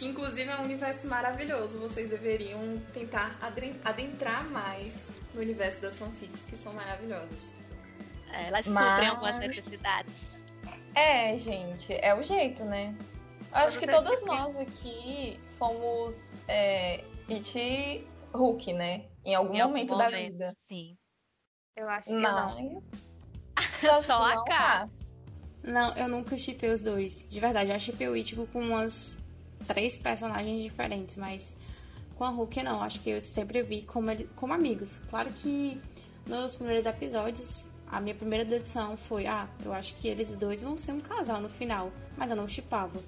que 0.00 0.06
inclusive 0.06 0.48
é 0.48 0.56
um 0.56 0.64
universo 0.64 1.06
maravilhoso. 1.08 1.78
Vocês 1.78 2.08
deveriam 2.08 2.78
tentar 2.92 3.38
adentrar 3.84 4.48
mais 4.48 5.08
no 5.34 5.42
universo 5.42 5.82
das 5.82 5.98
fanfics, 5.98 6.46
que 6.46 6.56
são 6.56 6.72
maravilhosas. 6.72 7.54
É, 8.32 8.48
elas 8.48 8.66
Mas... 8.66 8.88
suprem 8.88 9.08
algumas 9.08 9.38
necessidades. 9.38 10.14
É, 10.94 11.38
gente, 11.38 11.92
é 12.00 12.14
o 12.14 12.22
jeito, 12.22 12.64
né? 12.64 12.94
Eu 13.52 13.58
acho 13.58 13.78
que 13.78 13.86
todas 13.86 14.22
nós 14.24 14.56
aqui 14.56 15.38
fomos 15.58 16.16
é, 16.46 17.04
It 17.28 18.06
Hulk, 18.32 18.72
né? 18.72 19.06
Em 19.24 19.34
algum 19.34 19.54
em 19.54 19.62
momento, 19.62 19.92
algum 19.92 20.10
da 20.10 20.16
vida. 20.16 20.56
Sim. 20.68 20.96
Eu 21.76 21.88
acho 21.88 22.08
que 22.08 22.14
não. 22.14 22.50
Eu 23.82 24.02
Só 24.02 24.22
a 24.22 24.44
K. 24.44 24.88
Não, 25.62 25.94
eu 25.94 26.08
nunca 26.08 26.36
chipei 26.36 26.70
os 26.70 26.82
dois. 26.82 27.28
De 27.28 27.38
verdade, 27.38 27.70
eu 27.70 27.78
chipei 27.78 28.08
o 28.08 28.16
Ichigo 28.16 28.46
com 28.46 28.60
umas 28.60 29.16
três 29.66 29.98
personagens 29.98 30.62
diferentes, 30.62 31.16
mas 31.18 31.54
com 32.16 32.24
a 32.24 32.30
Hulk 32.30 32.62
não. 32.62 32.82
Acho 32.82 33.00
que 33.00 33.10
eu 33.10 33.20
sempre 33.20 33.62
vi 33.62 33.82
como, 33.82 34.10
ele, 34.10 34.28
como 34.36 34.54
amigos. 34.54 35.00
Claro 35.10 35.30
que 35.32 35.80
nos 36.26 36.54
primeiros 36.54 36.86
episódios, 36.86 37.62
a 37.86 38.00
minha 38.00 38.14
primeira 38.14 38.44
dedução 38.44 38.96
foi: 38.96 39.26
ah, 39.26 39.48
eu 39.64 39.72
acho 39.72 39.94
que 39.96 40.08
eles 40.08 40.30
dois 40.32 40.62
vão 40.62 40.78
ser 40.78 40.92
um 40.92 41.00
casal 41.00 41.40
no 41.40 41.50
final. 41.50 41.92
Mas 42.16 42.30
eu 42.30 42.36
não 42.36 42.48
chipava. 42.48 43.02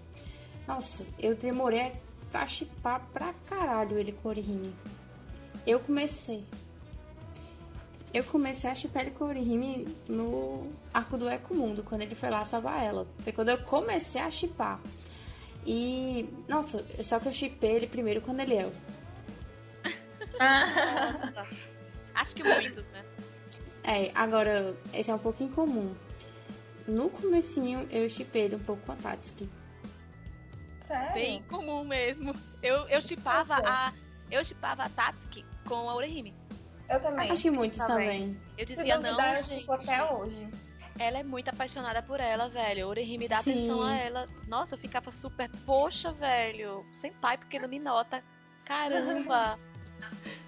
Nossa, 0.74 1.04
eu 1.18 1.34
demorei 1.36 1.92
pra 2.30 2.46
chipar 2.46 3.06
pra 3.12 3.34
caralho 3.46 3.98
ele 3.98 4.10
com 4.10 4.28
o 4.28 4.30
Orihime. 4.30 4.74
Eu 5.66 5.78
comecei. 5.78 6.46
Eu 8.12 8.24
comecei 8.24 8.70
a 8.70 8.74
chipar 8.74 9.02
ele 9.02 9.10
com 9.10 9.24
o 9.24 9.28
Orihime 9.28 9.94
no 10.08 10.72
arco 10.94 11.18
do 11.18 11.28
Ecomundo, 11.28 11.82
quando 11.82 12.00
ele 12.00 12.14
foi 12.14 12.30
lá 12.30 12.42
salvar 12.46 12.82
ela. 12.82 13.06
Foi 13.18 13.34
quando 13.34 13.50
eu 13.50 13.58
comecei 13.58 14.22
a 14.22 14.30
chipar. 14.30 14.80
E, 15.66 16.32
nossa, 16.48 16.82
só 17.02 17.20
que 17.20 17.28
eu 17.28 17.32
chipei 17.34 17.72
ele 17.72 17.86
primeiro 17.86 18.22
quando 18.22 18.40
ele 18.40 18.54
é. 18.54 18.72
Acho 22.14 22.34
que 22.34 22.42
muitos, 22.42 22.86
né? 22.86 23.04
É, 23.84 24.10
agora, 24.14 24.74
esse 24.94 25.10
é 25.10 25.14
um 25.14 25.18
pouco 25.18 25.44
incomum. 25.44 25.94
No 26.88 27.10
comecinho, 27.10 27.86
eu 27.90 28.08
chipei 28.08 28.44
ele 28.44 28.56
um 28.56 28.60
pouco 28.60 28.86
com 28.86 28.92
a 28.92 28.96
Tatsuki. 28.96 29.50
Sério? 30.92 31.14
Bem 31.14 31.42
comum 31.44 31.84
mesmo. 31.84 32.34
Eu, 32.62 32.86
eu 32.88 33.00
chipava 33.00 33.56
a... 33.64 33.94
Eu 34.30 34.44
chipava 34.44 34.84
a 34.84 34.90
Tatsuki 34.90 35.42
com 35.66 35.88
a 35.88 35.94
Orihime. 35.94 36.34
Eu 36.88 37.00
também. 37.00 37.30
Acho 37.30 37.42
que 37.42 37.50
muitos 37.50 37.78
também. 37.78 38.38
Eu 38.58 38.66
dizia, 38.66 38.98
não, 38.98 39.34
eu 39.34 39.42
gente. 39.42 39.70
até 39.70 40.04
hoje. 40.12 40.48
Ela 40.98 41.20
é 41.20 41.22
muito 41.22 41.48
apaixonada 41.48 42.02
por 42.02 42.20
ela, 42.20 42.50
velho. 42.50 42.88
Orihime 42.88 43.26
dá 43.26 43.40
Sim. 43.40 43.52
atenção 43.52 43.82
a 43.82 43.94
ela. 43.94 44.28
Nossa, 44.46 44.74
eu 44.74 44.78
ficava 44.78 45.10
super, 45.10 45.48
poxa, 45.64 46.12
velho. 46.12 46.84
Sem 47.00 47.10
pai, 47.14 47.38
porque 47.38 47.58
não 47.58 47.68
me 47.68 47.78
nota. 47.78 48.22
Caramba. 48.66 49.58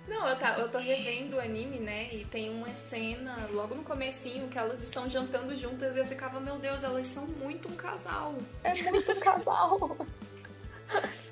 Não, 0.06 0.28
eu, 0.28 0.38
tá, 0.38 0.58
eu 0.58 0.68
tô 0.68 0.76
revendo 0.76 1.36
o 1.36 1.40
anime, 1.40 1.78
né? 1.78 2.12
E 2.12 2.26
tem 2.26 2.50
uma 2.50 2.68
cena 2.74 3.48
logo 3.52 3.74
no 3.74 3.82
comecinho 3.82 4.48
que 4.48 4.58
elas 4.58 4.82
estão 4.82 5.08
jantando 5.08 5.56
juntas 5.56 5.96
e 5.96 5.98
eu 5.98 6.04
ficava, 6.04 6.38
meu 6.40 6.58
Deus, 6.58 6.82
elas 6.82 7.06
são 7.06 7.26
muito 7.26 7.68
um 7.68 7.74
casal. 7.74 8.34
É 8.62 8.74
muito 8.82 9.12
um 9.12 9.20
casal. 9.20 9.96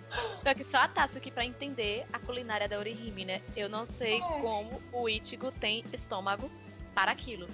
Só 0.42 0.54
que 0.54 0.64
só 0.64 0.78
a 0.78 0.88
taça 0.88 1.18
aqui 1.18 1.30
pra 1.30 1.44
entender 1.44 2.04
a 2.12 2.18
culinária 2.18 2.68
da 2.68 2.78
Orihime, 2.78 3.24
né? 3.24 3.42
Eu 3.56 3.68
não 3.68 3.86
sei 3.86 4.18
é. 4.18 4.40
como 4.40 4.82
o 4.92 5.08
Ichigo 5.08 5.50
tem 5.52 5.84
estômago 5.92 6.50
para 6.94 7.12
aquilo. 7.12 7.48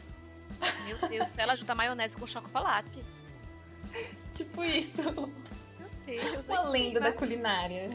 Meu 0.87 1.09
Deus, 1.09 1.29
se 1.29 1.41
ela 1.41 1.55
junta 1.55 1.75
maionese 1.75 2.17
com 2.17 2.27
chocolate. 2.27 3.05
Tipo 4.33 4.65
isso. 4.65 5.03
Meu 5.79 5.89
Deus. 6.05 6.49
Uma 6.49 6.63
lenda 6.63 6.99
da 6.99 7.13
culinária. 7.13 7.91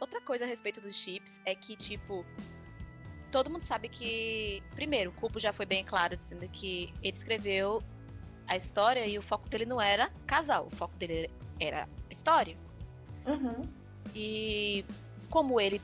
Outra 0.00 0.20
coisa 0.20 0.44
a 0.44 0.48
respeito 0.48 0.80
dos 0.80 0.96
chips 0.96 1.38
é 1.44 1.54
que, 1.54 1.76
tipo, 1.76 2.24
todo 3.30 3.50
mundo 3.50 3.62
sabe 3.62 3.88
que. 3.88 4.62
Primeiro, 4.74 5.10
o 5.10 5.12
Cubo 5.14 5.38
já 5.38 5.52
foi 5.52 5.66
bem 5.66 5.84
claro 5.84 6.16
dizendo 6.16 6.48
que 6.48 6.92
ele 7.02 7.16
escreveu 7.16 7.82
a 8.46 8.56
história 8.56 9.06
e 9.06 9.18
o 9.18 9.22
foco 9.22 9.48
dele 9.48 9.66
não 9.66 9.80
era 9.80 10.10
casal, 10.26 10.66
o 10.66 10.76
foco 10.76 10.96
dele 10.96 11.30
era 11.60 11.88
história. 12.10 12.56
Uhum. 13.26 13.68
E 14.14 14.84
como 15.30 15.60
ele 15.60 15.80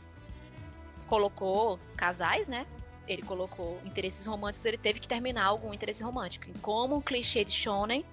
colocou 1.06 1.78
casais, 1.96 2.48
né? 2.48 2.66
ele 3.09 3.22
colocou 3.22 3.80
interesses 3.84 4.26
românticos, 4.26 4.66
ele 4.66 4.78
teve 4.78 5.00
que 5.00 5.09
terminar 5.09 5.46
algum 5.46 5.72
interesse 5.72 6.02
romântico. 6.02 6.50
E 6.50 6.59
como 6.59 6.96
um 6.96 7.00
clichê 7.00 7.44
de 7.44 7.52
shonen, 7.52 8.04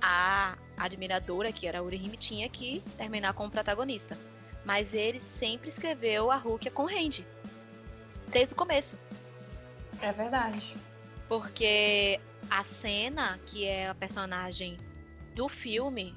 a 0.00 0.56
admiradora, 0.76 1.52
que 1.52 1.66
era 1.66 1.80
a 1.80 1.82
Urihime, 1.82 2.16
tinha 2.16 2.48
que 2.48 2.82
terminar 2.96 3.34
com 3.34 3.46
o 3.46 3.50
protagonista. 3.50 4.16
Mas 4.64 4.94
ele 4.94 5.20
sempre 5.20 5.68
escreveu 5.68 6.30
a 6.30 6.36
Rukia 6.36 6.70
com 6.70 6.84
Randy. 6.84 7.26
Desde 8.28 8.54
o 8.54 8.56
começo. 8.56 8.96
É 10.00 10.12
verdade. 10.12 10.76
Porque 11.28 12.20
a 12.50 12.62
cena, 12.62 13.38
que 13.46 13.64
é 13.64 13.88
a 13.88 13.94
personagem 13.94 14.78
do 15.34 15.48
filme, 15.48 16.14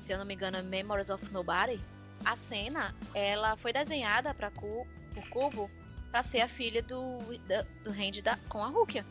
se 0.00 0.12
eu 0.12 0.18
não 0.18 0.24
me 0.24 0.34
engano, 0.34 0.56
é 0.56 0.62
Memories 0.62 1.10
of 1.10 1.24
Nobody, 1.32 1.80
a 2.24 2.36
cena, 2.36 2.94
ela 3.14 3.56
foi 3.56 3.72
desenhada 3.72 4.34
para 4.34 4.50
por 4.50 4.86
Cubo 5.30 5.70
para 6.10 6.22
ser 6.22 6.40
a 6.40 6.48
filha 6.48 6.82
do, 6.82 7.18
da, 7.46 7.62
do 7.84 7.90
Randy 7.90 8.22
da, 8.22 8.36
com 8.48 8.62
a 8.62 8.68
Rukia. 8.68 9.04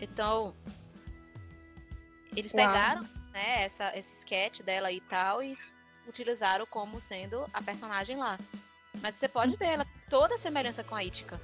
Então, 0.00 0.54
eles 2.36 2.52
Uau. 2.52 2.66
pegaram 2.66 3.02
né, 3.32 3.64
essa, 3.64 3.96
esse 3.96 4.12
sketch 4.18 4.60
dela 4.60 4.92
e 4.92 5.00
tal 5.00 5.42
e 5.42 5.56
utilizaram 6.06 6.66
como 6.66 7.00
sendo 7.00 7.48
a 7.52 7.62
personagem 7.62 8.16
lá. 8.16 8.38
Mas 9.00 9.14
você 9.14 9.28
pode 9.28 9.56
ver 9.56 9.66
ela 9.66 9.86
toda 10.08 10.34
a 10.34 10.38
semelhança 10.38 10.84
com 10.84 10.94
a 10.94 11.04
Itika. 11.04 11.40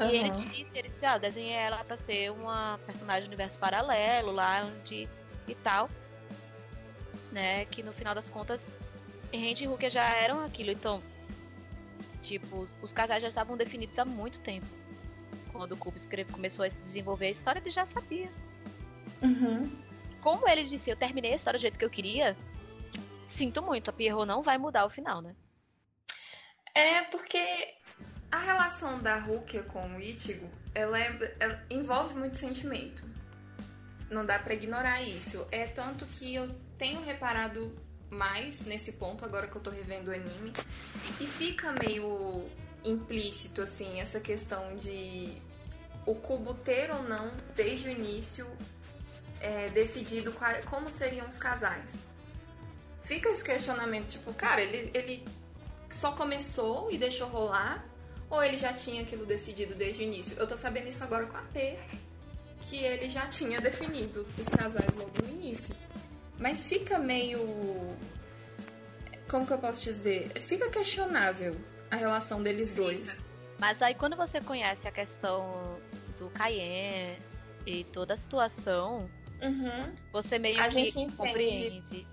Uhum. 0.00 0.10
E 0.10 0.16
ele 0.16 0.30
disse, 0.30 0.78
ele 0.78 0.88
disse, 0.88 1.04
ah, 1.04 1.16
eu 1.16 1.20
desenhei 1.20 1.52
ela 1.52 1.84
pra 1.84 1.96
ser 1.96 2.30
uma 2.30 2.78
personagem 2.86 3.24
do 3.24 3.26
universo 3.28 3.58
paralelo 3.58 4.32
lá 4.32 4.64
onde 4.64 5.08
e 5.46 5.54
tal. 5.56 5.88
Né? 7.30 7.64
Que 7.66 7.82
no 7.82 7.92
final 7.92 8.14
das 8.14 8.28
contas, 8.28 8.74
Randy 9.32 9.64
e 9.64 9.66
Rukia 9.66 9.90
já 9.90 10.04
eram 10.14 10.44
aquilo. 10.44 10.70
Então, 10.70 11.02
Tipo, 12.20 12.68
os 12.82 12.92
casais 12.92 13.22
já 13.22 13.28
estavam 13.28 13.56
definidos 13.56 13.98
há 13.98 14.04
muito 14.04 14.38
tempo. 14.40 14.66
Quando 15.52 15.72
o 15.72 15.76
Kubo 15.76 15.98
começou 16.30 16.64
a 16.64 16.68
desenvolver 16.68 17.26
a 17.26 17.30
história, 17.30 17.60
ele 17.60 17.70
já 17.70 17.86
sabia. 17.86 18.30
Uhum. 19.22 19.70
Como 20.20 20.46
ele 20.48 20.64
disse, 20.64 20.90
eu 20.90 20.96
terminei 20.96 21.32
a 21.32 21.36
história 21.36 21.58
do 21.58 21.62
jeito 21.62 21.78
que 21.78 21.84
eu 21.84 21.90
queria, 21.90 22.36
sinto 23.26 23.62
muito, 23.62 23.88
a 23.88 23.92
Pierrot 23.92 24.26
não 24.26 24.42
vai 24.42 24.58
mudar 24.58 24.84
o 24.84 24.90
final, 24.90 25.22
né? 25.22 25.34
É 26.74 27.02
porque 27.04 27.74
a 28.30 28.38
relação 28.38 29.00
da 29.00 29.16
Rukia 29.16 29.62
com 29.62 29.96
o 29.96 30.00
Ichigo, 30.00 30.48
ela, 30.74 30.98
é, 30.98 31.36
ela 31.40 31.62
envolve 31.68 32.14
muito 32.14 32.36
sentimento. 32.36 33.02
Não 34.08 34.24
dá 34.24 34.38
para 34.38 34.54
ignorar 34.54 35.02
isso. 35.02 35.46
É 35.50 35.66
tanto 35.66 36.04
que 36.06 36.34
eu 36.34 36.48
tenho 36.78 37.00
reparado 37.02 37.74
mais 38.08 38.62
nesse 38.62 38.92
ponto 38.92 39.24
agora 39.24 39.46
que 39.46 39.56
eu 39.56 39.60
tô 39.60 39.70
revendo 39.70 40.10
o 40.10 40.14
anime. 40.14 40.52
E 41.20 41.26
fica 41.26 41.72
meio 41.72 42.48
implícito, 42.84 43.62
assim, 43.62 44.00
essa 44.00 44.20
questão 44.20 44.76
de 44.76 45.32
o 46.06 46.14
Cubo 46.14 46.54
ter 46.54 46.90
ou 46.90 47.02
não, 47.02 47.30
desde 47.54 47.88
o 47.88 47.92
início, 47.92 48.46
é, 49.40 49.68
decidido 49.68 50.32
qual, 50.32 50.50
como 50.68 50.88
seriam 50.88 51.28
os 51.28 51.36
casais. 51.36 52.04
Fica 53.02 53.28
esse 53.28 53.44
questionamento, 53.44 54.08
tipo, 54.08 54.32
cara, 54.34 54.60
ele, 54.60 54.90
ele 54.94 55.28
só 55.88 56.12
começou 56.12 56.90
e 56.90 56.98
deixou 56.98 57.28
rolar? 57.28 57.84
Ou 58.30 58.42
ele 58.42 58.56
já 58.56 58.72
tinha 58.72 59.02
aquilo 59.02 59.26
decidido 59.26 59.74
desde 59.74 60.02
o 60.02 60.04
início? 60.04 60.36
Eu 60.38 60.46
tô 60.46 60.56
sabendo 60.56 60.88
isso 60.88 61.02
agora 61.02 61.26
com 61.26 61.36
a 61.36 61.42
P, 61.42 61.76
que 62.62 62.76
ele 62.76 63.10
já 63.10 63.26
tinha 63.26 63.60
definido 63.60 64.24
os 64.38 64.48
casais 64.48 64.94
logo 64.96 65.10
no 65.22 65.28
início. 65.28 65.74
Mas 66.38 66.68
fica 66.68 66.98
meio. 66.98 67.40
Como 69.28 69.44
que 69.44 69.52
eu 69.52 69.58
posso 69.58 69.82
dizer? 69.82 70.30
Fica 70.38 70.70
questionável 70.70 71.56
a 71.90 71.96
relação 71.96 72.42
deles 72.42 72.72
dois. 72.72 73.24
Mas 73.58 73.82
aí 73.82 73.94
quando 73.94 74.16
você 74.16 74.40
conhece 74.40 74.88
a 74.88 74.92
questão 74.92 75.78
do 76.18 76.30
Cayenne 76.30 77.18
e 77.66 77.84
toda 77.84 78.14
a 78.14 78.16
situação, 78.16 79.10
uhum. 79.42 79.94
você 80.12 80.38
meio 80.38 80.60
a 80.60 80.64
que 80.64 80.70
gente 80.70 81.16
compreende. 81.16 82.06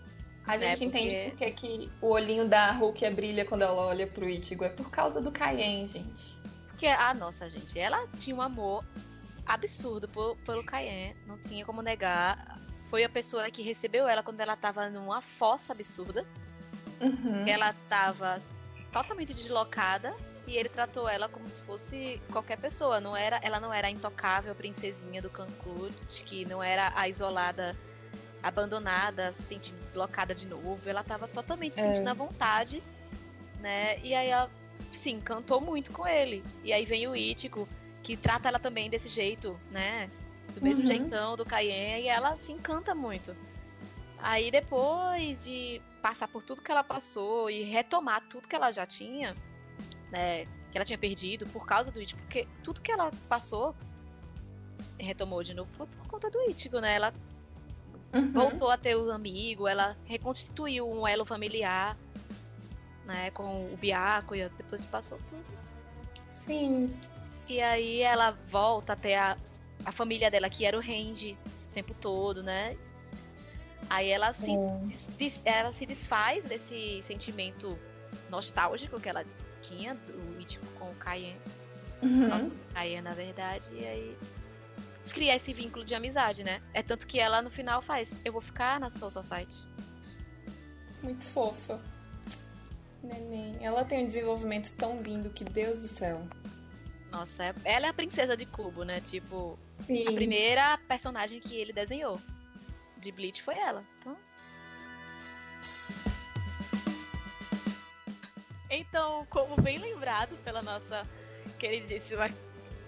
A 0.48 0.58
gente 0.58 0.80
né? 0.80 0.86
entende 0.86 1.30
porque... 1.32 1.52
que 1.52 1.92
o 2.02 2.08
olhinho 2.08 2.48
da 2.48 2.72
Rukia 2.72 3.12
brilha 3.12 3.44
quando 3.46 3.64
ela 3.64 3.74
olha 3.74 4.08
pro 4.08 4.28
Ichigo. 4.28 4.64
É 4.64 4.70
por 4.70 4.90
causa 4.90 5.22
do 5.22 5.32
Cayenne, 5.32 5.88
gente. 5.88 6.38
Porque, 6.68 6.88
ah, 6.88 7.14
nossa, 7.14 7.50
gente, 7.50 7.78
ela 7.78 8.08
tinha 8.20 8.36
um 8.36 8.42
amor 8.42 8.86
absurdo 9.46 10.08
por, 10.08 10.38
pelo 10.38 10.64
Cayenne. 10.64 11.16
Não 11.26 11.38
tinha 11.40 11.66
como 11.66 11.82
negar 11.82 12.58
foi 12.90 13.04
a 13.04 13.10
pessoa 13.10 13.50
que 13.52 13.62
recebeu 13.62 14.08
ela 14.08 14.24
quando 14.24 14.40
ela 14.40 14.56
tava 14.56 14.90
numa 14.90 15.22
fossa 15.22 15.74
absurda. 15.74 16.26
Uhum. 17.02 17.46
Ela 17.48 17.76
tava 17.90 18.42
totalmente 18.92 19.34
deslocada 19.34 20.16
e 20.48 20.56
ele 20.56 20.70
tratou 20.70 21.08
ela 21.08 21.28
como 21.28 21.50
se 21.50 21.62
fosse 21.64 22.22
qualquer 22.32 22.58
pessoa. 22.58 23.00
Não 23.00 23.16
era, 23.16 23.40
ela 23.44 23.60
não 23.60 23.74
era 23.74 23.88
a 23.88 23.92
intocável 23.92 24.56
princesinha 24.56 25.22
do 25.22 25.30
Cancún, 25.30 25.90
que 26.26 26.46
não 26.46 26.64
era 26.64 26.92
a 26.96 27.08
isolada, 27.10 27.76
abandonada, 28.48 29.34
se 29.40 29.44
sentindo 29.44 29.80
deslocada 29.82 30.34
de 30.34 30.48
novo. 30.48 30.80
Ela 30.86 31.04
tava 31.04 31.28
totalmente 31.28 31.76
se 31.76 31.82
É. 31.82 31.84
sentindo 31.94 32.08
à 32.10 32.14
vontade, 32.14 32.82
né? 33.60 34.00
E 34.00 34.14
aí 34.16 34.28
ela 34.30 34.50
se 34.92 35.10
encantou 35.10 35.60
muito 35.62 35.92
com 35.92 36.08
ele. 36.08 36.44
E 36.64 36.72
aí 36.74 36.86
vem 36.86 37.08
o 37.08 37.16
Ítico, 37.16 37.68
que 38.04 38.16
trata 38.16 38.48
ela 38.48 38.60
também 38.60 38.90
desse 38.90 39.10
jeito, 39.10 39.60
né? 39.72 40.10
Do 40.54 40.62
mesmo 40.62 40.82
Uhum. 40.84 40.88
jeitão 40.88 41.36
do 41.36 41.46
Cayenne, 41.46 42.04
e 42.04 42.08
ela 42.08 42.38
se 42.38 42.52
encanta 42.52 42.96
muito. 42.96 43.36
Aí 44.20 44.50
depois 44.50 45.44
de 45.44 45.82
passar 46.02 46.28
por 46.28 46.42
tudo 46.42 46.62
que 46.62 46.72
ela 46.72 46.84
passou 46.84 47.50
e 47.50 47.64
retomar 47.64 48.24
tudo 48.30 48.48
que 48.48 48.56
ela 48.56 48.72
já 48.72 48.86
tinha, 48.86 49.36
né? 50.10 50.46
Que 50.72 50.78
ela 50.78 50.86
tinha 50.86 50.98
perdido 50.98 51.46
por 51.48 51.66
causa 51.66 51.92
do 51.92 52.02
Ichigo, 52.02 52.20
porque 52.22 52.48
tudo 52.64 52.82
que 52.82 52.92
ela 52.92 53.12
passou 53.30 53.76
retomou 55.00 55.44
de 55.44 55.54
novo 55.54 55.70
foi 55.78 55.86
por 55.88 56.08
conta 56.08 56.30
do 56.32 56.42
Ichigo, 56.50 56.80
né? 56.80 56.96
Ela 56.96 57.14
Uhum. 58.18 58.32
voltou 58.32 58.70
a 58.70 58.78
ter 58.78 58.96
o 58.96 59.12
amigo, 59.12 59.68
ela 59.68 59.96
reconstituiu 60.06 60.90
um 60.90 61.08
elo 61.08 61.26
familiar, 61.26 61.98
né? 63.06 63.32
Com 63.32 63.72
o 63.74 63.78
Byakuya, 63.78 64.52
depois 64.58 64.86
passou 64.86 65.20
tudo. 65.30 65.44
Sim. 66.34 66.94
E 67.48 67.62
aí 67.62 68.02
ela 68.02 68.32
volta 68.50 68.94
até 68.94 69.18
a, 69.18 69.38
a 69.86 69.92
família 69.92 70.30
dela, 70.30 70.50
que 70.50 70.66
era 70.66 70.78
o 70.78 70.82
Randy, 70.82 71.38
o 71.72 71.74
tempo 71.74 71.94
todo, 71.96 72.44
né? 72.44 72.76
Aí 73.90 74.10
ela 74.10 74.34
se, 74.34 74.48
des- 74.88 75.08
des- 75.18 75.42
ela 75.46 75.72
se 75.72 75.86
desfaz 75.86 76.44
desse 76.44 77.02
sentimento 77.04 77.78
nostálgico 78.30 79.00
que 79.00 79.08
ela 79.08 79.24
tinha, 79.62 79.96
do 79.96 80.42
Ichigo 80.42 80.66
com 80.78 80.90
o 80.92 80.96
Cayenne. 80.96 81.40
Uhum. 82.02 82.28
Nosso 82.28 82.54
Cayenne, 82.74 83.02
na 83.04 83.14
verdade, 83.14 83.66
e 83.72 83.86
aí 83.86 84.18
cria 85.08 85.36
esse 85.36 85.54
vínculo 85.54 85.84
de 85.86 85.96
amizade, 85.96 86.44
né? 86.44 86.62
É 86.74 86.84
tanto 86.84 87.08
que 87.08 87.20
ela 87.20 87.42
no 87.42 87.50
final 87.50 87.82
faz, 87.82 88.12
eu 88.24 88.32
vou 88.32 88.42
ficar 88.42 88.80
na 88.80 88.90
Soul 88.90 89.12
Society. 89.12 89.58
Muito 91.02 91.24
fofa. 91.26 91.80
Neném. 93.04 93.58
Ela 93.62 93.86
tem 93.86 94.04
um 94.04 94.08
desenvolvimento 94.08 94.76
tão 94.76 95.02
lindo 95.02 95.30
que 95.30 95.44
Deus 95.44 95.78
do 95.78 95.88
céu. 95.88 96.28
Nossa, 97.12 97.46
é- 97.46 97.56
ela 97.64 97.88
é 97.88 97.90
a 97.90 97.94
princesa 97.94 98.36
de 98.36 98.46
Cubo, 98.46 98.84
né? 98.84 99.00
Tipo, 99.00 99.58
Sim. 99.86 100.08
a 100.08 100.12
primeira 100.12 100.78
personagem 100.88 101.40
que 101.40 101.56
ele 101.56 101.72
desenhou 101.72 102.20
de 102.98 103.12
Bleach 103.12 103.42
foi 103.44 103.56
ela. 103.58 103.84
Então... 104.00 104.18
Então, 108.70 109.26
como 109.30 109.56
bem 109.62 109.78
lembrado 109.78 110.36
pela 110.44 110.62
nossa 110.62 111.08
queridíssima 111.58 112.30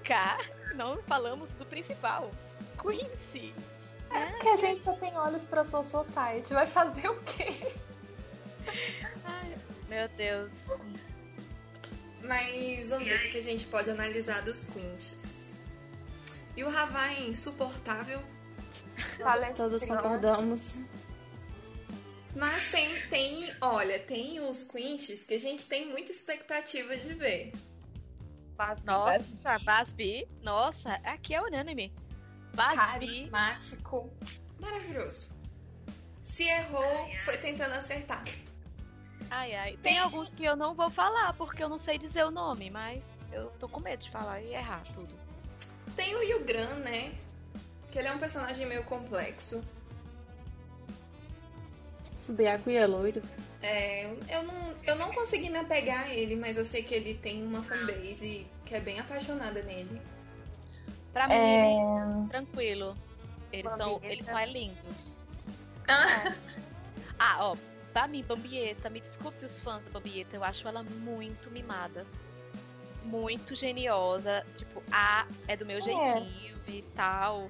K, 0.03 0.37
não 0.75 1.01
falamos 1.03 1.51
do 1.53 1.65
principal, 1.65 2.31
Quincy. 2.81 3.53
É 4.11 4.25
porque 4.25 4.49
a 4.49 4.55
gente 4.55 4.83
só 4.83 4.93
tem 4.93 5.15
olhos 5.17 5.47
pra 5.47 5.63
Soul 5.63 5.83
Society. 5.83 6.53
Vai 6.53 6.65
fazer 6.65 7.07
o 7.09 7.21
quê? 7.23 7.73
Ai, 9.23 9.55
meu 9.87 10.07
Deus. 10.09 10.51
Mas 12.23 12.89
vamos 12.89 13.07
ver 13.07 13.27
o 13.27 13.29
que 13.29 13.37
a 13.37 13.43
gente 13.43 13.65
pode 13.65 13.89
analisar 13.89 14.41
dos 14.41 14.67
Quinches. 14.67 15.53
E 16.55 16.63
o 16.63 16.67
Havai 16.67 17.17
é 17.17 17.27
insuportável. 17.27 18.21
Todos 19.55 19.85
concordamos. 19.85 20.79
mas 22.35 22.71
tem, 22.71 23.01
tem, 23.09 23.53
olha, 23.61 23.99
tem 23.99 24.39
os 24.41 24.63
Quinches 24.63 25.23
que 25.23 25.35
a 25.35 25.39
gente 25.39 25.65
tem 25.67 25.87
muita 25.87 26.11
expectativa 26.11 26.97
de 26.97 27.13
ver. 27.13 27.53
Nossa, 28.83 29.59
Basbi. 29.59 30.27
Nossa, 30.41 30.95
aqui 31.03 31.33
é 31.33 31.41
unânime. 31.41 31.93
Basbi. 32.53 32.75
Carismático. 32.75 34.09
Maravilhoso. 34.59 35.29
Se 36.23 36.43
errou, 36.43 37.09
foi 37.23 37.37
tentando 37.37 37.73
acertar. 37.73 38.23
Ai, 39.29 39.55
ai. 39.55 39.77
Tem 39.77 39.99
alguns 39.99 40.29
que 40.29 40.43
eu 40.43 40.55
não 40.55 40.73
vou 40.73 40.89
falar, 40.89 41.33
porque 41.33 41.63
eu 41.63 41.69
não 41.69 41.77
sei 41.77 41.97
dizer 41.97 42.25
o 42.25 42.31
nome, 42.31 42.69
mas 42.69 43.03
eu 43.31 43.51
tô 43.59 43.69
com 43.69 43.79
medo 43.79 44.03
de 44.03 44.11
falar 44.11 44.41
e 44.41 44.53
errar 44.53 44.83
tudo. 44.93 45.13
Tem 45.95 46.15
o 46.15 46.21
Yugran, 46.21 46.75
né? 46.75 47.13
Que 47.91 47.99
ele 47.99 48.07
é 48.07 48.11
um 48.11 48.19
personagem 48.19 48.65
meio 48.67 48.83
complexo. 48.83 49.63
O 52.27 52.33
Byakuya 52.33 52.81
é 52.81 52.87
loiro. 52.87 53.21
É, 53.61 54.05
eu 54.29 54.43
não, 54.43 54.73
eu 54.83 54.95
não 54.95 55.11
consegui 55.11 55.49
me 55.49 55.57
apegar 55.59 56.03
a 56.05 56.09
ele, 56.13 56.35
mas 56.35 56.57
eu 56.57 56.63
sei 56.63 56.81
que 56.81 56.95
ele 56.95 57.13
tem 57.13 57.43
uma 57.43 57.61
fanbase 57.61 58.47
que 58.65 58.73
é 58.75 58.79
bem 58.79 58.99
apaixonada 58.99 59.61
nele. 59.63 60.01
Pra 61.11 61.27
mim, 61.27 61.33
É... 61.33 61.71
ele- 61.73 62.29
tranquilo. 62.29 62.95
Eles 63.51 63.71
são, 63.73 63.99
eles 64.03 64.25
são 64.27 64.37
é 64.37 64.45
lindos. 64.45 65.17
Ah, 65.87 66.33
Ah, 67.17 67.37
ó, 67.47 67.57
pra 67.91 68.07
mim, 68.07 68.23
Bambieta, 68.23 68.89
me 68.89 69.01
desculpe 69.01 69.43
os 69.43 69.59
fãs 69.59 69.83
da 69.83 69.89
Bambieta, 69.89 70.35
eu 70.37 70.43
acho 70.43 70.65
ela 70.67 70.83
muito 70.83 71.49
mimada. 71.51 72.05
Muito 73.03 73.55
geniosa. 73.55 74.45
Tipo, 74.55 74.81
a 74.91 75.25
é 75.47 75.57
do 75.57 75.65
meu 75.65 75.81
jeitinho 75.81 76.55
e 76.67 76.81
tal. 76.95 77.49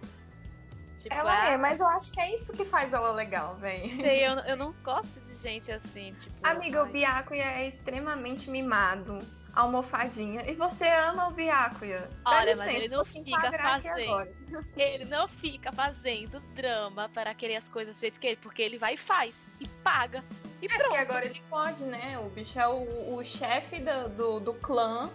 Tipo, 1.01 1.15
Ela 1.15 1.31
a- 1.47 1.51
é, 1.51 1.57
mas 1.57 1.79
eu 1.79 1.87
acho 1.87 2.11
que 2.11 2.19
é 2.19 2.33
isso 2.35 2.51
que 2.53 2.65
faz 2.65 2.91
ela 2.91 3.11
legal, 3.11 3.55
véi. 3.55 3.89
sei, 4.01 4.25
eu, 4.27 4.33
eu 4.39 4.57
não 4.57 4.73
gosto 4.83 5.19
de 5.21 5.35
gente 5.35 5.71
assim, 5.71 6.13
tipo. 6.13 6.45
Amiga, 6.45 6.83
o 6.83 6.87
Byakuya 6.87 7.43
é 7.45 7.67
extremamente 7.67 8.49
mimado, 8.49 9.19
almofadinha, 9.53 10.41
e 10.49 10.53
você 10.55 10.87
ama 10.89 11.29
o 11.29 11.31
Byakuya. 11.31 12.09
Olha, 12.25 12.55
mas 12.55 12.67
licença, 12.67 12.71
ele 12.71 12.87
não 12.89 13.05
fica 13.05 13.51
fazendo. 13.51 14.39
Ele 14.75 15.05
não 15.05 15.27
fica 15.27 15.71
fazendo 15.71 16.39
drama 16.53 17.09
para 17.09 17.33
querer 17.33 17.57
as 17.57 17.67
coisas 17.69 17.97
do 17.97 17.99
jeito 17.99 18.19
que 18.19 18.27
ele, 18.27 18.35
porque 18.37 18.61
ele 18.61 18.77
vai 18.77 18.93
e 18.93 18.97
faz, 18.97 19.35
e 19.59 19.67
paga, 19.83 20.23
e 20.61 20.65
É 20.65 20.69
pronto. 20.69 20.83
porque 20.83 20.97
agora 20.97 21.25
ele 21.25 21.41
pode, 21.49 21.85
né? 21.85 22.17
O 22.19 22.29
bicho 22.29 22.57
é 22.59 22.67
o, 22.67 23.15
o 23.15 23.23
chefe 23.23 23.79
do, 23.79 24.09
do, 24.09 24.39
do 24.39 24.53
clã. 24.55 25.09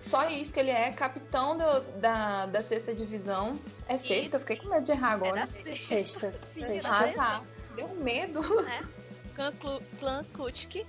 Só 0.00 0.28
isso 0.28 0.54
que 0.54 0.60
ele 0.60 0.70
é, 0.70 0.90
capitão 0.92 1.56
do- 1.56 1.80
da, 2.00 2.46
da 2.46 2.62
sexta 2.62 2.94
divisão. 2.94 3.58
É 3.88 3.96
sexta, 3.98 4.36
eu 4.36 4.40
fiquei 4.40 4.56
com 4.56 4.68
medo 4.68 4.84
de 4.84 4.92
errar 4.92 5.10
É 5.10 5.14
agora. 5.14 5.48
sexta. 5.86 6.32
Sexta. 6.58 6.94
Ah, 6.94 7.12
tá. 7.12 7.44
Deu 7.74 7.88
medo. 7.96 8.40
Clã, 9.34 9.52
Clu- 9.60 9.82
clã 10.00 10.24
Kutiki, 10.34 10.84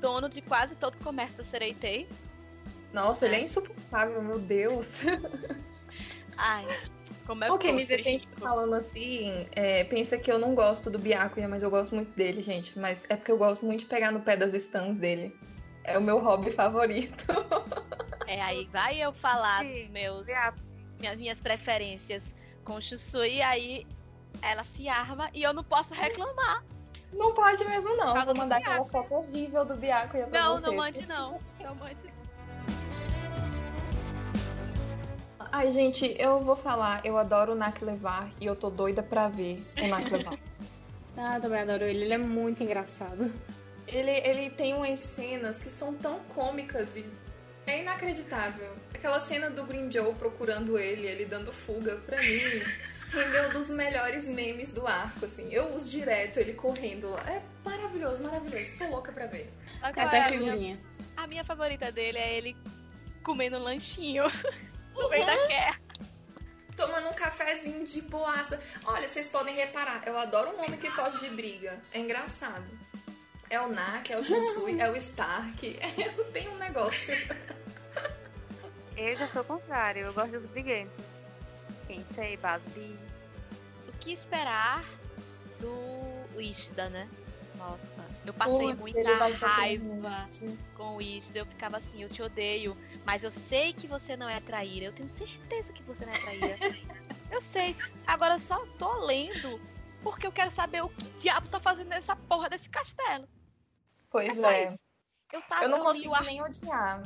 dono 0.00 0.28
de 0.28 0.40
quase 0.40 0.74
todo 0.76 0.94
o 0.94 0.98
comércio 0.98 1.36
da 1.38 1.44
Sereitei. 1.44 2.08
Nossa, 2.92 3.26
ele 3.26 3.36
é 3.36 3.40
insuportável, 3.40 4.22
meu 4.22 4.38
Deus. 4.38 5.02
Ai, 6.36 6.64
como 7.26 7.42
é 7.44 7.48
Porque 7.48 7.66
fofo 7.68 7.76
me 7.78 7.84
vê 7.84 7.98
pensa- 8.02 8.30
falando 8.38 8.74
assim, 8.74 9.46
é, 9.52 9.82
pensa 9.84 10.16
que 10.18 10.30
eu 10.30 10.38
não 10.38 10.54
gosto 10.54 10.90
do 10.90 10.98
Byakuya, 10.98 11.48
mas 11.48 11.62
eu 11.62 11.70
gosto 11.70 11.94
muito 11.94 12.14
dele, 12.14 12.40
gente. 12.42 12.78
Mas 12.78 13.04
é 13.08 13.16
porque 13.16 13.32
eu 13.32 13.38
gosto 13.38 13.64
muito 13.66 13.80
de 13.80 13.86
pegar 13.86 14.10
no 14.12 14.20
pé 14.20 14.36
das 14.36 14.52
stands 14.54 14.98
dele. 14.98 15.36
É 15.84 15.98
o 15.98 16.02
meu 16.02 16.18
hobby 16.20 16.52
favorito. 16.52 17.24
É, 18.32 18.40
aí 18.40 18.64
vai 18.64 18.98
eu 18.98 19.12
falar 19.12 19.62
Sim, 19.62 19.72
dos 19.72 19.88
meus, 19.88 20.26
Viado. 20.26 20.62
minhas, 20.98 21.18
minhas 21.18 21.38
preferências 21.38 22.34
com 22.64 22.80
Shusui, 22.80 23.34
e 23.34 23.42
aí 23.42 23.86
ela 24.40 24.64
se 24.74 24.88
arma 24.88 25.28
e 25.34 25.42
eu 25.42 25.52
não 25.52 25.62
posso 25.62 25.92
reclamar. 25.92 26.64
Não 27.12 27.34
pode 27.34 27.62
mesmo, 27.66 27.94
não. 27.94 28.24
Vou 28.24 28.34
mandar 28.34 28.56
aquela 28.56 28.86
foto 28.86 29.12
horrível 29.12 29.66
do 29.66 29.76
pra 29.76 30.26
Não, 30.30 30.56
você. 30.56 30.66
não 30.66 30.74
mande 30.74 31.06
não. 31.06 31.38
Não 31.60 31.74
mande. 31.74 32.10
Ai, 35.38 35.70
gente, 35.70 36.16
eu 36.18 36.40
vou 36.40 36.56
falar. 36.56 37.04
Eu 37.04 37.18
adoro 37.18 37.52
o 37.52 37.54
Nak 37.54 37.84
levar 37.84 38.30
e 38.40 38.46
eu 38.46 38.56
tô 38.56 38.70
doida 38.70 39.02
pra 39.02 39.28
ver 39.28 39.62
o 39.76 39.86
Nak 39.88 40.10
levar. 40.10 40.38
Ah, 41.14 41.38
também 41.38 41.60
adoro 41.60 41.84
ele. 41.84 42.04
Ele 42.04 42.14
é 42.14 42.16
muito 42.16 42.62
engraçado. 42.64 43.30
ele, 43.86 44.10
ele 44.10 44.48
tem 44.48 44.72
umas 44.72 45.00
cenas 45.00 45.58
que 45.62 45.68
são 45.68 45.92
tão 45.92 46.20
cômicas 46.34 46.96
e 46.96 47.04
é 47.66 47.80
inacreditável. 47.80 48.76
Aquela 48.94 49.20
cena 49.20 49.50
do 49.50 49.64
Green 49.64 49.90
Joe 49.90 50.14
procurando 50.14 50.78
ele, 50.78 51.06
ele 51.06 51.26
dando 51.26 51.52
fuga, 51.52 51.96
pra 51.96 52.18
mim, 52.18 52.62
rendeu 53.12 53.48
um 53.48 53.52
dos 53.52 53.70
melhores 53.70 54.26
memes 54.26 54.72
do 54.72 54.86
arco, 54.86 55.24
assim. 55.26 55.52
Eu 55.52 55.74
uso 55.74 55.90
direto 55.90 56.38
ele 56.38 56.54
correndo 56.54 57.10
lá. 57.10 57.22
É 57.28 57.42
maravilhoso, 57.64 58.22
maravilhoso. 58.22 58.78
Tô 58.78 58.86
louca 58.88 59.12
pra 59.12 59.26
ver. 59.26 59.48
Mas 59.80 59.96
até 59.96 60.22
a 60.22 60.30
minha, 60.30 60.52
figurinha. 60.52 60.80
a 61.16 61.26
minha 61.26 61.44
favorita 61.44 61.92
dele 61.92 62.18
é 62.18 62.36
ele 62.36 62.56
comendo 63.22 63.58
um 63.58 63.62
lanchinho 63.62 64.24
no 64.94 65.08
meio 65.08 65.26
da 65.26 65.46
guerra. 65.46 65.80
Tomando 66.76 67.08
um 67.10 67.12
cafezinho 67.12 67.84
de 67.84 68.00
boaça. 68.02 68.60
Olha, 68.84 69.08
vocês 69.08 69.28
podem 69.28 69.54
reparar, 69.54 70.02
eu 70.06 70.18
adoro 70.18 70.50
um 70.50 70.64
homem 70.64 70.78
que 70.78 70.90
foge 70.90 71.18
de 71.18 71.28
briga. 71.28 71.80
É 71.92 71.98
engraçado. 71.98 72.81
É 73.52 73.60
o 73.60 73.68
Nak, 73.68 74.10
é 74.10 74.16
o 74.16 74.24
Shunsui, 74.24 74.80
é 74.80 74.90
o 74.90 74.96
Stark. 74.96 75.78
Eu 76.16 76.24
tenho 76.32 76.52
um 76.52 76.56
negócio. 76.56 77.12
Eu 78.96 79.14
já 79.14 79.28
sou 79.28 79.42
o 79.42 79.44
contrário, 79.44 80.06
eu 80.06 80.12
gosto 80.14 80.30
dos 80.30 80.46
briguentos. 80.46 81.04
Pensei, 81.86 82.38
Basbi. 82.38 82.98
O 83.86 83.92
que 84.00 84.14
esperar 84.14 84.82
do 85.60 86.40
Ishida, 86.40 86.88
né? 86.88 87.06
Nossa, 87.58 88.02
eu 88.24 88.32
passei 88.32 88.74
Putz, 88.74 88.78
muita 88.78 89.46
raiva 89.46 90.26
com 90.74 90.96
o 90.96 91.02
Ishida. 91.02 91.40
Eu 91.40 91.46
ficava 91.46 91.76
assim, 91.76 92.02
eu 92.02 92.08
te 92.08 92.22
odeio, 92.22 92.74
mas 93.04 93.22
eu 93.22 93.30
sei 93.30 93.74
que 93.74 93.86
você 93.86 94.16
não 94.16 94.30
é 94.30 94.40
traíra. 94.40 94.86
Eu 94.86 94.92
tenho 94.94 95.10
certeza 95.10 95.74
que 95.74 95.82
você 95.82 96.06
não 96.06 96.12
é 96.14 96.18
traíra. 96.18 96.56
eu 97.30 97.40
sei. 97.42 97.76
Agora 98.06 98.36
eu 98.36 98.40
só 98.40 98.64
tô 98.78 99.04
lendo 99.04 99.60
porque 100.02 100.26
eu 100.26 100.32
quero 100.32 100.50
saber 100.50 100.82
o 100.82 100.88
que 100.88 101.06
diabo 101.18 101.50
tá 101.50 101.60
fazendo 101.60 101.88
nessa 101.88 102.16
porra 102.16 102.48
desse 102.48 102.70
castelo. 102.70 103.28
Pois 104.12 104.38
é. 104.42 104.66
isso. 104.66 104.78
Eu, 105.32 105.42
tava, 105.42 105.64
Eu 105.64 105.68
não 105.70 105.80
consigo 105.80 106.14
ar- 106.14 106.24
nem 106.24 106.42
odiar. 106.42 107.02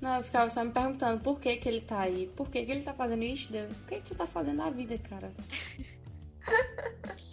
Não, 0.00 0.16
eu 0.16 0.22
ficava 0.22 0.48
só 0.48 0.62
me 0.64 0.70
perguntando 0.70 1.20
por 1.22 1.40
que 1.40 1.56
que 1.56 1.68
ele 1.68 1.80
tá 1.80 2.00
aí, 2.00 2.26
por 2.36 2.48
que 2.48 2.64
que 2.64 2.70
ele 2.70 2.82
tá 2.82 2.94
fazendo 2.94 3.22
isso, 3.22 3.50
Deus? 3.50 3.70
O 3.70 3.86
que 3.86 3.96
que 3.96 4.02
tu 4.02 4.14
tá 4.14 4.26
fazendo 4.26 4.58
na 4.58 4.70
vida, 4.70 4.96
cara? 4.98 5.32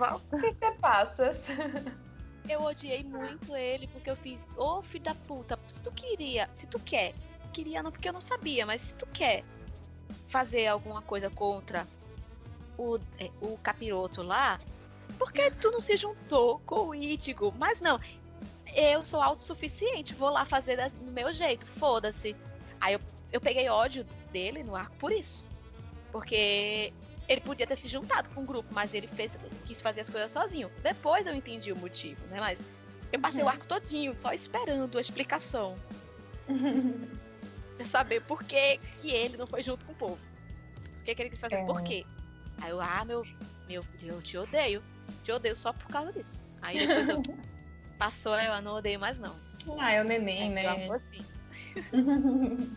O 0.00 0.38
que 0.38 0.52
que 0.52 0.66
você 0.66 0.72
passa? 0.78 1.30
Eu 2.48 2.62
odiei 2.62 3.02
muito 3.04 3.54
ele 3.54 3.86
porque 3.88 4.08
eu 4.08 4.16
fiz, 4.16 4.40
ô 4.56 4.80
filho 4.80 5.04
da 5.04 5.14
puta, 5.14 5.58
se 5.68 5.80
tu 5.80 5.92
queria, 5.92 6.48
se 6.54 6.66
tu 6.66 6.78
quer, 6.78 7.12
queria 7.52 7.82
não 7.82 7.90
porque 7.92 8.08
eu 8.08 8.12
não 8.12 8.22
sabia, 8.22 8.64
mas 8.64 8.80
se 8.80 8.94
tu 8.94 9.06
quer 9.08 9.44
fazer 10.28 10.66
alguma 10.66 11.02
coisa 11.02 11.28
contra 11.28 11.86
o, 12.78 12.96
é, 13.18 13.30
o 13.42 13.58
capiroto 13.58 14.22
lá, 14.22 14.58
por 15.18 15.32
que 15.32 15.50
tu 15.52 15.70
não 15.70 15.80
se 15.80 15.96
juntou 15.96 16.60
com 16.66 16.88
o 16.88 16.94
Ítigo? 16.94 17.54
Mas 17.58 17.80
não, 17.80 18.00
eu 18.74 19.04
sou 19.04 19.20
autossuficiente, 19.22 20.14
vou 20.14 20.30
lá 20.30 20.44
fazer 20.44 20.90
do 20.90 21.10
meu 21.12 21.32
jeito, 21.32 21.66
foda-se. 21.78 22.36
Aí 22.80 22.94
eu, 22.94 23.00
eu 23.32 23.40
peguei 23.40 23.68
ódio 23.68 24.04
dele 24.32 24.62
no 24.62 24.76
arco 24.76 24.96
por 24.96 25.10
isso. 25.12 25.46
Porque 26.12 26.92
ele 27.28 27.40
podia 27.40 27.66
ter 27.66 27.76
se 27.76 27.88
juntado 27.88 28.30
com 28.30 28.42
o 28.42 28.46
grupo, 28.46 28.68
mas 28.72 28.94
ele 28.94 29.06
fez, 29.08 29.38
quis 29.66 29.80
fazer 29.80 30.00
as 30.00 30.08
coisas 30.08 30.30
sozinho. 30.30 30.70
Depois 30.82 31.26
eu 31.26 31.34
entendi 31.34 31.72
o 31.72 31.76
motivo, 31.76 32.24
né? 32.28 32.38
Mas 32.40 32.58
eu 33.12 33.20
passei 33.20 33.42
o 33.42 33.44
Uhum. 33.44 33.50
arco 33.50 33.66
todinho 33.66 34.14
só 34.16 34.32
esperando 34.32 34.96
a 34.96 35.00
explicação. 35.00 35.76
Pra 37.76 37.86
saber 37.86 38.22
por 38.22 38.42
que, 38.42 38.78
que 38.98 39.10
ele 39.10 39.36
não 39.36 39.46
foi 39.46 39.62
junto 39.62 39.84
com 39.84 39.92
o 39.92 39.96
povo. 39.96 40.18
Por 40.96 41.04
que, 41.04 41.14
que 41.14 41.22
ele 41.22 41.30
quis 41.30 41.40
fazer? 41.40 41.56
É. 41.56 41.64
Por 41.64 41.82
quê? 41.82 42.04
Aí 42.60 42.70
eu, 42.70 42.80
ah, 42.80 43.04
meu, 43.04 43.24
meu 43.68 43.84
eu 44.02 44.20
te 44.20 44.36
odeio. 44.36 44.82
Te 45.22 45.32
odeio 45.32 45.56
só 45.56 45.72
por 45.72 45.86
causa 45.88 46.12
disso. 46.12 46.44
Aí 46.62 46.78
depois 46.86 47.08
eu 47.08 47.22
passou, 47.98 48.34
eu 48.38 48.60
não 48.62 48.76
odeio 48.76 49.00
mais 49.00 49.18
não. 49.18 49.36
ah, 49.78 49.92
é 49.92 50.00
o 50.00 50.04
neném, 50.04 50.48
eu 50.48 50.54
né? 50.54 50.90
assim. 50.90 51.26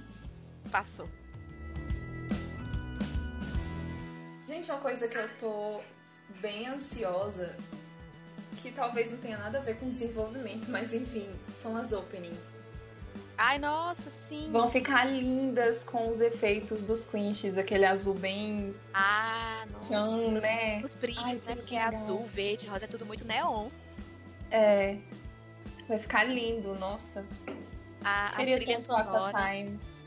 Passou. 0.72 1.10
Gente, 4.48 4.70
uma 4.72 4.80
coisa 4.80 5.08
que 5.08 5.18
eu 5.18 5.30
tô 5.38 5.82
bem 6.42 6.68
ansiosa, 6.68 7.56
que 8.58 8.72
talvez 8.72 9.10
não 9.12 9.18
tenha 9.18 9.38
nada 9.38 9.60
a 9.60 9.62
ver 9.62 9.78
com 9.78 9.90
desenvolvimento, 9.90 10.70
mas 10.70 10.94
enfim, 10.94 11.30
são 11.56 11.76
as 11.78 11.92
openings. 11.94 12.51
Ai, 13.44 13.58
nossa, 13.58 14.08
sim. 14.30 14.52
Vão 14.52 14.70
ficar 14.70 15.06
lindas 15.06 15.84
com 15.84 16.12
os 16.12 16.22
efeitos 16.22 16.84
dos 16.84 17.04
quinches, 17.04 17.58
aquele 17.58 17.86
azul 17.86 18.14
bem 18.14 18.76
Ah, 18.94 19.66
nossa. 19.72 19.94
tchan, 19.96 20.40
né? 20.40 20.80
Os 20.84 20.94
brilhos, 20.94 21.44
né? 21.46 21.54
que 21.54 21.56
Porque 21.56 21.76
é 21.76 21.82
azul, 21.84 22.24
verde, 22.28 22.68
rosa, 22.68 22.86
é 22.86 22.88
tudo 22.88 23.04
muito 23.04 23.26
neon. 23.26 23.70
É. 24.52 24.96
Vai 25.88 25.98
ficar 25.98 26.24
lindo, 26.26 26.76
nossa. 26.76 27.26
A, 28.04 28.28
a 28.28 28.32
trilha 28.32 28.78
sonora. 28.78 29.52
Times. 29.52 30.04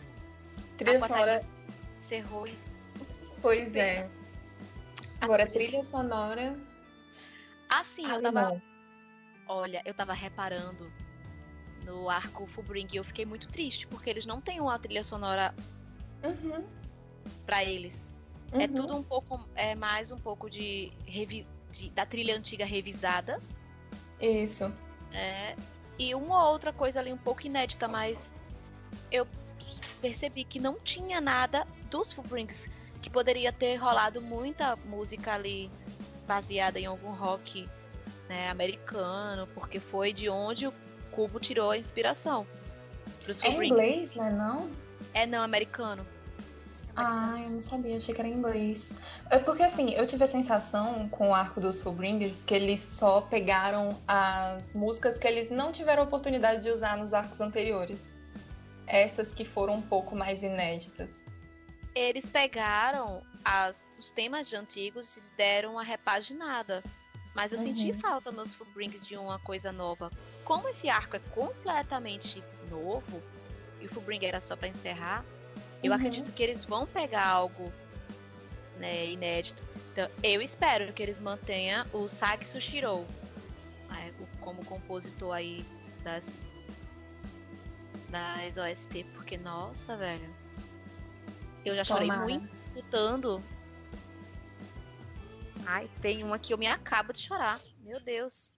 Trilha 0.78 0.96
Aqua 0.98 1.08
sonora, 1.08 1.42
Cerrou 2.02 2.46
e 2.46 2.56
pois 3.42 3.74
é. 3.74 4.08
Agora, 5.20 5.44
trilha- 5.48 5.66
trilha 5.70 5.82
sonora. 5.82 6.56
Assim, 7.68 8.08
eu 8.08 8.22
tava. 8.22 8.42
não. 8.42 8.62
Olha, 9.48 9.82
eu 9.84 9.92
tava 9.92 10.12
reparando 10.12 10.92
no 11.84 12.08
arco 12.10 12.46
Fullbring 12.46 12.88
e 12.92 12.96
eu 12.96 13.04
fiquei 13.04 13.24
muito 13.24 13.48
triste, 13.48 13.86
porque 13.86 14.08
eles 14.10 14.26
não 14.26 14.40
têm 14.40 14.60
uma 14.60 14.78
trilha 14.78 15.04
sonora 15.04 15.54
Uhum, 16.22 16.64
pra 17.44 17.62
eles. 17.64 18.14
É 18.52 18.66
uhum. 18.66 18.74
tudo 18.74 18.96
um 18.96 19.02
pouco. 19.02 19.46
É 19.54 19.74
mais 19.74 20.10
um 20.10 20.18
pouco 20.18 20.48
de, 20.48 20.90
de- 21.06 21.90
da 21.90 22.06
trilha 22.06 22.36
antiga 22.36 22.64
revisada. 22.64 23.40
Isso. 24.20 24.72
É, 25.12 25.54
e 25.98 26.14
uma 26.14 26.48
outra 26.48 26.72
coisa 26.72 27.00
ali 27.00 27.12
um 27.12 27.18
pouco 27.18 27.46
inédita, 27.46 27.86
mas 27.88 28.32
eu 29.10 29.26
percebi 30.00 30.44
que 30.44 30.58
não 30.58 30.78
tinha 30.80 31.20
nada 31.20 31.66
dos 31.90 32.12
Fullbrings, 32.12 32.70
que 33.02 33.10
poderia 33.10 33.52
ter 33.52 33.76
rolado 33.76 34.20
muita 34.20 34.76
música 34.76 35.34
ali 35.34 35.70
baseada 36.26 36.80
em 36.80 36.86
algum 36.86 37.10
rock 37.12 37.68
né, 38.28 38.48
americano, 38.50 39.46
porque 39.48 39.78
foi 39.78 40.12
de 40.12 40.28
onde 40.28 40.66
o 40.66 40.72
Cubo 41.14 41.38
tirou 41.40 41.70
a 41.70 41.78
inspiração. 41.78 42.46
É 43.28 43.32
Fullbrings. 43.34 43.70
inglês, 43.70 44.14
né? 44.14 44.30
Não? 44.30 44.70
É 45.14 45.26
não, 45.26 45.42
americano. 45.42 46.06
Ah, 46.96 47.34
eu 47.42 47.50
não 47.50 47.62
sabia, 47.62 47.96
achei 47.96 48.14
que 48.14 48.20
era 48.20 48.28
em 48.28 48.34
inglês. 48.34 48.96
É 49.30 49.38
porque 49.38 49.62
assim, 49.64 49.90
eu 49.94 50.06
tive 50.06 50.24
a 50.24 50.28
sensação 50.28 51.08
com 51.08 51.30
o 51.30 51.34
arco 51.34 51.60
dos 51.60 51.82
Fullbringers 51.82 52.44
que 52.44 52.54
eles 52.54 52.80
só 52.80 53.20
pegaram 53.20 54.00
as 54.06 54.74
músicas 54.74 55.18
que 55.18 55.26
eles 55.26 55.50
não 55.50 55.72
tiveram 55.72 56.04
oportunidade 56.04 56.62
de 56.62 56.70
usar 56.70 56.96
nos 56.96 57.12
arcos 57.12 57.40
anteriores. 57.40 58.08
Essas 58.86 59.32
que 59.32 59.44
foram 59.44 59.74
um 59.76 59.82
pouco 59.82 60.14
mais 60.14 60.42
inéditas. 60.42 61.24
Eles 61.96 62.28
pegaram 62.30 63.22
as, 63.44 63.84
os 63.98 64.10
temas 64.12 64.48
de 64.48 64.54
antigos 64.56 65.16
e 65.16 65.22
deram 65.36 65.72
uma 65.72 65.82
repaginada. 65.82 66.82
Mas 67.34 67.52
eu 67.52 67.58
senti 67.58 67.90
Uhum. 67.90 67.98
falta 67.98 68.30
nos 68.30 68.54
Fullbrings 68.54 69.04
de 69.04 69.16
uma 69.16 69.40
coisa 69.40 69.72
nova. 69.72 70.10
Como 70.44 70.68
esse 70.68 70.88
arco 70.88 71.16
é 71.16 71.20
completamente 71.30 72.42
novo, 72.68 73.22
e 73.80 73.86
o 73.86 73.88
Fullbring 73.88 74.24
era 74.24 74.40
só 74.40 74.56
pra 74.56 74.68
encerrar, 74.68 75.24
eu 75.82 75.90
Uhum. 75.90 75.96
acredito 75.98 76.32
que 76.32 76.42
eles 76.42 76.64
vão 76.64 76.86
pegar 76.86 77.26
algo 77.26 77.72
né, 78.78 79.06
inédito. 79.06 79.62
Então, 79.92 80.08
eu 80.22 80.42
espero 80.42 80.92
que 80.92 81.02
eles 81.02 81.20
mantenham 81.20 81.86
o 81.92 82.08
Saxo 82.08 82.60
Shirou 82.60 83.06
né, 83.88 84.12
como 84.40 84.64
compositor 84.64 85.32
aí 85.32 85.64
das 86.02 86.46
das 88.10 88.56
OST, 88.56 89.04
porque 89.14 89.36
nossa, 89.36 89.96
velho. 89.96 90.32
Eu 91.64 91.74
já 91.74 91.82
chorei 91.82 92.06
Tomara. 92.08 92.24
muito 92.24 92.54
escutando. 92.56 93.42
Ai, 95.66 95.90
tem 96.00 96.22
uma 96.22 96.38
que 96.38 96.52
eu 96.52 96.58
me 96.58 96.66
acabo 96.66 97.12
de 97.12 97.20
chorar. 97.22 97.58
Meu 97.80 97.98
Deus. 98.00 98.52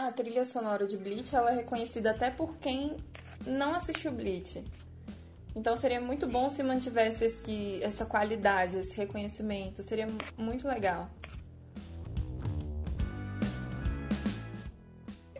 A 0.00 0.12
trilha 0.12 0.44
sonora 0.44 0.86
de 0.86 0.96
Bleach, 0.96 1.34
ela 1.34 1.50
é 1.50 1.56
reconhecida 1.56 2.12
até 2.12 2.30
por 2.30 2.56
quem 2.58 2.96
não 3.44 3.74
assistiu 3.74 4.12
Bleach. 4.12 4.64
Então 5.56 5.76
seria 5.76 6.00
muito 6.00 6.24
bom 6.24 6.48
se 6.48 6.62
mantivesse 6.62 7.24
esse, 7.24 7.82
essa 7.82 8.06
qualidade, 8.06 8.78
esse 8.78 8.96
reconhecimento. 8.96 9.82
Seria 9.82 10.06
mu- 10.06 10.18
muito 10.36 10.68
legal. 10.68 11.10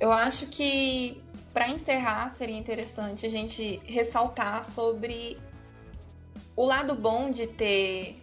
Eu 0.00 0.10
acho 0.10 0.48
que 0.48 1.22
para 1.54 1.68
encerrar 1.68 2.28
seria 2.30 2.58
interessante 2.58 3.26
a 3.26 3.28
gente 3.28 3.80
ressaltar 3.84 4.64
sobre 4.64 5.38
o 6.56 6.64
lado 6.64 6.96
bom 6.96 7.30
de 7.30 7.46
ter 7.46 8.20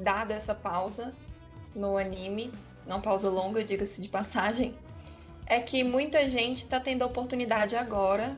dado 0.00 0.30
essa 0.30 0.54
pausa 0.54 1.14
no 1.74 1.98
anime, 1.98 2.50
não 2.86 3.02
pausa 3.02 3.28
longa, 3.28 3.62
diga-se 3.62 4.00
de 4.00 4.08
passagem, 4.08 4.74
é 5.46 5.60
que 5.60 5.84
muita 5.84 6.28
gente 6.28 6.64
está 6.64 6.80
tendo 6.80 7.02
a 7.02 7.06
oportunidade 7.06 7.76
agora 7.76 8.36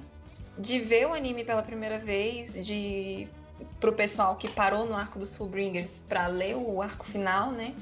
de 0.58 0.78
ver 0.78 1.06
o 1.06 1.14
anime 1.14 1.44
pela 1.44 1.62
primeira 1.62 1.98
vez, 1.98 2.54
de 2.64 3.28
pro 3.80 3.92
pessoal 3.92 4.36
que 4.36 4.48
parou 4.48 4.86
no 4.86 4.94
arco 4.94 5.18
dos 5.18 5.34
Fullbringers 5.34 6.02
para 6.08 6.26
ler 6.26 6.56
o 6.56 6.82
arco 6.82 7.06
final, 7.06 7.50
né? 7.50 7.74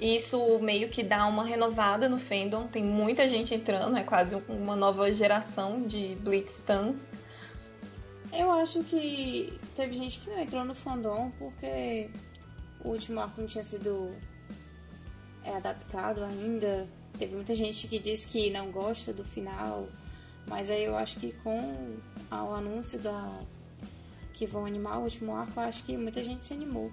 E 0.00 0.16
Isso 0.16 0.58
meio 0.58 0.88
que 0.88 1.02
dá 1.02 1.26
uma 1.26 1.44
renovada 1.44 2.08
no 2.08 2.18
fandom, 2.18 2.66
tem 2.66 2.82
muita 2.82 3.28
gente 3.28 3.54
entrando, 3.54 3.96
é 3.96 4.02
quase 4.02 4.34
uma 4.48 4.74
nova 4.74 5.12
geração 5.12 5.82
de 5.82 6.16
Blitz 6.16 6.56
stans. 6.56 7.10
Eu 8.32 8.50
acho 8.50 8.82
que 8.82 9.56
teve 9.76 9.92
gente 9.92 10.20
que 10.20 10.30
não 10.30 10.40
entrou 10.40 10.64
no 10.64 10.74
fandom 10.74 11.30
porque 11.38 12.10
o 12.82 12.88
último 12.88 13.20
arco 13.20 13.40
não 13.40 13.46
tinha 13.46 13.62
sido 13.62 14.16
é, 15.44 15.54
adaptado 15.54 16.24
ainda. 16.24 16.88
Teve 17.18 17.34
muita 17.34 17.54
gente 17.54 17.86
que 17.88 17.98
disse 17.98 18.26
que 18.28 18.50
não 18.50 18.70
gosta 18.70 19.12
do 19.12 19.24
final, 19.24 19.88
mas 20.46 20.70
aí 20.70 20.84
eu 20.84 20.96
acho 20.96 21.20
que 21.20 21.32
com 21.42 21.96
o 22.30 22.54
anúncio 22.54 22.98
da 22.98 23.42
que 24.32 24.46
vão 24.46 24.64
animar 24.64 24.98
o 24.98 25.02
último 25.02 25.36
arco, 25.36 25.52
eu 25.60 25.64
acho 25.64 25.84
que 25.84 25.96
muita 25.96 26.22
gente 26.22 26.44
se 26.44 26.54
animou. 26.54 26.90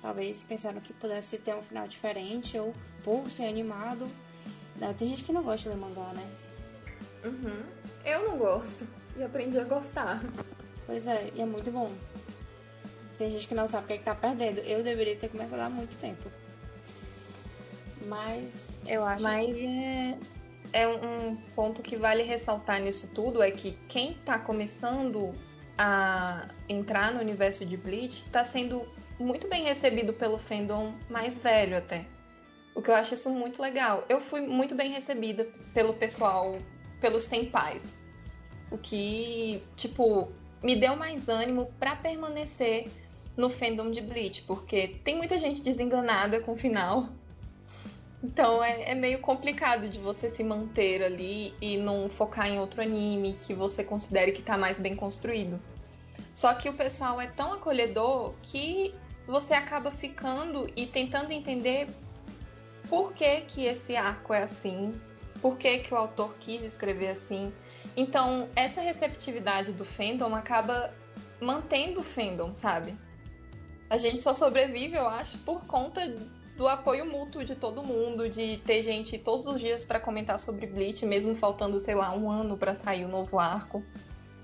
Talvez 0.00 0.42
pensaram 0.42 0.80
que 0.80 0.92
pudesse 0.92 1.38
ter 1.38 1.54
um 1.54 1.62
final 1.62 1.88
diferente 1.88 2.58
ou 2.58 2.74
por 3.02 3.28
ser 3.30 3.46
animado. 3.46 4.06
né, 4.76 4.94
Tem 4.96 5.08
gente 5.08 5.24
que 5.24 5.32
não 5.32 5.42
gosta 5.42 5.70
de 5.70 5.76
mangá, 5.76 6.12
né? 6.12 6.30
Uhum. 7.24 7.62
Eu 8.04 8.28
não 8.28 8.38
gosto. 8.38 8.86
E 9.16 9.22
aprendi 9.22 9.58
a 9.58 9.64
gostar. 9.64 10.22
Pois 10.86 11.06
é, 11.06 11.32
e 11.34 11.40
é 11.40 11.46
muito 11.46 11.70
bom. 11.70 11.90
Tem 13.16 13.30
gente 13.30 13.48
que 13.48 13.54
não 13.54 13.66
sabe 13.66 13.84
o 13.84 13.86
que, 13.88 13.92
é 13.94 13.98
que 13.98 14.04
tá 14.04 14.14
perdendo. 14.14 14.60
Eu 14.60 14.82
deveria 14.84 15.16
ter 15.16 15.28
começado 15.28 15.58
há 15.58 15.68
muito 15.68 15.98
tempo. 15.98 16.30
Mas 18.06 18.54
eu 18.86 19.04
acho 19.04 19.22
Mas 19.22 19.46
que. 19.46 19.66
é, 19.66 20.18
é 20.72 20.88
um 20.88 21.18
um 21.28 21.36
ponto 21.54 21.82
que 21.82 21.96
vale 21.96 22.22
ressaltar 22.22 22.80
nisso 22.80 23.12
tudo 23.14 23.42
é 23.42 23.50
que 23.50 23.72
quem 23.88 24.14
tá 24.24 24.38
começando 24.38 25.34
a 25.76 26.48
entrar 26.68 27.12
no 27.12 27.20
universo 27.20 27.64
de 27.64 27.76
Bleach 27.76 28.24
tá 28.30 28.42
sendo 28.42 28.88
muito 29.18 29.48
bem 29.48 29.64
recebido 29.64 30.12
pelo 30.12 30.38
fandom 30.38 30.94
mais 31.08 31.38
velho 31.38 31.76
até. 31.76 32.06
O 32.74 32.82
que 32.82 32.90
eu 32.90 32.94
acho 32.94 33.14
isso 33.14 33.30
muito 33.30 33.60
legal. 33.60 34.04
Eu 34.08 34.20
fui 34.20 34.40
muito 34.40 34.74
bem 34.74 34.92
recebida 34.92 35.48
pelo 35.74 35.94
pessoal, 35.94 36.58
pelos 37.00 37.24
senpais. 37.24 37.96
O 38.70 38.78
que, 38.78 39.62
tipo, 39.76 40.30
me 40.62 40.76
deu 40.76 40.94
mais 40.94 41.28
ânimo 41.28 41.72
para 41.78 41.96
permanecer 41.96 42.88
no 43.36 43.48
fandom 43.48 43.90
de 43.90 44.00
Bleach, 44.00 44.42
porque 44.42 44.98
tem 45.04 45.16
muita 45.16 45.38
gente 45.38 45.62
desenganada 45.62 46.40
com 46.40 46.52
o 46.52 46.56
final. 46.56 47.08
Então 48.22 48.62
é, 48.62 48.90
é, 48.90 48.94
meio 48.94 49.20
complicado 49.20 49.88
de 49.88 49.98
você 49.98 50.28
se 50.28 50.42
manter 50.42 51.02
ali 51.02 51.54
e 51.60 51.76
não 51.76 52.08
focar 52.10 52.48
em 52.48 52.58
outro 52.58 52.82
anime 52.82 53.38
que 53.40 53.54
você 53.54 53.84
considere 53.84 54.32
que 54.32 54.42
tá 54.42 54.58
mais 54.58 54.80
bem 54.80 54.96
construído. 54.96 55.60
Só 56.34 56.54
que 56.54 56.68
o 56.68 56.74
pessoal 56.74 57.20
é 57.20 57.28
tão 57.28 57.52
acolhedor 57.52 58.34
que 58.42 58.94
você 59.26 59.54
acaba 59.54 59.90
ficando 59.90 60.70
e 60.74 60.86
tentando 60.86 61.32
entender 61.32 61.88
por 62.88 63.12
que, 63.12 63.42
que 63.42 63.66
esse 63.66 63.94
arco 63.94 64.32
é 64.32 64.42
assim, 64.42 64.98
por 65.40 65.56
que, 65.56 65.78
que 65.80 65.92
o 65.92 65.96
autor 65.96 66.34
quis 66.40 66.62
escrever 66.64 67.08
assim. 67.08 67.52
Então, 67.96 68.48
essa 68.56 68.80
receptividade 68.80 69.72
do 69.72 69.84
fandom 69.84 70.34
acaba 70.34 70.92
mantendo 71.40 72.00
o 72.00 72.02
fandom, 72.02 72.54
sabe? 72.54 72.96
A 73.90 73.96
gente 73.96 74.22
só 74.22 74.34
sobrevive, 74.34 74.96
eu 74.96 75.08
acho, 75.08 75.38
por 75.38 75.66
conta 75.66 76.06
do 76.58 76.66
apoio 76.66 77.06
mútuo 77.06 77.44
de 77.44 77.54
todo 77.54 77.84
mundo, 77.84 78.28
de 78.28 78.56
ter 78.66 78.82
gente 78.82 79.16
todos 79.16 79.46
os 79.46 79.60
dias 79.60 79.84
para 79.84 80.00
comentar 80.00 80.40
sobre 80.40 80.66
Bleach, 80.66 81.06
mesmo 81.06 81.36
faltando, 81.36 81.78
sei 81.78 81.94
lá, 81.94 82.12
um 82.12 82.28
ano 82.28 82.58
para 82.58 82.74
sair 82.74 83.04
o 83.04 83.08
novo 83.08 83.38
arco. 83.38 83.80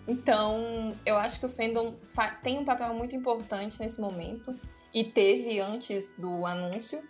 Então, 0.06 0.92
eu 1.04 1.16
acho 1.16 1.40
que 1.40 1.46
o 1.46 1.48
fandom 1.48 1.96
tem 2.40 2.56
um 2.56 2.64
papel 2.64 2.94
muito 2.94 3.16
importante 3.16 3.80
nesse 3.80 4.00
momento 4.00 4.54
e 4.94 5.02
teve 5.02 5.58
antes 5.58 6.14
do 6.16 6.46
anúncio 6.46 7.02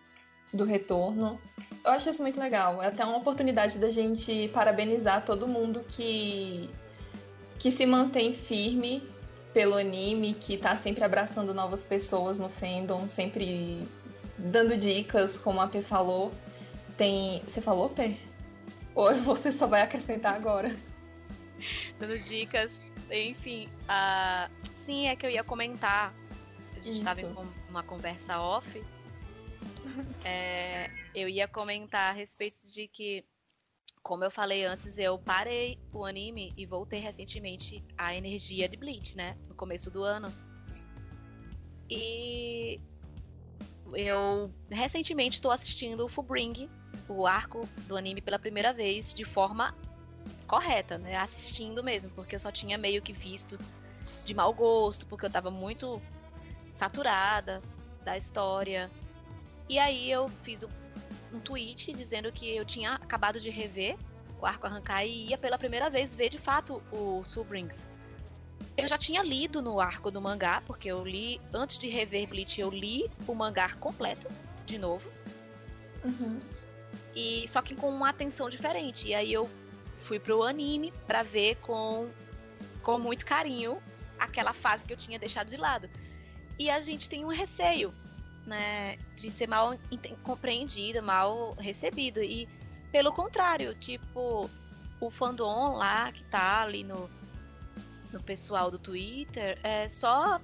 do 0.54 0.64
retorno. 0.64 1.38
Eu 1.84 1.90
acho 1.90 2.08
isso 2.08 2.22
muito 2.22 2.40
legal. 2.40 2.82
É 2.82 2.86
até 2.86 3.04
uma 3.04 3.18
oportunidade 3.18 3.76
da 3.76 3.90
gente 3.90 4.48
parabenizar 4.54 5.22
todo 5.26 5.46
mundo 5.46 5.84
que 5.86 6.70
que 7.58 7.70
se 7.70 7.86
mantém 7.86 8.32
firme 8.32 9.02
pelo 9.52 9.76
anime, 9.76 10.34
que 10.34 10.56
tá 10.56 10.74
sempre 10.74 11.04
abraçando 11.04 11.54
novas 11.54 11.84
pessoas 11.84 12.38
no 12.38 12.48
fandom, 12.48 13.08
sempre 13.08 13.86
dando 14.38 14.76
dicas, 14.76 15.36
como 15.36 15.60
a 15.60 15.68
P 15.68 15.82
falou. 15.82 16.32
Tem. 16.96 17.42
Você 17.46 17.60
falou, 17.60 17.90
P? 17.90 18.16
Ou 18.94 19.14
você 19.22 19.50
só 19.50 19.66
vai 19.66 19.82
acrescentar 19.82 20.34
agora? 20.34 20.74
Dando 21.98 22.18
dicas. 22.18 22.72
Enfim, 23.10 23.68
uh... 23.84 24.50
sim, 24.84 25.08
é 25.08 25.16
que 25.16 25.26
eu 25.26 25.30
ia 25.30 25.44
comentar. 25.44 26.14
A 26.76 26.80
gente 26.80 26.98
estava 26.98 27.20
em 27.20 27.34
uma 27.68 27.82
conversa 27.82 28.40
off. 28.40 28.82
é, 30.24 30.90
eu 31.14 31.28
ia 31.28 31.48
comentar 31.48 32.10
a 32.10 32.12
respeito 32.12 32.58
de 32.66 32.88
que, 32.88 33.24
como 34.02 34.24
eu 34.24 34.30
falei 34.30 34.64
antes, 34.64 34.98
eu 34.98 35.18
parei 35.18 35.78
o 35.92 36.04
anime 36.04 36.52
e 36.56 36.66
voltei 36.66 37.00
recentemente 37.00 37.82
à 37.96 38.14
energia 38.14 38.68
de 38.68 38.76
Bleach, 38.76 39.16
né? 39.16 39.36
No 39.48 39.54
começo 39.54 39.90
do 39.90 40.02
ano. 40.02 40.32
E 41.88 42.80
eu 43.96 44.50
recentemente 44.70 45.38
estou 45.38 45.50
assistindo 45.50 46.04
o 46.04 46.08
Fullbring, 46.08 46.68
o 47.08 47.26
arco 47.26 47.68
do 47.86 47.96
anime 47.96 48.20
pela 48.20 48.38
primeira 48.38 48.72
vez 48.72 49.12
de 49.12 49.24
forma 49.24 49.74
correta, 50.46 50.98
né? 50.98 51.16
Assistindo 51.16 51.82
mesmo, 51.82 52.10
porque 52.10 52.34
eu 52.34 52.38
só 52.38 52.50
tinha 52.50 52.78
meio 52.78 53.02
que 53.02 53.12
visto 53.12 53.58
de 54.24 54.34
mau 54.34 54.52
gosto, 54.52 55.06
porque 55.06 55.26
eu 55.26 55.30
tava 55.30 55.50
muito 55.50 56.00
saturada 56.74 57.62
da 58.04 58.16
história. 58.16 58.90
E 59.68 59.78
aí 59.78 60.10
eu 60.10 60.28
fiz 60.42 60.64
um 61.32 61.40
tweet 61.40 61.92
dizendo 61.92 62.30
que 62.30 62.54
eu 62.54 62.64
tinha 62.64 62.94
acabado 62.94 63.40
de 63.40 63.50
rever 63.50 63.96
o 64.40 64.46
arco 64.46 64.66
arrancar 64.66 65.04
e 65.04 65.28
ia 65.28 65.38
pela 65.38 65.56
primeira 65.58 65.88
vez 65.88 66.14
ver 66.14 66.28
de 66.28 66.38
fato 66.38 66.82
o 66.92 67.24
Soul 67.24 67.46
Brings. 67.46 67.93
Eu 68.76 68.88
já 68.88 68.98
tinha 68.98 69.22
lido 69.22 69.62
no 69.62 69.80
arco 69.80 70.10
do 70.10 70.20
mangá, 70.20 70.62
porque 70.66 70.88
eu 70.88 71.04
li, 71.04 71.40
antes 71.52 71.78
de 71.78 71.88
rever 71.88 72.28
Bleach, 72.28 72.60
eu 72.60 72.70
li 72.70 73.10
o 73.26 73.34
mangá 73.34 73.74
completo, 73.76 74.28
de 74.66 74.78
novo. 74.78 75.10
Uhum. 76.04 76.40
E 77.14 77.46
só 77.48 77.62
que 77.62 77.74
com 77.74 77.88
uma 77.88 78.10
atenção 78.10 78.50
diferente. 78.50 79.08
E 79.08 79.14
aí 79.14 79.32
eu 79.32 79.48
fui 79.96 80.18
pro 80.18 80.42
anime 80.42 80.92
para 81.06 81.22
ver 81.22 81.56
com, 81.56 82.08
com 82.82 82.98
muito 82.98 83.24
carinho 83.24 83.80
aquela 84.18 84.52
fase 84.52 84.84
que 84.84 84.92
eu 84.92 84.96
tinha 84.96 85.18
deixado 85.18 85.48
de 85.48 85.56
lado. 85.56 85.88
E 86.58 86.70
a 86.70 86.80
gente 86.80 87.08
tem 87.08 87.24
um 87.24 87.28
receio, 87.28 87.92
né, 88.46 88.96
de 89.16 89.30
ser 89.30 89.48
mal 89.48 89.78
compreendida, 90.22 91.00
mal 91.00 91.54
recebida. 91.58 92.24
E 92.24 92.48
pelo 92.90 93.12
contrário, 93.12 93.74
tipo, 93.74 94.50
o 95.00 95.10
fandom 95.10 95.74
lá 95.76 96.12
que 96.12 96.24
tá 96.24 96.62
ali 96.62 96.84
no 96.84 97.08
no 98.14 98.22
pessoal 98.22 98.70
do 98.70 98.78
Twitter, 98.78 99.58
é, 99.62 99.88
só 99.88 100.40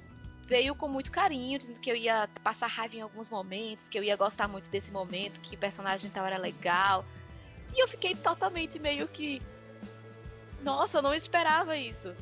veio 0.46 0.74
com 0.74 0.88
muito 0.88 1.10
carinho, 1.12 1.58
dizendo 1.58 1.80
que 1.80 1.90
eu 1.90 1.96
ia 1.96 2.28
passar 2.42 2.66
raiva 2.66 2.96
em 2.96 3.00
alguns 3.00 3.30
momentos, 3.30 3.88
que 3.88 3.96
eu 3.96 4.02
ia 4.02 4.16
gostar 4.16 4.48
muito 4.48 4.68
desse 4.68 4.90
momento, 4.90 5.40
que 5.40 5.54
o 5.54 5.58
personagem 5.58 6.10
tal 6.10 6.26
era 6.26 6.36
legal. 6.36 7.04
E 7.74 7.82
eu 7.82 7.88
fiquei 7.88 8.14
totalmente 8.14 8.78
meio 8.78 9.06
que. 9.06 9.40
Nossa, 10.62 10.98
eu 10.98 11.02
não 11.02 11.14
esperava 11.14 11.76
isso. 11.76 12.12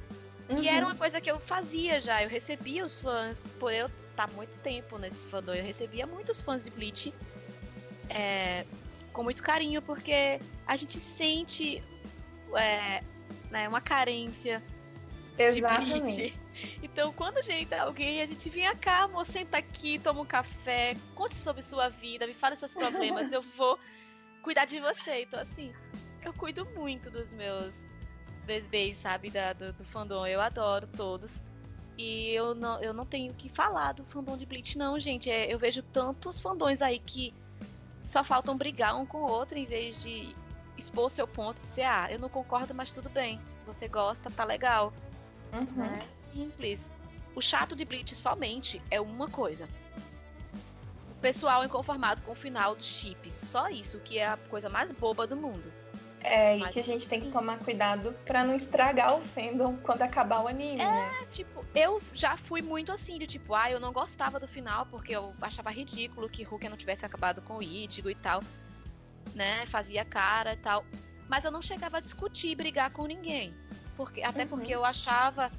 Uhum. 0.49 0.63
E 0.63 0.69
era 0.69 0.85
uma 0.85 0.95
coisa 0.95 1.21
que 1.21 1.31
eu 1.31 1.41
fazia 1.41 2.01
já. 2.01 2.23
Eu 2.23 2.29
recebia 2.29 2.83
os 2.83 3.01
fãs, 3.01 3.43
por 3.59 3.73
eu 3.73 3.87
estar 4.07 4.29
muito 4.33 4.57
tempo 4.63 4.99
nesse 4.99 5.25
fandom, 5.27 5.55
eu 5.55 5.65
recebia 5.65 6.07
muitos 6.07 6.43
fãs 6.43 6.63
de 6.63 6.71
Bleach 6.71 7.15
é, 8.11 8.65
com 9.13 9.23
muito 9.23 9.43
carinho, 9.43 9.81
porque 9.81 10.41
a 10.67 10.77
gente 10.77 11.01
sente 11.01 11.83
é, 12.55 13.03
né, 13.51 13.69
uma 13.69 13.81
carência 13.81 14.63
Exatamente. 15.39 16.35
Então, 16.83 17.13
quando 17.13 17.43
gente, 17.43 17.73
alguém, 17.75 18.21
a 18.21 18.27
gente 18.27 18.51
vem 18.51 18.75
cá, 18.77 19.05
amor, 19.05 19.25
senta 19.27 19.59
aqui, 19.59 19.99
toma 19.99 20.21
um 20.21 20.27
café, 20.27 20.97
conte 21.15 21.35
sobre 21.37 21.63
sua 21.63 21.89
vida, 21.89 22.27
me 22.27 22.35
fale 22.35 22.57
seus 22.57 22.75
problemas, 22.75 23.33
eu 23.33 23.43
vou 23.57 23.79
cuidar 24.43 24.65
de 24.65 24.81
você. 24.81 25.23
Então, 25.23 25.41
assim, 25.41 25.73
eu 26.25 26.33
cuido 26.33 26.67
muito 26.75 27.11
dos 27.11 27.33
meus 27.33 27.75
bebês, 28.45 28.99
sabe, 28.99 29.31
da, 29.31 29.53
do, 29.53 29.73
do 29.73 29.85
fandom. 29.85 30.27
Eu 30.27 30.41
adoro 30.41 30.89
todos. 30.97 31.31
E 31.97 32.31
eu 32.31 32.55
não, 32.55 32.81
eu 32.81 32.93
não 32.93 33.05
tenho 33.05 33.33
o 33.33 33.35
que 33.35 33.49
falar 33.49 33.93
do 33.93 34.05
fandom 34.05 34.37
de 34.37 34.47
Bleach, 34.47 34.79
não, 34.79 34.99
gente. 34.99 35.31
É, 35.31 35.53
eu 35.53 35.59
vejo 35.59 35.83
tantos 35.83 36.41
fandões 36.41 36.81
aí 36.81 36.99
que 36.99 37.35
só 38.07 38.25
faltam 38.25 38.57
brigar 38.57 38.97
um 38.97 39.05
com 39.05 39.19
o 39.19 39.29
outro 39.29 39.59
em 39.59 39.67
vez 39.67 40.01
de 40.03 40.35
expor 40.77 41.11
seu 41.11 41.27
ponto 41.27 41.59
e 41.59 41.63
dizer, 41.63 41.83
ah, 41.83 42.07
eu 42.11 42.19
não 42.19 42.29
concordo, 42.29 42.75
mas 42.75 42.93
tudo 42.93 43.11
bem. 43.11 43.41
Você 43.67 43.89
gosta, 43.89 44.31
tá 44.31 44.45
legal. 44.45 44.93
Uhum. 45.53 45.85
É 45.85 46.01
simples. 46.33 46.91
O 47.35 47.41
chato 47.41 47.77
de 47.77 47.85
Bleach 47.85 48.15
somente 48.15 48.83
é 48.91 49.01
uma 49.01 49.29
coisa. 49.29 49.69
O 51.11 51.21
pessoal 51.21 51.65
inconformado 51.65 52.23
com 52.23 52.33
o 52.33 52.35
final 52.35 52.75
dos 52.75 52.87
chips. 52.87 53.35
Só 53.35 53.69
isso, 53.69 53.99
que 54.01 54.19
é 54.19 54.27
a 54.27 54.37
coisa 54.37 54.69
mais 54.69 54.91
boba 54.93 55.27
do 55.27 55.37
mundo. 55.37 55.73
É, 56.21 56.57
Mas, 56.57 56.71
e 56.71 56.73
que 56.73 56.81
a 56.81 56.83
gente 56.83 57.09
tem 57.09 57.21
que 57.21 57.29
tomar 57.29 57.59
cuidado 57.59 58.13
para 58.25 58.45
não 58.45 58.55
estragar 58.55 59.17
o 59.17 59.21
fandom 59.21 59.77
quando 59.77 60.03
acabar 60.03 60.43
o 60.43 60.49
anime, 60.49 60.81
é, 60.81 60.91
né? 60.91 61.27
tipo, 61.31 61.65
eu 61.75 62.03
já 62.13 62.37
fui 62.37 62.61
muito 62.61 62.91
assim, 62.91 63.19
de 63.19 63.27
tipo, 63.27 63.55
ah, 63.55 63.71
eu 63.71 63.79
não 63.79 63.93
gostava 63.93 64.41
do 64.41 64.49
final 64.49 64.85
porque 64.87 65.15
eu 65.15 65.33
achava 65.41 65.71
ridículo 65.71 66.29
que 66.29 66.43
Hulk 66.43 66.69
não 66.69 66.77
tivesse 66.77 67.07
acabado 67.07 67.41
com 67.43 67.59
o 67.59 67.63
Ichigo 67.63 68.11
e 68.11 68.15
tal, 68.17 68.43
né? 69.35 69.65
Fazia 69.67 70.05
cara 70.05 70.55
e 70.55 70.57
tal. 70.57 70.85
Mas 71.29 71.45
eu 71.45 71.51
não 71.51 71.63
chegava 71.63 71.99
a 71.99 72.01
discutir, 72.01 72.57
brigar 72.57 72.91
com 72.91 73.07
ninguém. 73.07 73.55
Porque, 73.99 74.23
até 74.23 74.45
uhum. 74.45 74.49
porque 74.49 74.73
eu 74.73 74.85
achava. 74.85 75.51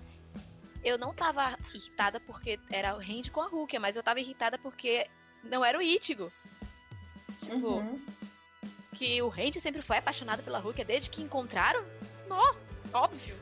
Eu 0.82 0.98
não 0.98 1.14
tava 1.14 1.58
irritada 1.76 2.22
porque 2.22 2.58
era 2.72 2.96
o 2.96 2.98
Randy 2.98 3.30
com 3.30 3.42
a 3.42 3.48
Hulk, 3.48 3.78
mas 3.80 3.98
eu 3.98 4.02
tava 4.02 4.22
irritada 4.22 4.58
porque 4.58 5.06
não 5.44 5.64
era 5.64 5.78
o 5.78 5.82
Ichigo. 5.82 6.32
Tipo, 7.42 7.68
uhum. 7.68 8.02
que 8.94 9.22
o 9.22 9.28
Randy 9.28 9.60
sempre 9.60 9.82
foi 9.82 9.98
apaixonado 9.98 10.42
pela 10.42 10.60
Hulk 10.60 10.86
desde 10.86 11.10
que 11.10 11.22
encontraram? 11.22 11.84
Não, 12.30 12.56
óbvio. 12.94 13.36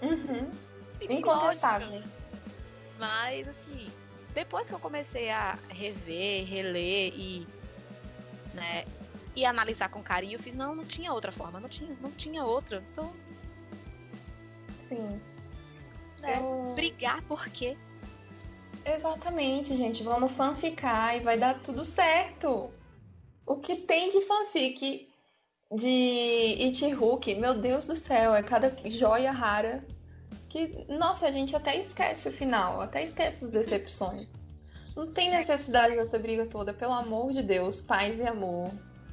Uhum. 0.00 0.50
Incontestável. 1.02 2.02
Mas, 2.98 3.46
assim, 3.46 3.92
depois 4.32 4.68
que 4.68 4.74
eu 4.74 4.80
comecei 4.80 5.28
a 5.28 5.58
rever, 5.68 6.46
reler 6.46 7.12
e. 7.14 7.46
né, 8.54 8.86
e 9.36 9.44
analisar 9.44 9.90
com 9.90 10.02
carinho, 10.02 10.36
eu 10.36 10.40
fiz, 10.40 10.54
não, 10.54 10.74
não 10.74 10.84
tinha 10.84 11.12
outra 11.12 11.30
forma, 11.30 11.60
não 11.60 11.68
tinha, 11.68 11.94
não 12.00 12.10
tinha 12.10 12.42
outra. 12.42 12.82
Então, 12.90 13.14
Sim. 14.90 15.20
Né? 16.20 16.38
Eu... 16.38 16.74
Brigar 16.74 17.22
por 17.22 17.48
quê? 17.48 17.76
Exatamente, 18.84 19.74
gente. 19.76 20.02
Vamos 20.02 20.32
fanficar 20.32 21.16
e 21.16 21.20
vai 21.20 21.38
dar 21.38 21.60
tudo 21.62 21.84
certo. 21.84 22.70
O 23.46 23.56
que 23.56 23.76
tem 23.76 24.10
de 24.10 24.20
fanfic 24.22 25.08
de 25.72 25.88
Ichihuki, 25.88 27.36
meu 27.36 27.54
Deus 27.58 27.86
do 27.86 27.94
céu, 27.94 28.34
é 28.34 28.42
cada 28.42 28.76
joia 28.84 29.30
rara 29.30 29.84
que, 30.48 30.84
nossa, 30.88 31.28
a 31.28 31.30
gente 31.30 31.54
até 31.54 31.76
esquece 31.76 32.28
o 32.28 32.32
final, 32.32 32.80
até 32.80 33.04
esquece 33.04 33.44
as 33.44 33.50
decepções. 33.50 34.28
Não 34.96 35.06
tem 35.06 35.30
necessidade 35.30 35.94
dessa 35.94 36.18
briga 36.18 36.44
toda, 36.44 36.74
pelo 36.74 36.92
amor 36.92 37.30
de 37.30 37.42
Deus, 37.42 37.80
paz 37.80 38.18
e 38.18 38.26
amor. 38.26 38.70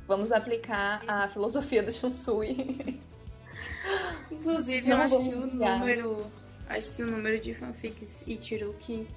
Vamos 0.08 0.32
aplicar 0.32 1.04
a 1.08 1.28
filosofia 1.28 1.84
do 1.84 1.94
Shunsui. 1.94 3.00
Inclusive, 4.32 4.90
eu 4.90 4.98
acho 4.98 5.18
que 5.18 5.36
o 5.36 5.48
número. 5.48 6.32
Acho 6.70 6.92
que 6.92 7.02
o 7.04 7.08
número 7.10 7.40
de 7.40 7.54
fanfics 7.54 8.28
Ichiruki 8.28 9.08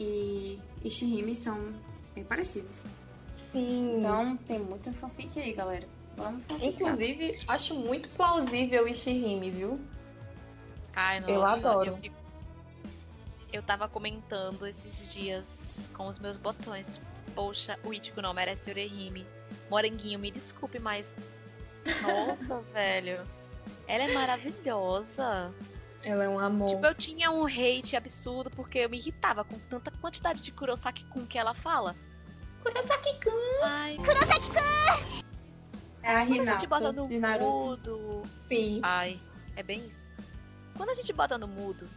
e 0.00 0.58
Ishihime 0.84 1.34
são 1.34 1.72
bem 2.14 2.24
parecidos. 2.24 2.84
Sim. 3.36 3.98
Então 3.98 4.36
tem 4.38 4.58
muita 4.58 4.92
fanfic 4.92 5.38
aí, 5.38 5.52
galera. 5.52 5.86
Vamos 6.16 6.44
fanficar. 6.44 6.72
Inclusive, 6.72 7.38
acho 7.46 7.74
muito 7.74 8.08
plausível 8.10 8.84
o 8.84 8.88
Ishihime, 8.88 9.50
viu? 9.50 9.80
Ai, 10.94 11.20
nossa, 11.20 11.32
Eu 11.32 11.44
adoro. 11.46 11.90
Eu, 11.90 11.96
fico- 11.98 12.16
eu 13.52 13.62
tava 13.62 13.86
comentando 13.88 14.66
esses 14.66 15.06
dias 15.12 15.44
com 15.94 16.06
os 16.08 16.18
meus 16.18 16.36
botões. 16.36 17.00
Poxa, 17.34 17.78
o 17.84 17.92
Ichigo 17.92 18.20
não 18.22 18.32
merece 18.34 18.70
Orihime. 18.70 19.26
Moranguinho, 19.70 20.18
me 20.18 20.30
desculpe, 20.30 20.78
mas. 20.78 21.06
Nossa, 22.02 22.60
velho. 22.72 23.20
Ela 23.86 24.04
é 24.04 24.12
maravilhosa. 24.14 25.52
Ela 26.02 26.24
é 26.24 26.28
um 26.28 26.38
amor. 26.38 26.68
Tipo, 26.68 26.86
eu 26.86 26.94
tinha 26.94 27.30
um 27.30 27.44
hate 27.46 27.96
absurdo 27.96 28.50
porque 28.50 28.78
eu 28.78 28.90
me 28.90 28.98
irritava 28.98 29.44
com 29.44 29.58
tanta 29.58 29.90
quantidade 29.90 30.40
de 30.40 30.52
Kurosaki-kun 30.52 31.26
que 31.26 31.38
ela 31.38 31.54
fala. 31.54 31.96
Kurosaki-kun! 32.62 33.64
Ai, 33.64 33.96
É 36.02 36.16
a 36.16 36.26
quando 36.26 36.48
a 36.48 36.52
gente 36.52 36.66
bota 36.68 36.84
Hinata 36.84 37.00
no 37.02 37.08
de 37.08 37.18
Naruto. 37.18 37.64
mudo. 37.66 38.22
Sim. 38.46 38.80
Ai, 38.82 39.18
é 39.56 39.62
bem 39.62 39.86
isso. 39.86 40.08
Quando 40.76 40.90
a 40.90 40.94
gente 40.94 41.12
bota 41.12 41.36
no 41.38 41.48
mudo 41.48 41.88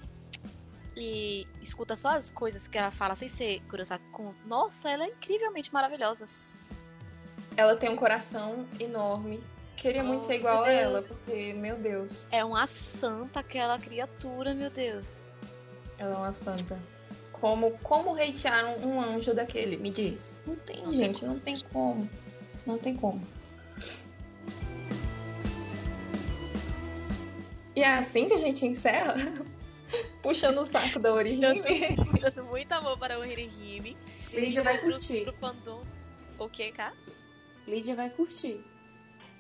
e 0.96 1.46
escuta 1.62 1.96
só 1.96 2.10
as 2.10 2.32
coisas 2.32 2.68
que 2.68 2.78
ela 2.78 2.92
fala 2.92 3.16
sem 3.16 3.30
ser 3.30 3.62
Kurosaki-kun, 3.70 4.34
nossa, 4.46 4.90
ela 4.90 5.04
é 5.04 5.08
incrivelmente 5.10 5.72
maravilhosa. 5.72 6.28
Ela 7.56 7.76
tem 7.76 7.90
um 7.90 7.96
coração 7.96 8.66
enorme. 8.80 9.44
Queria 9.80 10.04
muito 10.04 10.26
ser 10.26 10.36
igual 10.36 10.64
a 10.64 10.70
ela, 10.72 11.02
porque, 11.02 11.54
meu 11.54 11.78
Deus, 11.78 12.28
É 12.32 12.44
uma 12.44 12.68
santa 12.68 13.40
aquela 13.40 13.80
criatura, 13.80 14.54
meu 14.54 14.70
Deus. 14.70 15.08
ela 15.98 16.16
é 16.16 16.18
uma 16.18 16.34
santa. 16.34 16.78
Como, 17.32 17.72
como 17.80 18.14
hatearam 18.16 18.78
um 18.80 19.00
anjo 19.00 19.34
daquele? 19.34 19.78
Me 19.78 19.90
diz. 19.92 20.42
Não 20.46 20.56
tem, 20.58 20.78
Não 20.84 20.90
tem 20.90 20.98
gente, 20.98 21.26
não 21.26 21.40
tem 21.40 21.60
como. 21.72 22.10
Não 22.66 22.78
tem 22.78 22.96
como. 22.98 23.26
E 27.76 27.82
é 27.82 27.94
assim 27.96 28.28
que 28.28 28.34
a 28.34 28.38
gente 28.38 28.66
encerra? 28.66 29.16
Puxando 30.22 30.60
o 30.60 30.66
saco 30.66 31.00
da 31.00 31.14
Orihime. 31.14 31.62
Dando 32.22 32.44
muito 32.46 32.72
amor 32.74 32.98
para 32.98 33.18
o 33.18 33.26
Hirihime. 33.26 33.96
Lídia 34.34 34.62
vai 34.62 34.78
Pro- 34.78 34.92
curtir. 34.92 35.24
Pro 35.24 35.34
fandom. 35.34 35.84
O 36.38 36.50
que, 36.50 36.72
cá? 36.74 36.94
Lídia 37.66 37.96
vai 37.96 38.10
curtir. 38.10 38.64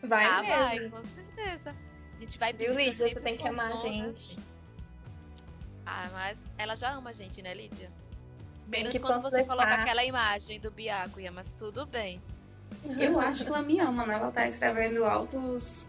Vai 0.03 0.25
ah, 0.25 0.41
mesmo. 0.41 0.89
vai, 0.89 0.91
com 1.01 1.07
certeza. 1.07 1.75
A 2.15 2.19
gente 2.19 2.37
vai 2.37 2.53
Viu, 2.53 2.67
pedir 2.67 2.77
Lídia? 2.77 2.95
sempre 2.95 3.13
Você 3.13 3.21
tem 3.21 3.37
que 3.37 3.47
amar 3.47 3.71
a 3.71 3.75
gente. 3.75 4.37
Ah, 5.85 6.09
mas 6.11 6.37
ela 6.57 6.75
já 6.75 6.91
ama 6.91 7.09
a 7.09 7.13
gente, 7.13 7.41
né, 7.41 7.53
Lídia? 7.53 7.91
Menos 8.67 8.91
que 8.91 8.99
quando 8.99 9.23
você 9.23 9.43
coloca 9.43 9.73
aquela 9.73 10.05
imagem 10.05 10.59
do 10.59 10.69
Byakuya, 10.69 11.31
mas 11.31 11.51
tudo 11.53 11.85
bem. 11.85 12.21
Eu 12.99 13.19
acho 13.19 13.43
que 13.43 13.49
ela 13.49 13.63
me 13.63 13.79
ama, 13.79 14.05
né? 14.05 14.13
Ela 14.13 14.31
tá 14.31 14.47
escrevendo 14.47 15.03
altos 15.03 15.83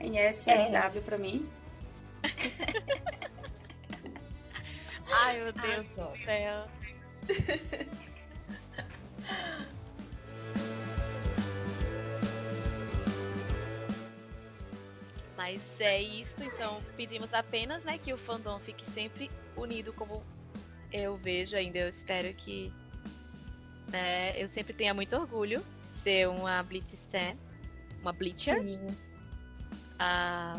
NSFW 0.00 1.00
pra 1.02 1.16
mim. 1.16 1.48
Ai, 5.10 5.40
meu 5.40 5.52
Deus 5.52 5.86
do 5.90 6.24
céu. 6.24 6.66
Mas 15.44 15.60
é 15.78 16.00
isso, 16.00 16.34
então 16.38 16.82
pedimos 16.96 17.34
apenas 17.34 17.84
né, 17.84 17.98
que 17.98 18.14
o 18.14 18.16
fandom 18.16 18.58
fique 18.60 18.90
sempre 18.92 19.30
unido 19.54 19.92
como 19.92 20.24
eu 20.90 21.18
vejo 21.18 21.54
ainda. 21.54 21.80
Eu 21.80 21.90
espero 21.90 22.32
que 22.32 22.72
né, 23.88 24.40
eu 24.42 24.48
sempre 24.48 24.72
tenha 24.72 24.94
muito 24.94 25.14
orgulho 25.14 25.62
de 25.82 25.88
ser 25.88 26.30
uma 26.30 26.62
Blitz 26.62 26.94
Stan, 26.94 27.36
uma 28.00 28.10
Bleacher. 28.10 28.58
Sim. 28.62 28.96
Ah, 29.98 30.58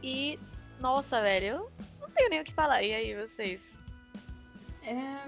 e, 0.00 0.38
nossa, 0.78 1.20
velho, 1.20 1.46
eu 1.46 1.72
não 2.00 2.10
tenho 2.10 2.30
nem 2.30 2.40
o 2.40 2.44
que 2.44 2.54
falar. 2.54 2.84
E 2.84 2.94
aí, 2.94 3.16
vocês? 3.16 3.60
É... 4.84 5.18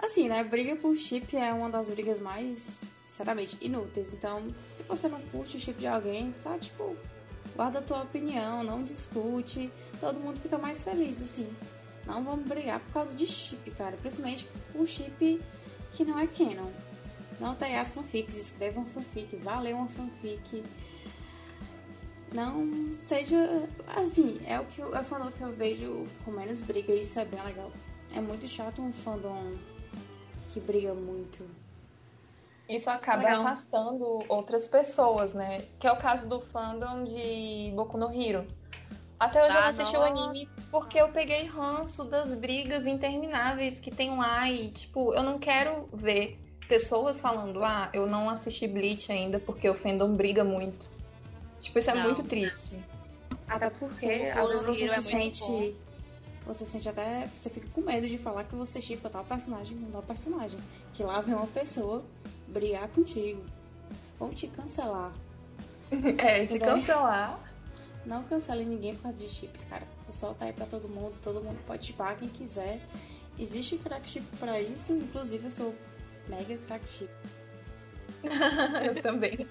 Assim, 0.00 0.28
né? 0.28 0.42
Briga 0.42 0.74
por 0.74 0.96
chip 0.96 1.36
é 1.36 1.52
uma 1.52 1.70
das 1.70 1.90
brigas 1.90 2.18
mais, 2.20 2.82
sinceramente, 3.10 3.58
inúteis. 3.60 4.12
Então, 4.12 4.42
se 4.74 4.84
você 4.84 5.08
não 5.08 5.20
curte 5.20 5.56
o 5.56 5.60
chip 5.60 5.78
de 5.78 5.86
alguém, 5.86 6.32
tá? 6.42 6.56
Tipo, 6.56 6.96
guarda 7.56 7.80
a 7.80 7.82
tua 7.82 8.02
opinião, 8.02 8.62
não 8.62 8.84
discute. 8.84 9.70
Todo 10.00 10.20
mundo 10.20 10.38
fica 10.38 10.56
mais 10.56 10.82
feliz, 10.82 11.20
assim. 11.20 11.52
Não 12.06 12.22
vamos 12.22 12.46
brigar 12.46 12.78
por 12.80 12.92
causa 12.92 13.16
de 13.16 13.26
chip, 13.26 13.68
cara. 13.72 13.96
Principalmente 13.96 14.48
por 14.72 14.86
chip 14.86 15.42
que 15.92 16.04
não 16.04 16.18
é 16.18 16.26
canon. 16.26 16.70
Não 17.40 17.54
tem 17.54 17.76
as 17.76 17.92
fanfics, 17.92 18.36
escreva 18.36 18.80
um 18.80 18.86
fanfic, 18.86 19.34
vá 19.36 19.58
ler 19.58 19.74
uma 19.74 19.88
fanfic. 19.88 20.62
Não 22.32 22.92
seja. 23.08 23.68
Assim, 23.88 24.40
é 24.46 24.60
o 24.60 24.64
que 24.66 24.80
eu, 24.80 24.94
é 24.94 25.00
o 25.00 25.04
fandom 25.04 25.32
que 25.32 25.42
eu 25.42 25.52
vejo 25.52 26.06
com 26.24 26.30
menos 26.30 26.60
briga 26.60 26.94
isso 26.94 27.18
é 27.18 27.24
bem 27.24 27.42
legal. 27.42 27.72
É 28.14 28.20
muito 28.20 28.46
chato 28.46 28.80
um 28.80 28.92
fandom 28.92 29.56
que 30.48 30.60
briga 30.60 30.94
muito. 30.94 31.59
Isso 32.70 32.88
acaba 32.88 33.24
Legal. 33.24 33.40
afastando 33.40 34.24
outras 34.28 34.68
pessoas, 34.68 35.34
né? 35.34 35.62
Que 35.80 35.88
é 35.88 35.92
o 35.92 35.96
caso 35.96 36.28
do 36.28 36.38
fandom 36.38 37.02
de 37.02 37.72
Boku 37.74 37.98
no 37.98 38.12
Hero. 38.14 38.46
Até 39.18 39.44
hoje 39.44 39.52
eu 39.54 39.58
Ah, 39.58 39.62
não 39.62 39.68
assisti 39.68 39.96
o 39.96 40.00
nossa. 40.00 40.12
anime 40.24 40.48
porque 40.70 40.98
eu 40.98 41.08
peguei 41.08 41.44
ranço 41.46 42.04
das 42.04 42.34
brigas 42.34 42.86
intermináveis 42.86 43.80
que 43.80 43.90
tem 43.90 44.16
lá 44.16 44.48
e, 44.48 44.70
tipo, 44.70 45.12
eu 45.12 45.22
não 45.24 45.36
quero 45.36 45.88
ver 45.92 46.38
pessoas 46.68 47.20
falando, 47.20 47.62
ah, 47.64 47.90
eu 47.92 48.06
não 48.06 48.30
assisti 48.30 48.68
Bleach 48.68 49.10
ainda 49.10 49.40
porque 49.40 49.68
o 49.68 49.74
fandom 49.74 50.14
briga 50.14 50.44
muito. 50.44 50.88
Tipo, 51.58 51.80
isso 51.80 51.90
é 51.90 51.94
Não. 51.94 52.04
muito 52.04 52.22
triste. 52.22 52.78
Até 53.48 53.68
porque, 53.68 54.06
O 54.36 54.38
às 54.38 54.64
vezes 54.64 54.64
você 54.78 54.84
é 54.84 55.00
se 55.02 55.16
muito 55.16 55.36
sente. 55.36 55.76
Você 56.46 56.64
sente 56.64 56.88
até. 56.88 57.26
Você 57.34 57.50
fica 57.50 57.68
com 57.68 57.80
medo 57.80 58.08
de 58.08 58.16
falar 58.16 58.44
que 58.44 58.54
você 58.54 58.80
chipa 58.80 59.10
tal 59.10 59.24
personagem 59.24 59.76
com 59.76 59.90
tal 59.90 60.02
personagem. 60.02 60.58
Que 60.94 61.02
lá 61.02 61.20
vem 61.20 61.34
uma 61.34 61.46
pessoa 61.48 62.02
brigar 62.50 62.88
contigo. 62.88 63.44
Vão 64.18 64.30
te 64.30 64.46
cancelar. 64.48 65.12
É, 66.18 66.46
bem. 66.46 66.58
cancelar. 66.58 67.40
Não 68.06 68.22
cancele 68.22 68.64
ninguém 68.64 68.94
por 68.94 69.02
causa 69.02 69.18
de 69.18 69.28
chip, 69.28 69.58
cara. 69.68 69.82
O 70.08 70.12
sol 70.12 70.34
tá 70.34 70.44
aí 70.46 70.52
pra 70.52 70.64
todo 70.66 70.88
mundo, 70.88 71.14
todo 71.22 71.42
mundo 71.42 71.58
pode 71.66 71.86
chipar 71.86 72.16
quem 72.16 72.28
quiser. 72.28 72.80
Existe 73.38 73.76
crack 73.76 74.08
chip 74.08 74.24
pra 74.36 74.60
isso, 74.60 74.92
inclusive 74.92 75.46
eu 75.46 75.50
sou 75.50 75.74
mega 76.28 76.56
crack 76.66 76.88
chip. 76.88 77.10
eu 78.84 79.02
também. 79.02 79.46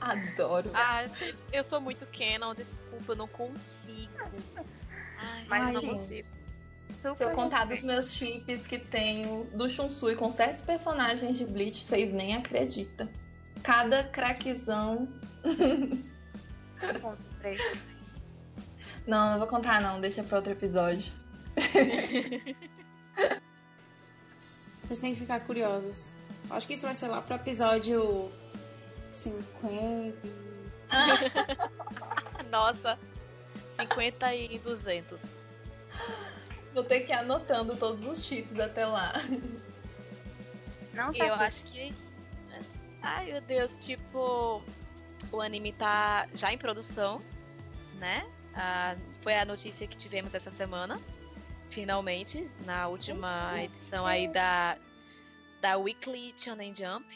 Adoro. 0.00 0.70
Ah, 0.74 1.06
gente, 1.06 1.42
eu 1.52 1.64
sou 1.64 1.80
muito 1.80 2.06
canon, 2.06 2.54
desculpa, 2.54 3.12
eu 3.12 3.16
não 3.16 3.28
consigo. 3.28 4.12
Ai, 5.18 5.44
Mas 5.48 5.66
eu 5.68 5.72
não 5.72 5.80
gente. 5.80 5.90
consigo. 5.92 6.28
Se 7.16 7.24
eu 7.24 7.30
contar 7.30 7.66
dos 7.66 7.82
meus 7.82 8.12
chips 8.12 8.66
que 8.66 8.78
tenho 8.78 9.44
do 9.54 9.70
Shunsui 9.70 10.16
com 10.16 10.30
certos 10.30 10.62
personagens 10.62 11.38
de 11.38 11.44
Bleach, 11.44 11.84
vocês 11.84 12.12
nem 12.12 12.34
acreditam. 12.34 13.08
Cada 13.62 14.04
craquezão. 14.04 15.08
Três. 17.40 17.60
Não, 19.06 19.30
não 19.30 19.38
vou 19.38 19.46
contar 19.46 19.80
não, 19.80 20.00
deixa 20.00 20.22
pra 20.24 20.38
outro 20.38 20.52
episódio. 20.52 21.12
Vocês 24.82 25.00
têm 25.00 25.14
que 25.14 25.20
ficar 25.20 25.40
curiosos. 25.40 26.12
Acho 26.50 26.66
que 26.66 26.74
isso 26.74 26.86
vai 26.86 26.94
ser 26.94 27.08
lá 27.08 27.20
pro 27.20 27.34
episódio 27.34 28.30
50. 29.10 30.16
Nossa, 32.50 32.98
50 33.80 34.34
e 34.34 34.58
200. 34.58 35.22
Vou 36.76 36.84
ter 36.84 37.00
que 37.00 37.10
ir 37.10 37.16
anotando 37.16 37.74
todos 37.74 38.04
os 38.04 38.22
chips 38.22 38.60
até 38.60 38.84
lá. 38.84 39.14
Não 40.92 41.10
eu 41.14 41.32
acho 41.32 41.64
que. 41.64 41.90
Ai, 43.00 43.32
meu 43.32 43.40
Deus, 43.40 43.74
tipo. 43.76 44.62
O 45.32 45.40
anime 45.40 45.72
tá 45.72 46.28
já 46.34 46.52
em 46.52 46.58
produção, 46.58 47.22
né? 47.94 48.30
Ah, 48.54 48.94
foi 49.22 49.34
a 49.38 49.46
notícia 49.46 49.86
que 49.86 49.96
tivemos 49.96 50.34
essa 50.34 50.50
semana. 50.50 51.00
Finalmente, 51.70 52.46
na 52.66 52.88
última 52.88 53.54
edição 53.58 54.04
aí 54.04 54.28
da, 54.28 54.76
da 55.62 55.78
Weekly 55.78 56.34
Shonen 56.36 56.74
Jump. 56.76 57.06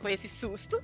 Foi 0.00 0.12
esse 0.12 0.28
susto, 0.28 0.80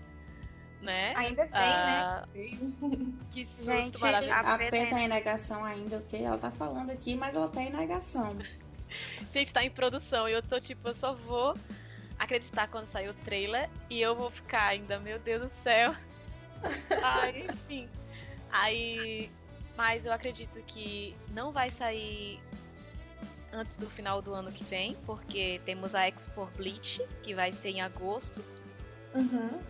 né? 0.81 1.13
Ainda 1.17 1.43
tem, 1.47 1.51
Ah, 1.53 2.25
né? 2.35 2.59
Que 3.31 3.47
susto 3.47 3.65
Gente, 3.65 4.01
maravilhoso. 4.01 4.35
A 4.35 4.55
A 4.55 4.59
P 4.59 4.87
tá 4.87 5.01
em 5.01 5.09
negação 5.09 5.65
ainda, 5.65 5.97
ok? 5.97 6.23
Ela 6.25 6.39
tá 6.39 6.51
falando 6.51 6.91
aqui, 6.91 7.15
mas 7.15 7.35
ela 7.35 7.49
tá 7.49 7.63
em 7.63 7.71
negação. 7.71 8.37
Gente, 9.29 9.53
tá 9.53 9.65
em 9.65 9.71
produção 9.71 10.29
e 10.29 10.33
eu 10.33 10.43
tô 10.43 10.59
tipo, 10.59 10.89
eu 10.89 10.95
só 10.95 11.13
vou 11.15 11.55
acreditar 12.19 12.69
quando 12.69 12.91
sair 12.91 13.09
o 13.09 13.15
trailer 13.15 13.69
e 13.91 14.01
eu 14.01 14.15
vou 14.17 14.31
ficar 14.31 14.69
ainda, 14.69 14.99
meu 14.99 15.19
Deus 15.19 15.43
do 15.43 15.51
céu. 15.63 15.95
Ai, 17.03 17.47
enfim. 17.49 17.89
Aí. 18.51 19.31
Mas 19.77 20.05
eu 20.05 20.13
acredito 20.13 20.61
que 20.67 21.15
não 21.33 21.53
vai 21.53 21.71
sair 21.71 22.41
antes 23.53 23.77
do 23.77 23.89
final 23.89 24.21
do 24.21 24.35
ano 24.35 24.51
que 24.51 24.65
vem, 24.65 24.97
porque 25.07 25.61
temos 25.65 25.95
a 25.95 26.09
Expo 26.09 26.49
Bleach, 26.57 27.01
que 27.23 27.33
vai 27.33 27.53
ser 27.53 27.71
em 27.71 27.81
agosto. 27.81 28.45
Uhum. 29.15 29.61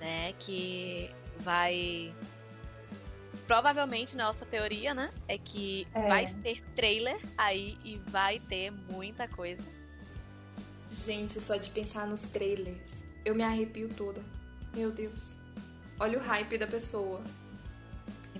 Né? 0.00 0.32
Que 0.38 1.10
vai. 1.38 2.12
Provavelmente, 3.46 4.16
nossa 4.16 4.44
teoria, 4.46 4.94
né? 4.94 5.12
É 5.28 5.36
que 5.38 5.86
É. 5.94 6.08
vai 6.08 6.34
ter 6.42 6.62
trailer 6.74 7.20
aí 7.36 7.76
e 7.84 7.96
vai 7.96 8.40
ter 8.40 8.70
muita 8.70 9.28
coisa. 9.28 9.62
Gente, 10.90 11.40
só 11.40 11.56
de 11.56 11.70
pensar 11.70 12.06
nos 12.06 12.22
trailers, 12.22 13.02
eu 13.24 13.34
me 13.34 13.44
arrepio 13.44 13.88
toda. 13.88 14.22
Meu 14.74 14.90
Deus. 14.90 15.36
Olha 15.98 16.18
o 16.18 16.22
hype 16.22 16.58
da 16.58 16.66
pessoa. 16.66 17.22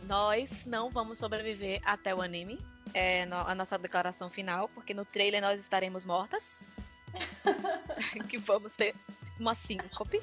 Nós 0.07 0.49
não 0.67 0.91
vamos 0.91 1.19
sobreviver 1.19 1.81
até 1.85 2.15
o 2.15 2.21
anime. 2.23 2.59
É 2.95 3.23
a 3.23 3.55
nossa 3.55 3.79
declaração 3.79 4.29
final, 4.31 4.69
porque 4.71 4.93
no 4.93 5.05
trailer 5.05 5.41
nós 5.41 5.61
estaremos 5.61 6.05
mortas. 6.05 6.57
que 8.29 8.39
vamos 8.39 8.75
ter 8.75 8.95
uma 9.39 9.55
síncope. 9.55 10.21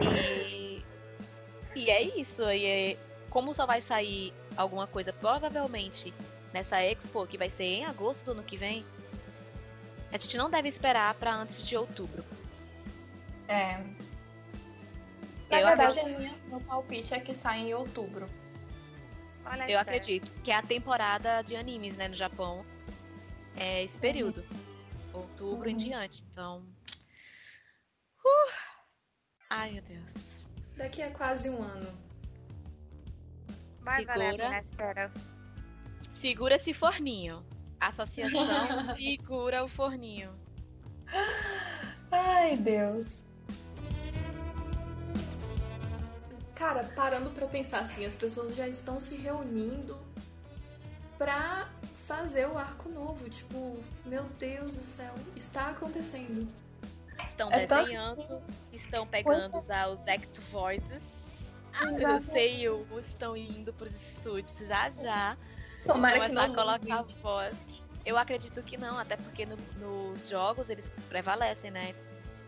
E, 0.00 0.82
e 1.74 1.90
é 1.90 2.02
isso. 2.20 2.42
E 2.50 2.64
é- 2.66 2.96
como 3.30 3.54
só 3.54 3.66
vai 3.66 3.80
sair 3.82 4.32
alguma 4.56 4.86
coisa, 4.86 5.12
provavelmente, 5.12 6.12
nessa 6.52 6.82
Expo, 6.82 7.26
que 7.26 7.38
vai 7.38 7.48
ser 7.50 7.64
em 7.64 7.84
agosto 7.84 8.24
do 8.26 8.30
ano 8.32 8.42
que 8.42 8.56
vem, 8.56 8.84
a 10.12 10.18
gente 10.18 10.36
não 10.36 10.50
deve 10.50 10.68
esperar 10.68 11.14
pra 11.14 11.34
antes 11.34 11.66
de 11.66 11.76
outubro. 11.76 12.22
É. 13.48 13.78
Na 15.50 15.60
Eu 15.60 15.66
verdade, 15.66 15.98
acredito- 16.00 16.16
a 16.16 16.18
minha, 16.18 16.38
meu 16.46 16.60
palpite 16.60 17.14
é 17.14 17.20
que 17.20 17.34
sai 17.34 17.60
em 17.60 17.74
outubro. 17.74 18.28
Olha 19.44 19.70
Eu 19.70 19.78
acredito 19.78 20.32
que 20.42 20.50
é 20.50 20.54
a 20.56 20.62
temporada 20.62 21.42
de 21.42 21.56
animes, 21.56 21.96
né, 21.96 22.08
no 22.08 22.14
Japão. 22.14 22.64
É 23.56 23.82
esse 23.82 23.98
período. 23.98 24.44
Outubro 25.12 25.68
em 25.68 25.72
Uhum. 25.72 25.78
diante. 25.78 26.22
Então. 26.32 26.62
Uh! 28.24 28.71
Ai, 29.54 29.72
meu 29.72 29.82
Deus. 29.82 30.76
Daqui 30.78 31.02
a 31.02 31.10
quase 31.10 31.50
um 31.50 31.62
ano. 31.62 31.90
Vai 33.80 34.02
valer 34.06 34.28
a 34.28 34.30
Segura. 34.30 34.44
pena 34.48 34.60
espera. 34.60 35.12
Segura 36.14 36.56
esse 36.56 36.72
forninho. 36.72 37.44
Associação 37.78 38.46
segura 38.96 39.62
o 39.62 39.68
forninho. 39.68 40.32
Ai, 42.10 42.56
Deus. 42.56 43.06
Cara, 46.54 46.84
parando 46.96 47.28
pra 47.30 47.46
pensar 47.46 47.80
assim, 47.80 48.06
as 48.06 48.16
pessoas 48.16 48.54
já 48.54 48.66
estão 48.66 48.98
se 48.98 49.16
reunindo 49.16 49.98
pra 51.18 51.68
fazer 52.06 52.46
o 52.48 52.56
arco 52.56 52.88
novo. 52.88 53.28
Tipo, 53.28 53.78
meu 54.06 54.24
Deus 54.38 54.76
do 54.76 54.82
céu, 54.84 55.12
está 55.36 55.68
acontecendo. 55.70 56.48
Estão 57.22 57.50
É 57.52 57.66
tanto 57.66 57.84
desenhando, 57.84 58.44
estão 58.84 59.06
pegando 59.06 59.56
os, 59.56 59.64
os 59.64 60.08
Act 60.08 60.40
Voices. 60.50 61.02
Ah, 61.74 61.86
o 61.86 61.96
Exato. 61.96 62.20
Seiyu 62.24 62.86
estão 63.00 63.36
indo 63.36 63.72
pros 63.72 63.94
estúdios 63.94 64.58
já 64.58 64.90
já. 64.90 65.36
Tomara 65.84 66.20
que 66.20 66.26
começar 66.28 66.48
não. 66.48 66.52
a 66.52 66.56
colocar 66.56 67.02
voz. 67.22 67.56
Eu 68.04 68.18
acredito 68.18 68.62
que 68.62 68.76
não, 68.76 68.98
até 68.98 69.16
porque 69.16 69.46
no- 69.46 69.56
nos 69.78 70.28
jogos 70.28 70.68
eles 70.68 70.88
prevalecem, 71.08 71.70
né? 71.70 71.94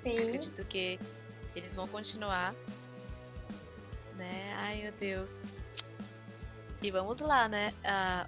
Sim. 0.00 0.18
Acredito 0.18 0.64
que 0.66 0.98
eles 1.54 1.74
vão 1.74 1.86
continuar. 1.88 2.54
Né? 4.16 4.54
Ai, 4.56 4.82
meu 4.82 4.92
Deus. 4.92 5.44
E 6.82 6.90
vamos 6.90 7.18
lá, 7.20 7.48
né? 7.48 7.72
Ah, 7.82 8.26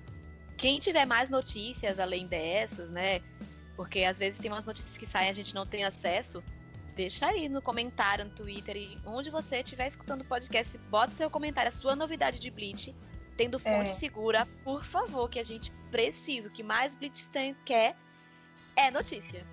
quem 0.56 0.78
tiver 0.78 1.04
mais 1.04 1.28
notícias 1.28 1.98
além 1.98 2.26
dessas, 2.26 2.88
né? 2.90 3.20
Porque 3.76 4.04
às 4.04 4.18
vezes 4.18 4.40
tem 4.40 4.50
umas 4.50 4.64
notícias 4.64 4.96
que 4.96 5.04
saem 5.06 5.28
e 5.28 5.30
a 5.30 5.34
gente 5.34 5.54
não 5.54 5.66
tem 5.66 5.84
acesso. 5.84 6.42
Deixa 6.97 7.27
aí 7.27 7.47
no 7.47 7.60
comentário, 7.60 8.24
no 8.24 8.31
Twitter 8.31 8.74
e 8.74 8.98
onde 9.05 9.28
você 9.28 9.59
estiver 9.59 9.86
escutando 9.86 10.23
o 10.23 10.24
podcast, 10.24 10.78
bota 10.90 11.12
seu 11.12 11.28
comentário, 11.28 11.68
a 11.68 11.73
sua 11.73 11.94
novidade 11.94 12.39
de 12.39 12.51
Bleach, 12.51 12.97
tendo 13.36 13.59
fonte 13.59 13.90
É. 13.90 13.94
segura, 13.94 14.48
por 14.64 14.82
favor, 14.82 15.28
que 15.28 15.39
a 15.39 15.44
gente 15.44 15.70
precisa. 15.90 16.48
O 16.48 16.52
que 16.52 16.62
mais 16.62 16.94
Bleach 16.94 17.28
tem, 17.28 17.55
quer 17.66 17.94
é 18.74 18.90
notícia. 18.90 19.44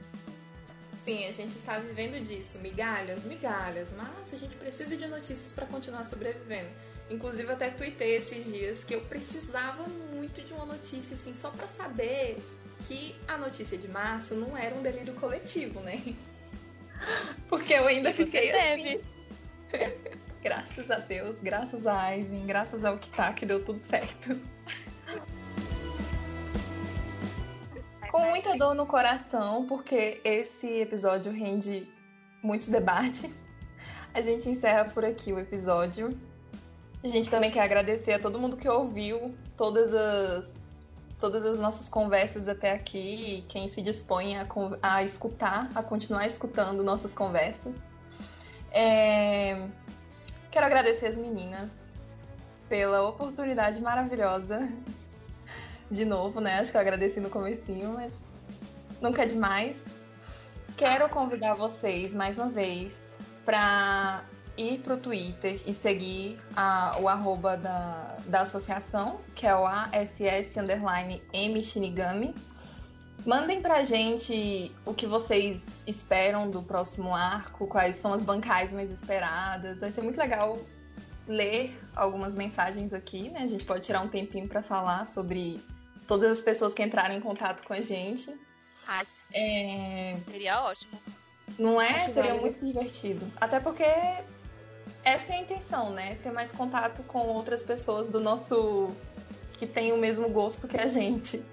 Sim, 1.03 1.27
a 1.27 1.33
gente 1.33 1.49
está 1.57 1.77
vivendo 1.79 2.23
disso, 2.25 2.59
migalhas, 2.59 3.25
migalhas, 3.25 3.91
mas 3.91 4.33
a 4.33 4.37
gente 4.37 4.55
precisa 4.55 4.95
de 4.95 5.05
notícias 5.05 5.51
pra 5.51 5.65
continuar 5.65 6.05
sobrevivendo. 6.05 6.69
Inclusive 7.09 7.51
até 7.51 7.69
tuitei 7.69 8.15
esses 8.15 8.45
dias 8.45 8.85
que 8.85 8.95
eu 8.95 9.01
precisava 9.01 9.83
muito 10.13 10.41
de 10.41 10.53
uma 10.53 10.65
notícia 10.65 11.15
assim 11.15 11.33
só 11.33 11.49
pra 11.49 11.67
saber 11.67 12.41
que 12.87 13.13
a 13.27 13.37
notícia 13.37 13.77
de 13.77 13.89
março 13.89 14.33
não 14.35 14.57
era 14.57 14.73
um 14.73 14.81
delírio 14.81 15.13
coletivo, 15.15 15.81
né? 15.81 16.01
Porque 17.47 17.73
eu 17.73 17.87
ainda 17.87 18.11
você 18.11 18.25
fiquei 18.25 18.51
assim. 18.51 18.99
graças 20.43 20.91
a 20.91 20.97
Deus, 20.97 21.37
graças 21.41 21.87
a 21.87 21.99
Aizen, 21.99 22.45
graças 22.45 22.83
ao 22.83 22.97
Kita 22.97 23.33
que 23.33 23.45
deu 23.45 23.63
tudo 23.63 23.79
certo. 23.79 24.39
Com 28.11 28.25
muita 28.29 28.55
dor 28.55 28.75
no 28.75 28.85
coração, 28.85 29.65
porque 29.65 30.21
esse 30.23 30.67
episódio 30.81 31.31
rende 31.31 31.87
muitos 32.43 32.67
debates. 32.67 33.43
A 34.13 34.21
gente 34.21 34.47
encerra 34.49 34.85
por 34.85 35.03
aqui 35.03 35.33
o 35.33 35.39
episódio. 35.39 36.15
A 37.03 37.07
gente 37.07 37.29
também 37.29 37.49
quer 37.49 37.61
agradecer 37.61 38.13
a 38.13 38.19
todo 38.19 38.37
mundo 38.37 38.55
que 38.55 38.69
ouviu 38.69 39.35
todas 39.57 39.93
as, 39.93 40.53
todas 41.23 41.45
as 41.45 41.57
nossas 41.57 41.87
conversas 41.87 42.49
até 42.49 42.73
aqui 42.73 43.37
e 43.37 43.41
quem 43.43 43.69
se 43.69 43.81
dispõe 43.81 44.35
a, 44.35 44.45
a 44.81 45.03
escutar, 45.03 45.71
a 45.73 45.81
continuar 45.81 46.27
escutando 46.27 46.83
nossas 46.83 47.13
conversas. 47.13 47.73
É, 48.69 49.65
Quero 50.51 50.65
agradecer 50.65 51.07
as 51.07 51.17
meninas 51.17 51.89
pela 52.67 53.07
oportunidade 53.07 53.81
maravilhosa. 53.81 54.69
De 55.89 56.03
novo, 56.03 56.41
né? 56.41 56.59
Acho 56.59 56.71
que 56.71 56.77
eu 56.77 56.81
agradeci 56.81 57.21
no 57.21 57.29
comecinho, 57.29 57.93
mas 57.93 58.23
nunca 59.01 59.23
é 59.23 59.25
demais. 59.25 59.85
Quero 60.75 61.07
convidar 61.07 61.53
vocês 61.53 62.13
mais 62.13 62.37
uma 62.37 62.49
vez 62.49 63.15
para 63.45 64.25
ir 64.57 64.79
pro 64.79 64.97
Twitter 64.97 65.59
e 65.65 65.73
seguir 65.73 66.37
a- 66.55 66.97
o 66.99 67.07
arroba 67.07 67.57
da, 67.57 68.17
da 68.25 68.41
associação, 68.41 69.19
que 69.35 69.47
é 69.47 69.55
o 69.55 69.65
ASS 69.65 70.57
underline 70.57 71.21
M 71.33 71.63
Shinigami. 71.63 72.35
Mandem 73.25 73.61
pra 73.61 73.83
gente 73.85 74.71
o 74.85 74.93
que 74.93 75.07
vocês 75.07 75.81
esperam 75.87 76.49
do 76.51 76.61
próximo 76.61 77.15
arco, 77.15 77.65
quais 77.67 77.95
são 77.95 78.13
as 78.13 78.25
bancais 78.25 78.73
mais 78.73 78.91
esperadas. 78.91 79.79
Vai 79.79 79.91
ser 79.91 80.01
muito 80.01 80.17
legal 80.17 80.59
ler 81.25 81.73
algumas 81.95 82.35
mensagens 82.35 82.93
aqui, 82.93 83.29
né? 83.29 83.39
A 83.43 83.47
gente 83.47 83.63
pode 83.63 83.81
tirar 83.83 84.01
um 84.01 84.09
tempinho 84.09 84.45
pra 84.47 84.61
falar 84.61 85.07
sobre 85.07 85.63
todas 86.05 86.29
as 86.31 86.41
pessoas 86.41 86.73
que 86.73 86.83
entraram 86.83 87.15
em 87.15 87.21
contato 87.21 87.63
com 87.63 87.71
a 87.73 87.79
gente. 87.79 88.29
Ai, 88.85 89.05
É, 89.33 90.17
seria 90.29 90.61
ótimo. 90.61 90.99
não 91.57 91.81
é? 91.81 91.91
Acho 91.91 92.09
Seria 92.09 92.35
muito 92.35 92.59
divertido. 92.65 93.25
Até 93.39 93.61
porque 93.61 93.85
essa 95.03 95.33
é 95.33 95.37
a 95.37 95.41
intenção, 95.41 95.91
né? 95.91 96.15
Ter 96.15 96.31
mais 96.31 96.51
contato 96.51 97.03
com 97.03 97.27
outras 97.27 97.63
pessoas 97.63 98.09
do 98.09 98.19
nosso. 98.19 98.91
que 99.53 99.67
tem 99.67 99.91
o 99.91 99.97
mesmo 99.97 100.29
gosto 100.29 100.67
que 100.67 100.77
a 100.77 100.87
gente. 100.87 101.43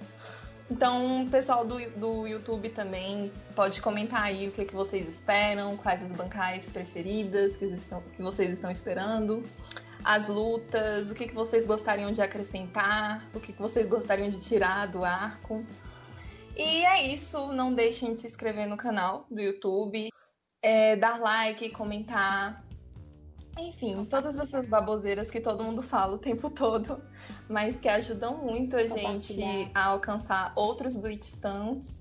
Então, 0.71 1.25
o 1.25 1.31
pessoal 1.31 1.65
do, 1.65 1.79
do 1.99 2.29
YouTube 2.29 2.69
também 2.71 3.33
pode 3.57 3.83
comentar 3.83 4.23
aí 4.23 4.49
o 4.49 4.53
que, 4.53 4.65
que 4.65 4.75
vocês 4.75 5.09
esperam, 5.09 5.77
quais 5.77 6.01
as 6.01 6.13
bancais 6.13 6.71
preferidas 6.71 7.57
que, 7.57 7.65
estão, 7.65 8.01
que 8.15 8.23
vocês 8.23 8.51
estão 8.51 8.71
esperando, 8.71 9.45
as 10.05 10.29
lutas, 10.29 11.11
o 11.11 11.15
que, 11.15 11.27
que 11.27 11.35
vocês 11.35 11.67
gostariam 11.67 12.13
de 12.13 12.23
acrescentar, 12.23 13.29
o 13.35 13.41
que, 13.41 13.53
que 13.53 13.61
vocês 13.61 13.89
gostariam 13.89 14.31
de 14.31 14.39
tirar 14.39 14.87
do 14.87 15.05
arco. 15.05 15.67
E 16.57 16.85
é 16.85 17.13
isso, 17.13 17.53
não 17.53 17.75
deixem 17.75 18.15
de 18.15 18.21
se 18.21 18.29
inscrever 18.29 18.69
no 18.69 18.77
canal 18.77 19.27
do 19.29 19.41
YouTube, 19.41 20.09
é, 20.63 20.95
dar 20.95 21.19
like, 21.19 21.69
comentar. 21.71 22.65
Enfim, 23.59 24.05
todas 24.05 24.39
essas 24.39 24.69
baboseiras 24.69 25.31
que 25.31 25.41
todo 25.41 25.63
mundo 25.63 25.83
fala 25.83 26.15
o 26.15 26.19
tempo 26.19 26.49
todo, 26.51 27.03
mas 27.49 27.79
que 27.79 27.89
ajudam 27.89 28.39
muito 28.39 28.77
a 28.77 28.87
gente 28.87 29.41
a 29.75 29.87
alcançar 29.87 30.53
outros 30.57 30.97
Bleach 30.97 31.25
Stands 31.25 32.01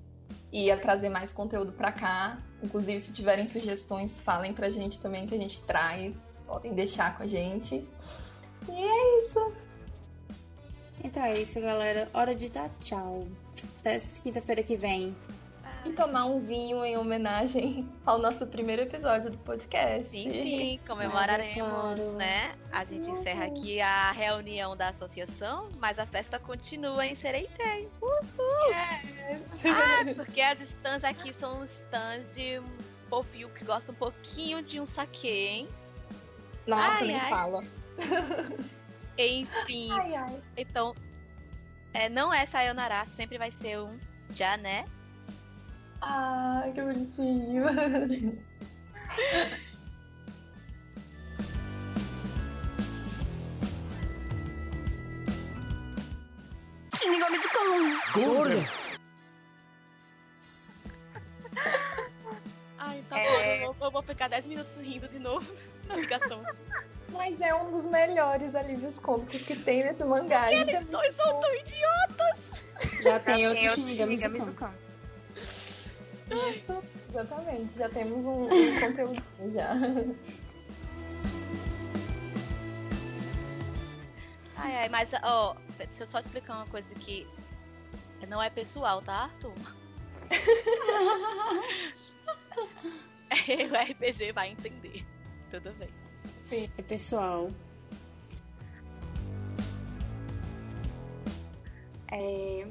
e 0.51 0.71
a 0.71 0.79
trazer 0.79 1.09
mais 1.09 1.31
conteúdo 1.31 1.71
pra 1.73 1.91
cá. 1.91 2.39
Inclusive, 2.63 2.99
se 2.99 3.13
tiverem 3.13 3.47
sugestões, 3.47 4.21
falem 4.21 4.53
pra 4.53 4.69
gente 4.69 4.99
também 4.99 5.25
que 5.25 5.35
a 5.35 5.37
gente 5.37 5.61
traz. 5.63 6.15
Podem 6.45 6.73
deixar 6.73 7.15
com 7.15 7.23
a 7.23 7.27
gente. 7.27 7.87
E 8.67 8.71
é 8.71 9.17
isso. 9.19 9.51
Então 11.03 11.23
é 11.23 11.39
isso, 11.39 11.61
galera. 11.61 12.09
Hora 12.13 12.35
de 12.35 12.49
dar 12.49 12.69
tchau. 12.79 13.27
Até 13.79 13.99
quinta-feira 14.23 14.63
que 14.63 14.75
vem. 14.75 15.15
E 15.85 15.91
tomar 15.93 16.25
um 16.25 16.39
vinho 16.39 16.83
em 16.83 16.97
homenagem 16.97 17.87
ao 18.05 18.17
nosso 18.17 18.45
primeiro 18.45 18.81
episódio 18.81 19.31
do 19.31 19.37
podcast. 19.39 20.11
Sim, 20.11 20.31
sim, 20.31 20.79
comemoraremos, 20.87 21.99
né? 22.15 22.53
A 22.71 22.83
gente 22.83 23.09
encerra 23.09 23.45
aqui 23.45 23.79
a 23.81 24.11
reunião 24.11 24.75
da 24.75 24.89
associação, 24.89 25.69
mas 25.77 25.97
a 25.97 26.05
festa 26.05 26.39
continua 26.39 27.05
em 27.05 27.15
Sereitei. 27.15 27.89
Ah, 29.65 30.13
porque 30.15 30.41
as 30.41 30.59
stands 30.61 31.03
aqui 31.03 31.33
são 31.33 31.63
stands 31.65 32.33
de 32.35 32.59
um 32.59 32.65
povinho 33.09 33.49
que 33.49 33.63
gosta 33.63 33.91
um 33.91 33.95
pouquinho 33.95 34.61
de 34.61 34.79
um 34.79 34.85
saque, 34.85 35.27
hein? 35.27 35.69
Nossa, 36.67 36.99
Ai, 36.99 37.07
nem 37.07 37.15
ai. 37.15 37.29
fala. 37.29 37.63
Enfim, 39.17 39.91
Ai, 39.91 40.15
ai. 40.15 40.41
então, 40.55 40.95
é, 41.93 42.07
não 42.07 42.33
é 42.33 42.45
Sayonara, 42.45 43.05
sempre 43.17 43.37
vai 43.37 43.51
ser 43.51 43.77
um 43.79 43.99
já, 44.31 44.55
né? 44.55 44.85
Ai, 46.01 46.71
que 46.73 46.81
bonitinho. 46.81 47.65
Ai, 62.77 63.03
tá 63.09 63.19
É. 63.19 63.65
bom, 63.65 63.75
eu 63.81 63.91
vou, 63.91 64.01
ficar 64.03 64.27
10 64.29 64.47
minutos 64.47 64.73
rindo 64.81 65.07
de 65.07 65.19
novo 65.19 65.51
na 65.87 65.95
ligação. 65.95 66.41
Mas 67.11 67.41
é 67.41 67.53
um 67.53 67.71
dos 67.71 67.85
melhores 67.87 68.55
alívios 68.55 68.99
cômicos 68.99 69.41
que 69.43 69.55
tem 69.55 69.83
nesse 69.83 70.03
mangá. 70.03 70.47
gente. 70.49 70.73
É 70.73 70.77
Eles 70.77 70.89
dois 70.89 71.15
são 71.15 71.39
tão 71.39 71.55
idiotas! 71.55 73.01
Já 73.03 73.19
tem 73.19 73.47
outro 73.47 73.59
Tem 73.65 73.69
Shinigami 73.69 74.17
Shinigami 74.17 74.39
Zukan. 74.45 74.67
Zukan. 74.71 74.88
Isso, 76.29 76.83
exatamente. 77.09 77.77
Já 77.77 77.89
temos 77.89 78.25
um, 78.25 78.43
um 78.43 78.49
conteúdo 78.79 79.23
já. 79.51 79.73
Ai, 84.57 84.75
ai, 84.77 84.89
mas, 84.89 85.09
ó, 85.23 85.55
deixa 85.77 86.03
eu 86.03 86.07
só 86.07 86.19
explicar 86.19 86.55
uma 86.55 86.67
coisa 86.67 86.93
que 86.95 87.27
não 88.27 88.41
é 88.41 88.49
pessoal, 88.49 89.01
tá, 89.01 89.23
Arthur? 89.23 89.53
o 93.29 93.91
RPG 93.91 94.31
vai 94.33 94.49
entender. 94.51 95.05
Tudo 95.49 95.71
bem. 95.73 95.89
Sim. 96.39 96.69
É 96.77 96.81
pessoal. 96.81 97.49
É... 102.11 102.67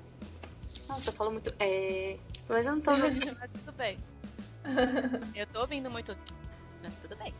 Nossa, 0.89 1.10
eu 1.10 1.14
falo 1.14 1.32
muito. 1.32 1.52
É... 1.59 2.18
Mas 2.49 2.66
eu 2.66 2.73
não 2.77 2.81
tô 2.81 2.95
vendo. 2.95 3.19
Mas 3.41 3.51
tudo 3.53 3.73
bem. 3.73 3.99
Eu 5.35 5.47
tô 5.49 5.61
ouvindo 5.61 5.91
muito. 5.91 6.16
Mas 6.83 6.95
tudo 6.97 7.16
bem. 7.16 7.35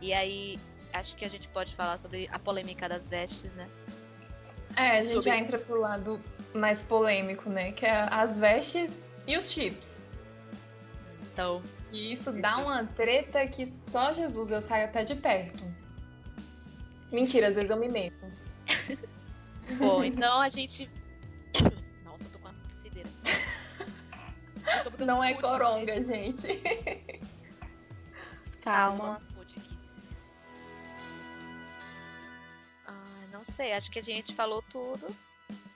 E 0.00 0.12
aí, 0.12 0.58
acho 0.92 1.14
que 1.16 1.24
a 1.24 1.28
gente 1.28 1.48
pode 1.48 1.74
falar 1.74 1.98
sobre 1.98 2.28
a 2.32 2.38
polêmica 2.38 2.88
das 2.88 3.08
vestes, 3.08 3.54
né? 3.54 3.68
É, 4.76 4.98
a 4.98 5.02
gente 5.02 5.14
Sobre- 5.14 5.30
já 5.30 5.36
entra 5.36 5.58
pro 5.58 5.78
lado 5.80 6.20
mais 6.54 6.82
polêmico, 6.82 7.48
né? 7.48 7.72
Que 7.72 7.86
é 7.86 8.08
as 8.10 8.38
vestes 8.38 8.90
e 9.26 9.36
os 9.36 9.50
chips. 9.50 9.94
Então, 11.32 11.62
E 11.92 12.12
isso 12.12 12.32
dá 12.32 12.58
uma 12.58 12.84
treta 12.84 13.46
que 13.46 13.66
só 13.90 14.12
Jesus 14.12 14.50
eu 14.50 14.60
saio 14.60 14.84
até 14.86 15.04
de 15.04 15.14
perto. 15.14 15.64
Mentira, 17.12 17.48
às 17.48 17.56
vezes 17.56 17.70
eu 17.70 17.76
me 17.76 17.88
meto. 17.88 18.24
bom, 19.78 20.02
então 20.02 20.40
a 20.40 20.48
gente. 20.48 20.90
Nossa, 22.02 22.24
eu 22.24 22.30
tô 22.30 22.38
com 22.38 22.48
uma 22.48 22.54
tossideira. 22.68 23.10
Não 24.98 25.22
é 25.22 25.34
coronga, 25.34 26.02
gente. 26.02 26.48
Calma. 28.64 29.20
aqui. 29.40 29.60
Ah, 32.86 33.26
não 33.30 33.44
sei, 33.44 33.74
acho 33.74 33.90
que 33.90 33.98
a 33.98 34.02
gente 34.02 34.34
falou 34.34 34.62
tudo. 34.62 35.14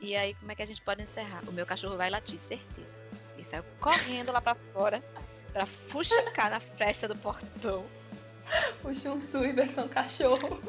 E 0.01 0.17
aí, 0.17 0.35
como 0.35 0.53
é 0.53 0.55
que 0.55 0.63
a 0.63 0.67
gente 0.67 0.81
pode 0.81 1.03
encerrar? 1.03 1.43
O 1.47 1.53
meu 1.53 1.67
cachorro 1.67 1.99
vai 1.99 2.09
latir, 2.09 2.39
certeza. 2.39 2.99
Ele 3.35 3.45
saiu 3.45 3.65
correndo 3.79 4.33
lá 4.33 4.41
pra 4.41 4.55
fora 4.55 5.05
pra 5.53 5.67
fuxicar 5.67 6.51
na 6.51 6.61
fresta 6.61 7.09
do 7.09 7.17
portão. 7.17 7.85
O 8.85 8.95
Shunsui 8.95 9.53
versão 9.53 9.89
cachorro. 9.89 10.63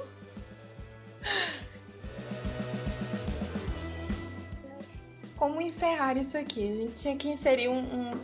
Como 5.35 5.61
encerrar 5.61 6.17
isso 6.17 6.37
aqui? 6.37 6.71
A 6.71 6.75
gente 6.75 6.93
tinha 6.95 7.15
que 7.15 7.29
inserir 7.29 7.67
um, 7.67 7.79
um 7.79 8.19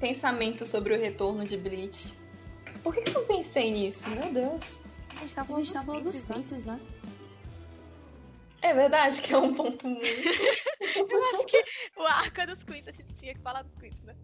pensamento 0.00 0.66
sobre 0.66 0.94
o 0.94 0.98
retorno 0.98 1.44
de 1.44 1.56
Bleach. 1.56 2.12
Por 2.82 2.94
que, 2.94 3.02
que 3.02 3.10
eu 3.10 3.14
não 3.14 3.26
pensei 3.26 3.70
nisso? 3.70 4.08
Meu 4.10 4.32
Deus. 4.32 4.82
A 5.10 5.20
gente 5.20 5.34
tá 5.34 5.44
falando 5.44 5.64
gente 5.64 5.74
tá 5.74 5.82
falando 5.82 6.02
dos 6.04 6.22
Princes, 6.22 6.64
né? 6.64 6.74
Né? 6.74 6.80
É 8.62 8.74
verdade 8.74 9.22
que 9.22 9.32
é 9.32 9.38
um 9.38 9.54
ponto 9.54 9.86
muito. 9.86 10.04
Eu 10.96 11.24
acho 11.34 11.46
que 11.46 11.62
o 11.96 12.02
arco 12.02 12.40
é 12.40 12.46
dos 12.46 12.64
Queens, 12.64 12.88
a 12.88 12.92
gente 12.92 13.14
tinha 13.14 13.34
que 13.34 13.40
falar 13.40 13.62
dos 13.62 13.74
Queens, 13.76 13.96
né? 14.02 14.14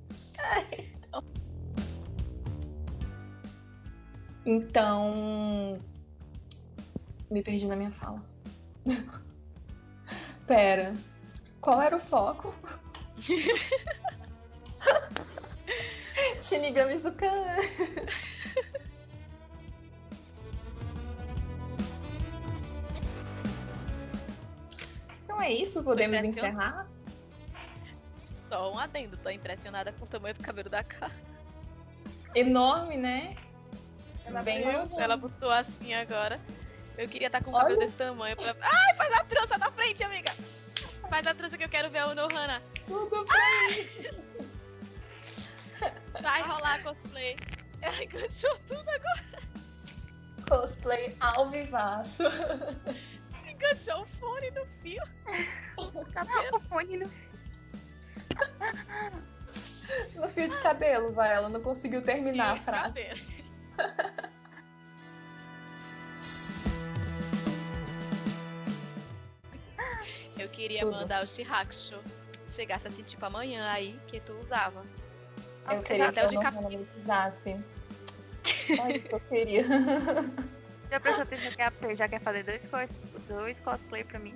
Então. 4.44 5.80
Me 7.32 7.42
perdi 7.42 7.66
na 7.66 7.74
minha 7.74 7.90
fala. 7.90 8.20
Pera. 10.46 10.94
Qual 11.62 11.80
era 11.80 11.96
o 11.96 11.98
foco? 11.98 12.54
Shinigami 16.42 16.98
Zukan. 16.98 17.56
Então 25.24 25.40
é 25.40 25.54
isso, 25.54 25.82
podemos 25.82 26.22
encerrar? 26.22 26.86
Só 28.46 28.74
um 28.74 28.78
adendo, 28.78 29.16
tô 29.16 29.30
impressionada 29.30 29.90
com 29.92 30.04
o 30.04 30.08
tamanho 30.08 30.34
do 30.34 30.42
cabelo 30.42 30.68
da 30.68 30.84
cara. 30.84 31.10
Enorme, 32.34 32.98
né? 32.98 33.34
Ela, 34.26 34.42
Bem 34.42 34.64
ela 34.98 35.16
botou 35.16 35.50
assim 35.50 35.94
agora. 35.94 36.38
Eu 36.96 37.08
queria 37.08 37.28
estar 37.28 37.42
com 37.42 37.50
um 37.50 37.54
Olha. 37.54 37.62
cabelo 37.64 37.80
desse 37.80 37.96
tamanho. 37.96 38.36
Pra... 38.36 38.54
Ai, 38.60 38.94
faz 38.96 39.12
a 39.14 39.24
trança 39.24 39.58
na 39.58 39.70
frente, 39.72 40.04
amiga! 40.04 40.34
Faz 41.08 41.26
a 41.26 41.34
trança 41.34 41.58
que 41.58 41.64
eu 41.64 41.68
quero 41.68 41.90
ver 41.90 42.04
o 42.04 42.14
Nohana. 42.14 42.62
Tudo 42.86 43.26
Vai 46.22 46.42
rolar 46.42 46.82
cosplay. 46.82 47.36
Ela 47.80 48.04
enganchou 48.04 48.56
tudo 48.68 48.88
agora. 48.88 49.42
cosplay 50.48 51.16
ao 51.20 51.50
vivaço. 51.50 52.22
Enganchou 53.46 54.02
o 54.02 54.06
fone 54.06 54.50
no 54.52 54.64
fio. 54.82 55.02
O 55.76 56.04
cabelo. 56.12 56.56
O 56.56 56.60
fone 56.60 56.96
no 56.98 57.10
No 60.14 60.28
fio 60.28 60.48
de 60.48 60.58
cabelo, 60.58 61.12
vai. 61.12 61.34
Ela 61.34 61.48
não 61.48 61.60
conseguiu 61.60 62.02
terminar 62.02 62.52
a 62.52 62.54
fio, 62.54 62.64
frase. 62.64 63.06
Eu 70.42 70.48
queria 70.48 70.80
Tudo. 70.80 70.92
mandar 70.92 71.22
o 71.22 71.26
Shihakusho 71.26 72.00
chegasse 72.50 72.88
assim, 72.88 73.02
tipo, 73.04 73.24
amanhã 73.24 73.70
aí, 73.70 73.98
que 74.08 74.20
tu 74.20 74.32
usava. 74.42 74.84
Eu 75.70 75.82
queria 75.82 76.10
que 76.12 76.18
Até 76.18 76.22
o 76.22 76.24
eu 76.24 76.28
de 76.30 76.34
não 76.34 76.42
capim. 76.42 76.60
monetizasse. 76.62 77.56
Olha 78.80 78.96
o 78.96 79.00
que 79.02 79.12
eu 79.14 79.20
queria. 79.20 79.62
Já 80.90 80.98
prestou 81.00 81.22
atenção 81.22 81.52
que 81.52 81.62
a 81.62 81.70
P 81.70 81.94
já 81.94 82.08
quer 82.08 82.20
fazer 82.20 82.42
dois, 82.42 82.66
cos 82.66 82.92
dois 83.28 83.60
cosplay 83.60 84.02
pra 84.02 84.18
mim? 84.18 84.34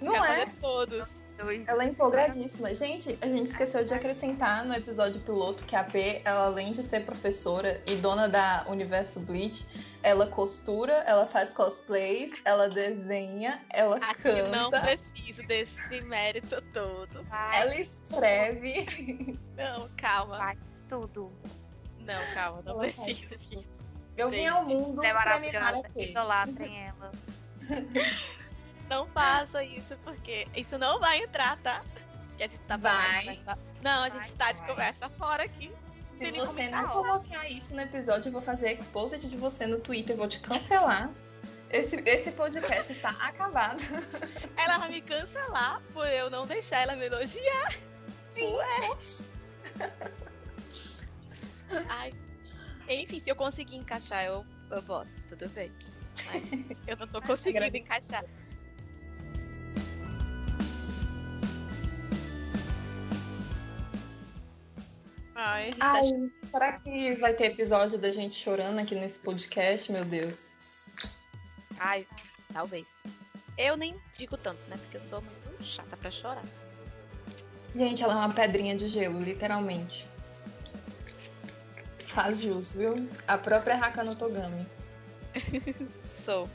Não 0.00 0.12
Quer 0.12 0.18
é? 0.18 0.46
fazer 0.46 0.60
todos. 0.62 1.08
Dois. 1.40 1.66
Ela 1.66 1.84
é 1.84 1.86
empolgadíssima. 1.88 2.74
Gente, 2.74 3.18
a 3.20 3.26
gente 3.26 3.46
esqueceu 3.48 3.82
de 3.82 3.94
acrescentar 3.94 4.64
no 4.64 4.74
episódio 4.74 5.20
piloto 5.22 5.64
que 5.64 5.74
a 5.74 5.82
P, 5.82 6.20
ela, 6.24 6.46
além 6.46 6.72
de 6.72 6.82
ser 6.82 7.04
professora 7.04 7.82
e 7.86 7.96
dona 7.96 8.28
da 8.28 8.66
Universo 8.68 9.20
Bleach, 9.20 9.66
ela 10.02 10.26
costura, 10.26 10.92
ela 11.06 11.26
faz 11.26 11.52
cosplays, 11.52 12.32
ela 12.44 12.68
desenha, 12.68 13.60
ela 13.70 13.98
Acho 14.02 14.22
que 14.22 14.42
não 14.42 14.70
canta, 14.70 14.98
preciso 14.98 15.42
desse 15.46 16.00
mérito 16.02 16.60
todo. 16.72 17.22
Vai 17.24 17.60
ela 17.60 17.76
escreve. 17.76 19.38
Não, 19.56 19.88
calma. 19.96 20.38
Vai. 20.38 20.58
tudo. 20.88 21.32
Não, 22.00 22.20
calma, 22.34 22.62
não 22.64 22.82
Ela 22.82 22.92
faz 22.92 23.20
preciso. 23.20 23.50
tudo. 23.50 23.80
Eu 24.16 24.28
vim 24.28 24.46
ao 24.46 24.66
mundo 24.66 25.02
é 25.02 25.12
pra 25.12 25.38
mimar 25.38 25.74
a. 25.74 25.82
P. 25.82 26.10
Idolatrem 26.10 26.78
ela. 26.78 27.10
Não 28.90 29.06
faça 29.06 29.62
isso, 29.62 29.96
porque 30.04 30.48
isso 30.56 30.76
não 30.76 30.98
vai 30.98 31.22
entrar, 31.22 31.56
tá? 31.58 31.82
Que 32.36 32.42
a 32.42 32.46
gente 32.48 32.60
tá 32.62 32.76
Vai. 32.76 33.36
falando. 33.44 33.60
Não, 33.80 34.02
a 34.02 34.08
gente 34.08 34.28
Vai, 34.34 34.36
tá 34.36 34.52
de 34.52 34.58
vai. 34.58 34.68
conversa 34.68 35.08
fora 35.10 35.44
aqui. 35.44 35.72
Se 36.16 36.30
você 36.32 36.68
não 36.68 36.88
colocar 36.88 37.48
isso 37.48 37.72
no 37.72 37.80
episódio, 37.80 38.28
eu 38.28 38.32
vou 38.32 38.42
fazer 38.42 38.72
exposit 38.72 39.26
de 39.26 39.36
você 39.36 39.64
no 39.66 39.78
Twitter, 39.78 40.16
vou 40.16 40.26
te 40.28 40.40
cancelar. 40.40 41.08
Esse, 41.70 41.96
esse 42.04 42.32
podcast 42.32 42.92
está 42.92 43.10
acabado. 43.24 43.80
Ela 44.56 44.78
vai 44.78 44.88
me 44.90 45.00
cancelar 45.02 45.80
por 45.92 46.06
eu 46.08 46.28
não 46.28 46.44
deixar 46.44 46.80
ela 46.80 46.96
me 46.96 47.06
elogiar. 47.06 47.74
Sim. 48.32 48.52
Ué. 48.54 48.90
Ai. 51.88 52.12
Enfim, 52.88 53.20
se 53.20 53.30
eu 53.30 53.36
conseguir 53.36 53.76
encaixar, 53.76 54.24
eu, 54.24 54.44
eu 54.72 54.82
boto, 54.82 55.10
tudo 55.28 55.48
bem. 55.50 55.70
Mas 56.26 56.42
eu 56.88 56.96
não 56.96 57.06
tô 57.06 57.22
conseguindo 57.22 57.64
encaixar. 57.76 58.24
Ai, 65.42 65.70
tá 65.72 65.92
Ai, 65.94 66.30
será 66.50 66.72
que 66.80 67.14
vai 67.14 67.32
ter 67.32 67.46
episódio 67.46 67.98
da 67.98 68.10
gente 68.10 68.34
chorando 68.34 68.78
aqui 68.78 68.94
nesse 68.94 69.18
podcast, 69.20 69.90
meu 69.90 70.04
Deus? 70.04 70.52
Ai, 71.78 72.06
talvez. 72.52 72.86
Eu 73.56 73.74
nem 73.74 73.98
digo 74.18 74.36
tanto, 74.36 74.60
né? 74.68 74.76
Porque 74.76 74.98
eu 74.98 75.00
sou 75.00 75.22
muito 75.22 75.64
chata 75.64 75.96
pra 75.96 76.10
chorar. 76.10 76.44
Gente, 77.74 78.02
ela 78.02 78.12
é 78.12 78.16
uma 78.16 78.34
pedrinha 78.34 78.76
de 78.76 78.86
gelo, 78.86 79.22
literalmente. 79.22 80.06
Faz 82.04 82.42
jus, 82.42 82.74
viu? 82.74 83.08
A 83.26 83.38
própria 83.38 83.76
Hakano 83.76 84.14
Togami. 84.14 84.66
Sou. 86.04 86.50